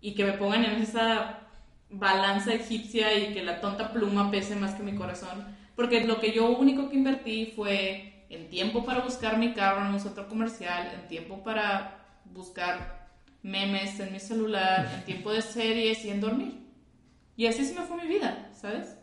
Y 0.00 0.16
que 0.16 0.24
me 0.24 0.32
pongan 0.32 0.64
en 0.64 0.82
esa 0.82 1.46
balanza 1.88 2.54
egipcia 2.54 3.16
y 3.16 3.32
que 3.32 3.44
la 3.44 3.60
tonta 3.60 3.92
pluma 3.92 4.28
pese 4.32 4.56
más 4.56 4.74
que 4.74 4.82
mi 4.82 4.96
corazón. 4.96 5.46
Porque 5.76 6.04
lo 6.04 6.18
que 6.18 6.32
yo 6.32 6.50
único 6.50 6.90
que 6.90 6.96
invertí 6.96 7.52
fue 7.54 8.24
en 8.28 8.48
tiempo 8.48 8.84
para 8.84 9.04
buscar 9.04 9.38
mi 9.38 9.54
carro 9.54 9.86
en 9.86 9.94
un 9.94 10.00
centro 10.00 10.26
comercial, 10.26 10.90
en 11.00 11.06
tiempo 11.06 11.44
para 11.44 12.00
buscar 12.24 13.01
memes 13.42 13.98
en 14.00 14.12
mi 14.12 14.20
celular, 14.20 14.90
en 14.94 15.04
tiempo 15.04 15.32
de 15.32 15.42
series 15.42 16.04
y 16.04 16.10
en 16.10 16.20
dormir. 16.20 16.54
Y 17.36 17.46
así 17.46 17.64
se 17.64 17.74
me 17.74 17.82
fue 17.86 17.96
mi 18.02 18.08
vida, 18.08 18.50
¿sabes? 18.60 18.96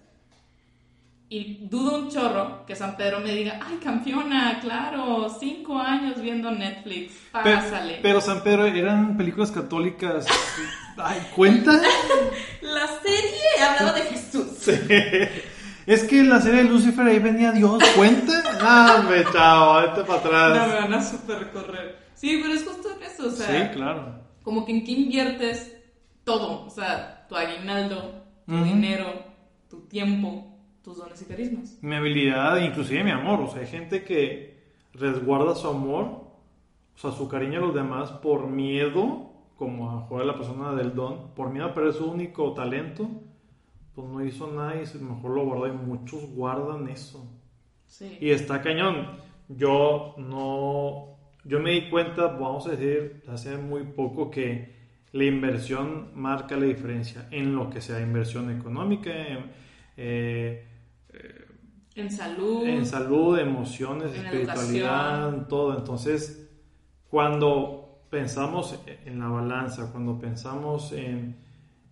Y 1.32 1.68
dudo 1.68 1.96
un 2.00 2.10
chorro 2.10 2.66
que 2.66 2.76
San 2.76 2.98
Pedro 2.98 3.20
me 3.20 3.32
diga, 3.36 3.60
ay, 3.64 3.78
campeona, 3.84 4.60
claro, 4.62 5.30
cinco 5.40 5.78
años 5.78 6.20
viendo 6.20 6.50
Netflix, 6.50 7.14
Pero, 7.32 7.60
pásale. 7.60 8.00
pero 8.02 8.20
San 8.20 8.42
Pedro, 8.42 8.66
eran 8.66 9.16
películas 9.16 9.52
católicas. 9.52 10.26
Ay, 10.98 11.20
¿Cuenta? 11.36 11.72
La 12.62 12.88
serie 12.88 13.64
hablaba 13.68 13.94
de 14.00 14.02
Jesús. 14.06 14.48
Sí. 14.60 14.72
Es 15.86 16.04
que 16.04 16.20
en 16.20 16.30
la 16.30 16.42
serie 16.42 16.64
de 16.64 16.70
Lucifer 16.70 17.06
ahí 17.08 17.20
venía 17.20 17.52
Dios. 17.52 17.82
¿Cuenta? 17.96 18.44
Ah, 18.62 19.04
me 19.10 19.24
chao, 19.32 19.82
vete 19.82 20.04
para 20.04 20.20
No, 20.24 20.30
me 20.32 20.62
atrás. 20.62 20.82
van 20.82 20.94
a 20.94 21.04
super 21.04 21.50
correr. 21.52 21.98
Sí, 22.16 22.40
pero 22.42 22.54
es 22.54 22.64
justo 22.64 22.90
eso, 23.04 23.28
o 23.28 23.32
sea, 23.32 23.48
Sí, 23.70 23.76
claro. 23.76 24.20
Como 24.44 24.66
que 24.66 24.72
en 24.72 24.84
qué 24.84 24.92
inviertes 24.92 25.76
todo, 26.24 26.66
o 26.66 26.70
sea, 26.70 27.26
tu 27.28 27.36
aguinaldo, 27.36 28.24
tu 28.46 28.56
Ujú. 28.56 28.64
dinero, 28.64 29.06
tu 29.70 29.82
tiempo, 29.82 30.46
tus 30.84 30.98
dones 30.98 31.22
y 31.22 31.26
carismas. 31.26 31.78
Mi 31.82 31.96
habilidad, 31.96 32.58
inclusive 32.58 33.04
mi 33.04 33.12
amor. 33.12 33.42
O 33.42 33.48
sea, 33.52 33.62
hay 33.62 33.68
gente 33.68 34.04
que 34.04 34.60
resguarda 34.94 35.56
su 35.56 35.68
amor 35.68 36.30
o 37.00 37.02
sea, 37.02 37.12
su 37.14 37.30
cariño 37.30 37.60
a 37.60 37.62
los 37.62 37.74
demás 37.74 38.12
por 38.12 38.48
miedo, 38.48 39.32
como 39.56 39.90
a 39.90 40.02
jugar 40.02 40.26
la 40.26 40.36
persona 40.36 40.74
del 40.76 40.94
don, 40.94 41.34
por 41.34 41.50
miedo 41.50 41.68
a 41.68 41.74
perder 41.74 41.94
su 41.94 42.12
único 42.12 42.52
talento, 42.52 43.10
pues 43.96 44.06
no 44.06 44.22
hizo 44.26 44.52
nada 44.52 44.76
y 44.76 44.98
mejor 45.02 45.32
lo 45.32 45.46
guardó 45.46 45.68
y 45.68 45.72
muchos 45.72 46.30
guardan 46.32 46.90
eso. 46.90 47.26
Sí. 47.88 48.18
Y 48.20 48.32
está 48.32 48.62
cañón. 48.62 49.18
Yo 49.48 50.14
no, 50.18 51.19
yo 51.44 51.60
me 51.60 51.72
di 51.72 51.90
cuenta, 51.90 52.28
vamos 52.28 52.68
a 52.68 52.72
decir, 52.72 53.24
hace 53.28 53.58
muy 53.58 53.84
poco 53.84 54.30
que 54.30 54.78
la 55.12 55.24
inversión 55.24 56.12
marca 56.16 56.56
la 56.56 56.66
diferencia 56.66 57.28
en 57.32 57.56
lo 57.56 57.70
que 57.70 57.82
sea 57.82 58.00
inversión 58.00 58.52
económica, 58.52 59.10
en, 59.10 59.52
eh, 59.98 60.66
en 61.96 62.12
salud, 62.12 62.66
en 62.66 62.86
salud, 62.86 63.38
emociones, 63.40 64.14
En 64.16 64.26
espiritualidad, 64.26 65.24
educación. 65.24 65.48
todo. 65.48 65.78
Entonces, 65.78 66.50
cuando 67.10 68.04
pensamos 68.10 68.80
en 69.06 69.20
la 69.20 69.28
balanza, 69.28 69.92
cuando 69.92 70.18
pensamos 70.20 70.92
en, 70.94 71.38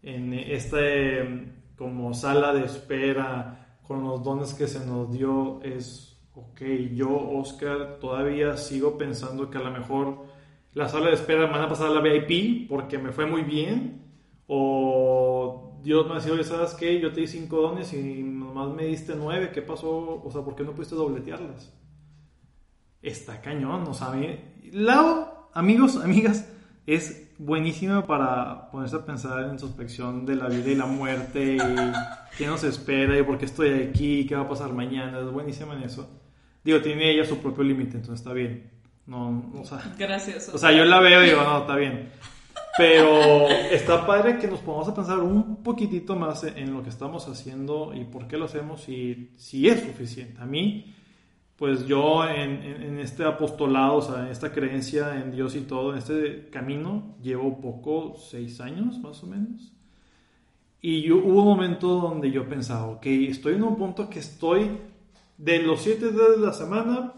en 0.03 0.33
este 0.33 1.53
como 1.75 2.13
sala 2.13 2.53
de 2.53 2.65
espera 2.65 3.79
con 3.83 4.03
los 4.03 4.23
dones 4.23 4.53
que 4.53 4.67
se 4.67 4.85
nos 4.85 5.11
dio, 5.11 5.61
es, 5.63 6.16
ok, 6.38 6.61
yo, 6.93 7.09
Oscar, 7.09 7.97
todavía 7.99 8.55
sigo 8.57 8.97
pensando 8.97 9.49
que 9.49 9.57
a 9.57 9.61
lo 9.61 9.71
mejor 9.71 10.25
la 10.73 10.88
sala 10.88 11.07
de 11.07 11.15
espera 11.15 11.47
me 11.47 11.53
van 11.53 11.63
a 11.63 11.69
pasar 11.69 11.88
a 11.88 11.89
la 11.89 12.01
VIP 12.01 12.69
porque 12.69 12.99
me 12.99 13.11
fue 13.11 13.25
muy 13.25 13.41
bien, 13.41 14.03
o 14.45 15.79
Dios 15.81 16.07
me 16.07 16.15
decía, 16.15 16.33
oye, 16.33 16.43
¿sabes 16.43 16.75
qué? 16.75 16.99
Yo 16.99 17.11
te 17.11 17.21
di 17.21 17.27
cinco 17.27 17.61
dones 17.61 17.91
y 17.93 18.21
nomás 18.21 18.69
me 18.69 18.85
diste 18.85 19.15
nueve, 19.15 19.51
¿qué 19.51 19.63
pasó? 19.63 20.21
O 20.23 20.29
sea, 20.31 20.41
¿por 20.41 20.55
qué 20.55 20.63
no 20.63 20.73
pudiste 20.73 20.95
dobletearlas? 20.95 21.73
Está 23.01 23.41
cañón, 23.41 23.88
o 23.88 23.93
sea. 23.93 24.13
Lau, 24.71 25.27
amigos, 25.53 25.97
amigas, 25.97 26.51
es 26.85 27.33
buenísima 27.39 28.05
para 28.05 28.69
ponerse 28.69 28.95
a 28.95 29.05
pensar 29.05 29.43
en 29.43 29.51
introspección 29.51 30.25
de 30.25 30.35
la 30.35 30.49
vida 30.49 30.69
y 30.69 30.75
la 30.75 30.85
muerte 30.85 31.55
y 31.55 31.57
qué 32.38 32.47
nos 32.47 32.63
espera 32.63 33.17
y 33.17 33.23
por 33.23 33.38
qué 33.38 33.45
estoy 33.45 33.69
aquí, 33.81 34.25
qué 34.27 34.35
va 34.35 34.43
a 34.43 34.49
pasar 34.49 34.73
mañana, 34.73 35.19
es 35.19 35.31
buenísima 35.31 35.75
en 35.75 35.83
eso. 35.83 36.26
Digo, 36.68 36.82
tiene 36.82 37.11
ella 37.11 37.24
su 37.26 37.38
propio 37.38 37.63
límite, 37.63 37.95
entonces 37.95 38.20
está 38.20 38.34
bien. 38.34 38.70
No, 39.05 39.51
o 39.55 39.63
sea, 39.63 39.95
Gracias. 39.97 40.49
o 40.53 40.57
sea, 40.57 40.74
yo 40.74 40.84
la 40.84 40.99
veo 40.99 41.24
y 41.24 41.28
digo, 41.30 41.41
no, 41.41 41.59
está 41.59 41.78
bien. 41.78 42.09
Pero 42.78 43.47
está 43.72 44.05
padre 44.05 44.38
que 44.38 44.47
nos 44.47 44.59
pongamos 44.59 44.89
a 44.89 44.93
pensar 44.93 45.20
un 45.20 45.63
poquitito 45.63 46.15
más 46.18 46.43
en 46.43 46.74
lo 46.74 46.84
que 46.84 46.89
estamos 46.89 47.28
haciendo 47.30 47.93
y 47.95 48.03
por 48.03 48.28
qué 48.28 48.38
lo 48.38 48.45
hacemos 48.45 48.88
y 48.89 49.32
si 49.38 49.68
es 49.70 49.80
suficiente. 49.82 50.41
A 50.41 50.45
mí, 50.45 50.93
pues 51.55 51.88
yo 51.88 52.28
en, 52.28 52.61
en- 52.61 52.84
en 52.84 52.99
este 52.99 53.24
apostolado, 53.24 53.95
o 53.95 54.01
sea, 54.01 54.26
en 54.26 54.28
esta 54.28 54.51
creencia 54.51 55.15
en 55.24 55.32
Dios 55.32 55.55
y 55.55 55.61
todo, 55.61 55.93
en 55.93 55.99
este 55.99 56.49
camino, 56.51 57.15
llevo 57.24 57.61
poco, 57.61 58.15
seis 58.18 58.59
años 58.59 58.99
más 58.99 59.24
o 59.24 59.28
menos. 59.28 59.72
Y 60.82 61.01
yo, 61.03 61.15
hubo 61.18 61.39
un 61.43 61.45
momento 61.47 61.88
donde 62.01 62.30
yo 62.30 62.47
pensaba, 62.47 62.88
ok, 62.88 63.05
estoy 63.07 63.55
en 63.55 63.63
un 63.63 63.76
punto 63.78 64.09
que 64.09 64.20
estoy 64.20 64.70
de 65.38 65.59
los 65.61 65.81
siete 65.81 66.11
días 66.11 66.31
de 66.31 66.45
la 66.45 66.53
semana, 66.53 67.13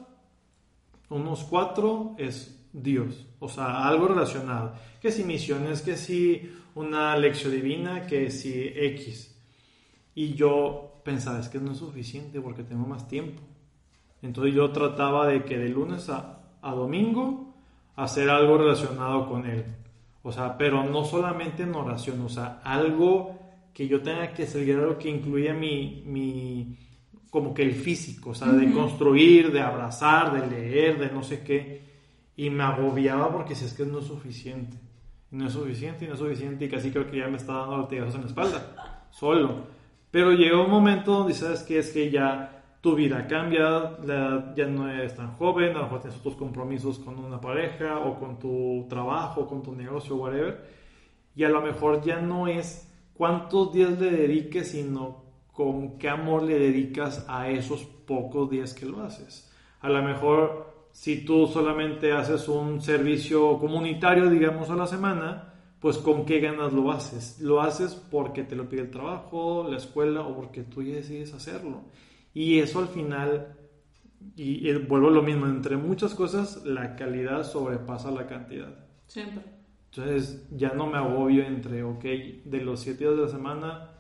unos 1.10 1.44
cuatro 1.44 2.16
es 2.18 2.68
Dios, 2.72 3.26
o 3.40 3.50
sea, 3.50 3.88
algo 3.88 4.08
relacionado. 4.08 4.74
Que 5.02 5.12
si 5.12 5.24
misiones, 5.24 5.82
que 5.82 5.98
si 5.98 6.52
una 6.76 7.18
lección 7.18 7.52
divina, 7.52 8.06
que 8.06 8.30
si 8.30 8.52
X. 8.54 9.36
Y 10.14 10.36
yo 10.36 11.02
pensaba, 11.04 11.40
es 11.40 11.50
que 11.50 11.60
no 11.60 11.72
es 11.72 11.78
suficiente 11.78 12.42
porque 12.42 12.64
tengo 12.64 12.86
más 12.86 13.08
tiempo. 13.08 13.42
Entonces 14.22 14.54
yo 14.54 14.72
trataba 14.72 15.28
de 15.28 15.44
que 15.46 15.58
de 15.58 15.70
lunes 15.70 16.10
a, 16.10 16.40
a 16.62 16.74
domingo 16.74 17.56
hacer 17.96 18.30
algo 18.30 18.58
relacionado 18.58 19.28
con 19.28 19.46
Él. 19.46 19.66
O 20.22 20.32
sea, 20.32 20.58
pero 20.58 20.84
no 20.84 21.06
solamente 21.06 21.64
en 21.64 21.74
oración, 21.74 22.22
o 22.22 22.30
sea, 22.30 22.60
algo 22.64 23.40
que 23.74 23.88
yo 23.88 24.02
tenga 24.02 24.34
que 24.34 24.46
seguir, 24.46 24.76
algo 24.76 24.98
que 24.98 25.10
incluya 25.10 25.54
mi, 25.54 26.04
mi 26.06 26.78
como 27.30 27.54
que 27.54 27.62
el 27.64 27.74
físico, 27.74 28.32
o 28.32 28.34
sea, 28.34 28.52
de 28.52 28.72
construir, 28.72 29.52
de 29.52 29.62
abrazar, 29.62 30.34
de 30.34 30.48
leer, 30.48 30.98
de 31.00 31.12
no 31.12 31.22
sé 31.24 31.44
qué. 31.44 31.82
Y 32.36 32.50
me 32.50 32.64
agobiaba 32.64 33.32
porque 33.32 33.54
si 33.56 33.66
es 33.66 33.74
que 33.74 33.86
no 33.86 34.00
es 34.00 34.06
suficiente. 34.06 34.78
No 35.32 35.46
es 35.48 35.54
suficiente, 35.54 36.06
y 36.06 36.08
no 36.08 36.16
es 36.16 36.20
suficiente, 36.20 36.66
y 36.66 36.70
casi 36.70 36.90
creo 36.90 37.06
que 37.06 37.18
ya 37.20 37.28
me 37.28 37.38
estaba 37.38 37.62
dando 37.62 37.78
latigazos 37.78 38.16
en 38.16 38.22
la 38.22 38.28
espalda, 38.28 39.06
solo. 39.12 39.68
Pero 40.10 40.32
llegó 40.32 40.64
un 40.66 40.72
momento 40.72 41.12
donde 41.20 41.36
sabes 41.36 41.62
que 41.62 41.78
es 41.78 41.92
que 41.92 42.10
ya 42.10 42.64
tu 42.82 42.96
vida 42.96 43.28
cambia, 43.28 43.92
la- 44.04 44.54
ya 44.56 44.66
no 44.66 44.90
eres 44.90 45.16
tan 45.16 45.36
joven, 45.36 45.72
a 45.76 45.80
lo 45.80 45.84
mejor 45.84 46.00
tienes 46.02 46.18
otros 46.20 46.36
compromisos 46.36 46.98
con 46.98 47.20
una 47.20 47.40
pareja, 47.40 48.00
o 48.00 48.18
con 48.20 48.40
tu 48.40 48.88
trabajo, 48.90 49.46
con 49.46 49.62
tu 49.62 49.76
negocio, 49.76 50.16
whatever. 50.16 50.66
Y 51.36 51.44
a 51.44 51.50
lo 51.50 51.62
mejor 51.62 52.02
ya 52.04 52.20
no 52.22 52.48
es 52.48 52.92
cuántos 53.14 53.72
días 53.72 54.00
le 54.00 54.10
dediques, 54.10 54.72
sino 54.72 55.26
con 55.60 55.98
qué 55.98 56.08
amor 56.08 56.44
le 56.44 56.58
dedicas 56.58 57.26
a 57.28 57.50
esos 57.50 57.84
pocos 57.84 58.50
días 58.50 58.74
que 58.74 58.86
lo 58.86 59.02
haces. 59.02 59.52
A 59.82 59.90
lo 59.90 60.02
mejor 60.02 60.88
si 60.94 61.26
tú 61.26 61.48
solamente 61.48 62.14
haces 62.14 62.48
un 62.48 62.80
servicio 62.80 63.60
comunitario, 63.60 64.30
digamos, 64.30 64.70
a 64.70 64.78
la 64.78 64.88
semana, 64.88 65.56
pues 65.82 65.98
con 65.98 66.26
qué 66.26 66.40
ganas 66.40 66.72
lo 66.72 66.90
haces. 66.94 67.42
Lo 67.42 67.60
haces 67.60 67.94
porque 67.94 68.44
te 68.44 68.56
lo 68.56 68.70
pide 68.70 68.84
el 68.84 68.90
trabajo, 68.90 69.68
la 69.70 69.76
escuela 69.76 70.22
o 70.22 70.34
porque 70.34 70.64
tú 70.64 70.82
ya 70.82 70.96
decides 70.96 71.34
hacerlo. 71.34 71.82
Y 72.34 72.60
eso 72.60 72.80
al 72.80 72.88
final, 72.88 73.58
y, 74.38 74.66
y 74.66 74.74
vuelvo 74.78 75.10
a 75.10 75.12
lo 75.12 75.24
mismo, 75.24 75.46
entre 75.46 75.76
muchas 75.76 76.16
cosas, 76.16 76.64
la 76.64 76.96
calidad 76.96 77.44
sobrepasa 77.44 78.12
la 78.12 78.28
cantidad. 78.28 78.88
Siempre. 79.08 79.44
Entonces 79.92 80.48
ya 80.52 80.72
no 80.72 80.88
me 80.88 81.00
agobio 81.00 81.44
entre, 81.44 81.84
ok, 81.84 82.04
de 82.46 82.62
los 82.64 82.80
siete 82.80 83.04
días 83.04 83.18
de 83.18 83.24
la 83.24 83.28
semana, 83.28 83.99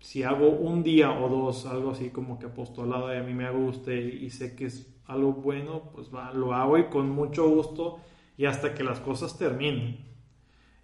si 0.00 0.22
hago 0.22 0.48
un 0.48 0.82
día 0.82 1.10
o 1.12 1.28
dos, 1.28 1.66
algo 1.66 1.90
así 1.90 2.10
como 2.10 2.38
que 2.38 2.46
apostolado 2.46 3.12
y 3.12 3.16
a 3.16 3.22
mí 3.22 3.34
me 3.34 3.50
guste 3.50 3.98
y, 4.00 4.30
sé 4.30 4.54
que 4.54 4.66
es 4.66 4.94
algo 5.06 5.32
bueno, 5.32 5.90
pues 5.94 6.10
lo 6.34 6.54
hago 6.54 6.78
y 6.78 6.84
con 6.84 7.10
mucho 7.10 7.48
gusto 7.48 7.98
y 8.36 8.46
hasta 8.46 8.74
que 8.74 8.84
las 8.84 9.00
cosas 9.00 9.36
terminen. 9.36 10.06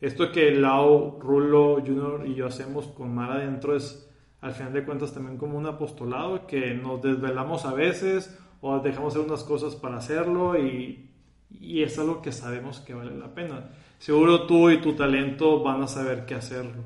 Esto 0.00 0.32
que 0.32 0.50
Lau, 0.50 1.18
Rulo, 1.20 1.76
Junior 1.76 2.26
y 2.26 2.34
yo 2.34 2.46
hacemos 2.46 2.88
con 2.88 3.14
Mar 3.14 3.32
adentro 3.32 3.76
es 3.76 4.10
al 4.40 4.52
final 4.52 4.72
de 4.74 4.84
cuentas 4.84 5.14
también 5.14 5.38
como 5.38 5.56
un 5.56 5.66
apostolado 5.66 6.46
que 6.46 6.74
nos 6.74 7.00
desvelamos 7.00 7.64
a 7.64 7.72
veces 7.72 8.38
o 8.60 8.80
dejamos 8.80 9.14
hacer 9.14 9.26
unas 9.26 9.44
cosas 9.44 9.76
para 9.76 9.96
hacerlo 9.96 10.58
y, 10.58 11.10
y 11.50 11.82
es 11.82 11.98
algo 11.98 12.20
que 12.20 12.32
sabemos 12.32 12.80
que 12.80 12.94
vale 12.94 13.16
la 13.16 13.32
pena. 13.32 13.70
Seguro 13.98 14.46
tú 14.46 14.68
y 14.70 14.80
tu 14.80 14.94
talento 14.94 15.62
van 15.62 15.82
a 15.82 15.86
saber 15.86 16.26
qué 16.26 16.34
hacerlo. 16.34 16.82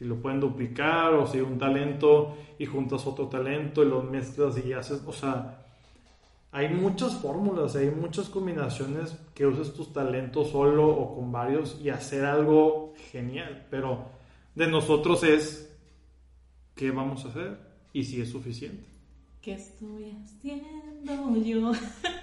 Si 0.00 0.06
lo 0.06 0.16
pueden 0.16 0.40
duplicar 0.40 1.12
o 1.12 1.26
si 1.26 1.42
un 1.42 1.58
talento 1.58 2.34
y 2.58 2.64
juntas 2.64 3.06
otro 3.06 3.26
talento 3.26 3.82
y 3.82 3.86
los 3.86 4.02
mezclas 4.02 4.56
y 4.64 4.72
haces, 4.72 5.02
o 5.06 5.12
sea, 5.12 5.66
hay 6.52 6.70
muchas 6.70 7.16
fórmulas, 7.16 7.76
hay 7.76 7.90
muchas 7.90 8.30
combinaciones 8.30 9.14
que 9.34 9.44
uses 9.44 9.74
tus 9.74 9.92
talentos 9.92 10.52
solo 10.52 10.88
o 10.88 11.14
con 11.14 11.30
varios 11.30 11.78
y 11.84 11.90
hacer 11.90 12.24
algo 12.24 12.94
genial. 13.12 13.66
Pero 13.70 14.06
de 14.54 14.68
nosotros 14.68 15.22
es 15.22 15.70
qué 16.74 16.90
vamos 16.90 17.26
a 17.26 17.28
hacer 17.28 17.58
y 17.92 18.04
si 18.04 18.22
es 18.22 18.30
suficiente. 18.30 18.86
¿Qué 19.42 19.52
estoy 19.52 20.16
haciendo 20.24 21.36
yo? 21.36 21.72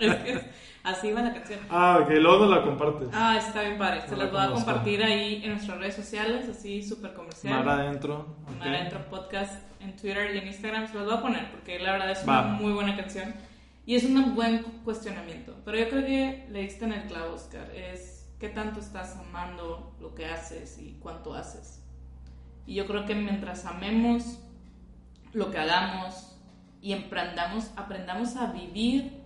así 0.88 1.12
va 1.12 1.22
la 1.22 1.34
canción. 1.34 1.60
Ah, 1.70 2.06
que 2.08 2.16
luego 2.20 2.46
nos 2.46 2.58
la 2.58 2.64
compartes. 2.64 3.10
Ah, 3.14 3.38
está 3.38 3.62
bien 3.62 3.78
padre. 3.78 4.02
Se 4.02 4.12
No 4.12 4.18
las 4.24 4.34
la 4.34 4.40
voy 4.40 4.48
a 4.48 4.54
compartir 4.56 5.04
ahí 5.04 5.42
en 5.44 5.52
nuestras 5.52 5.78
redes 5.80 5.96
sociales, 5.96 6.50
así 6.50 6.82
súper 6.84 7.14
comercial. 7.14 7.64
Mar 7.64 7.80
adentro. 7.80 8.36
ok. 8.48 8.58
Mar 8.60 8.68
Adentro 8.70 9.06
Podcast 9.10 9.64
en 9.80 9.96
Twitter 9.96 10.34
y 10.36 10.38
en 10.40 10.48
Instagram. 10.48 10.88
Se 10.88 10.96
los 10.96 11.06
voy 11.06 11.16
a 11.18 11.22
poner 11.22 11.52
porque 11.52 11.80
la 11.80 11.92
verdad 11.94 12.12
es 12.12 12.28
Va. 12.28 12.42
una 12.42 12.54
muy 12.54 12.74
buena 12.74 12.96
canción. 12.96 13.34
Y 13.86 13.96
es 13.96 14.04
un 14.04 14.36
buen 14.36 14.64
cuestionamiento. 14.84 15.56
Pero 15.64 15.78
yo 15.78 15.90
creo 15.90 16.06
que 16.06 16.48
le 16.52 16.62
diste 16.62 16.84
en 16.86 16.94
el 16.94 17.04
clavo, 17.08 17.36
Oscar. 17.36 17.70
Es 17.74 18.28
qué 18.40 18.50
tanto 18.50 18.80
estás 18.80 19.16
amando 19.16 19.96
lo 20.02 20.14
que 20.14 20.26
haces 20.26 20.78
y 20.80 20.98
cuánto 21.00 21.34
haces. 21.34 21.84
Y 22.66 22.76
yo 22.76 22.86
creo 22.86 23.06
que 23.06 23.16
mientras 23.16 23.66
amemos 23.66 24.40
lo 25.32 25.52
que 25.52 25.58
hagamos 25.58 26.38
y 26.82 26.92
emprendamos, 26.94 27.72
aprendamos 27.78 28.36
a 28.36 28.52
vivir 28.52 29.17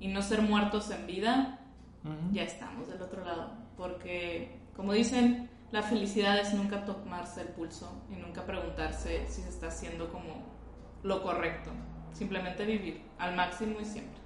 y 0.00 0.08
no 0.08 0.22
ser 0.22 0.42
muertos 0.42 0.90
en 0.90 1.06
vida, 1.06 1.58
Ujú. 2.04 2.32
ya 2.32 2.42
estamos 2.42 2.88
del 2.88 3.00
otro 3.02 3.24
lado. 3.24 3.52
Porque, 3.76 4.58
como 4.74 4.92
dicen, 4.92 5.48
la 5.70 5.82
felicidad 5.82 6.38
es 6.38 6.52
nunca 6.54 6.84
tomarse 6.84 7.42
el 7.42 7.48
pulso 7.48 8.02
y 8.10 8.16
nunca 8.16 8.44
preguntarse 8.44 9.26
si 9.28 9.42
se 9.42 9.48
está 9.48 9.68
haciendo 9.68 10.10
como 10.10 10.42
lo 11.02 11.22
correcto. 11.22 11.70
Simplemente 12.12 12.64
vivir 12.64 13.02
al 13.18 13.36
máximo 13.36 13.78
y 13.80 13.84
siempre. 13.84 14.18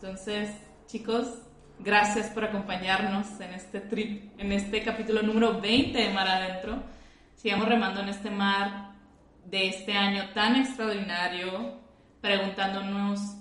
Entonces, 0.00 0.50
chicos, 0.86 1.42
gracias 1.78 2.28
por 2.30 2.44
acompañarnos 2.44 3.38
en 3.40 3.52
este 3.52 3.80
trip, 3.80 4.40
en 4.40 4.52
este 4.52 4.82
capítulo 4.82 5.22
número 5.22 5.60
20 5.60 5.98
de 5.98 6.12
Mar 6.12 6.28
Adentro. 6.28 6.82
Sigamos 7.34 7.68
remando 7.68 8.00
en 8.00 8.08
este 8.08 8.30
mar 8.30 8.92
de 9.44 9.68
este 9.68 9.92
año 9.92 10.30
tan 10.34 10.56
extraordinario, 10.56 11.78
preguntándonos 12.20 13.36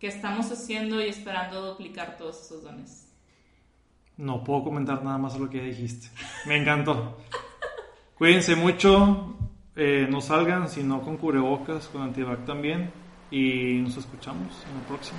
qué 0.00 0.08
estamos 0.08 0.50
haciendo 0.52 1.00
y 1.00 1.08
esperando 1.08 1.66
duplicar 1.66 2.16
todos 2.16 2.40
esos 2.42 2.62
dones. 2.62 3.12
No 4.16 4.44
puedo 4.44 4.64
comentar 4.64 5.02
nada 5.02 5.18
más 5.18 5.34
de 5.34 5.40
lo 5.40 5.50
que 5.50 5.58
ya 5.58 5.64
dijiste. 5.64 6.08
Me 6.46 6.56
encantó. 6.56 7.18
Cuídense 8.18 8.54
mucho. 8.56 9.36
eh, 9.76 10.06
no 10.08 10.20
salgan, 10.20 10.68
sino 10.68 11.02
con 11.02 11.16
cubrebocas, 11.16 11.88
con 11.88 12.02
antibac 12.02 12.44
también. 12.44 12.92
Y 13.30 13.80
nos 13.82 13.96
escuchamos 13.96 14.62
en 14.68 14.80
la 14.80 14.86
próxima. 14.86 15.18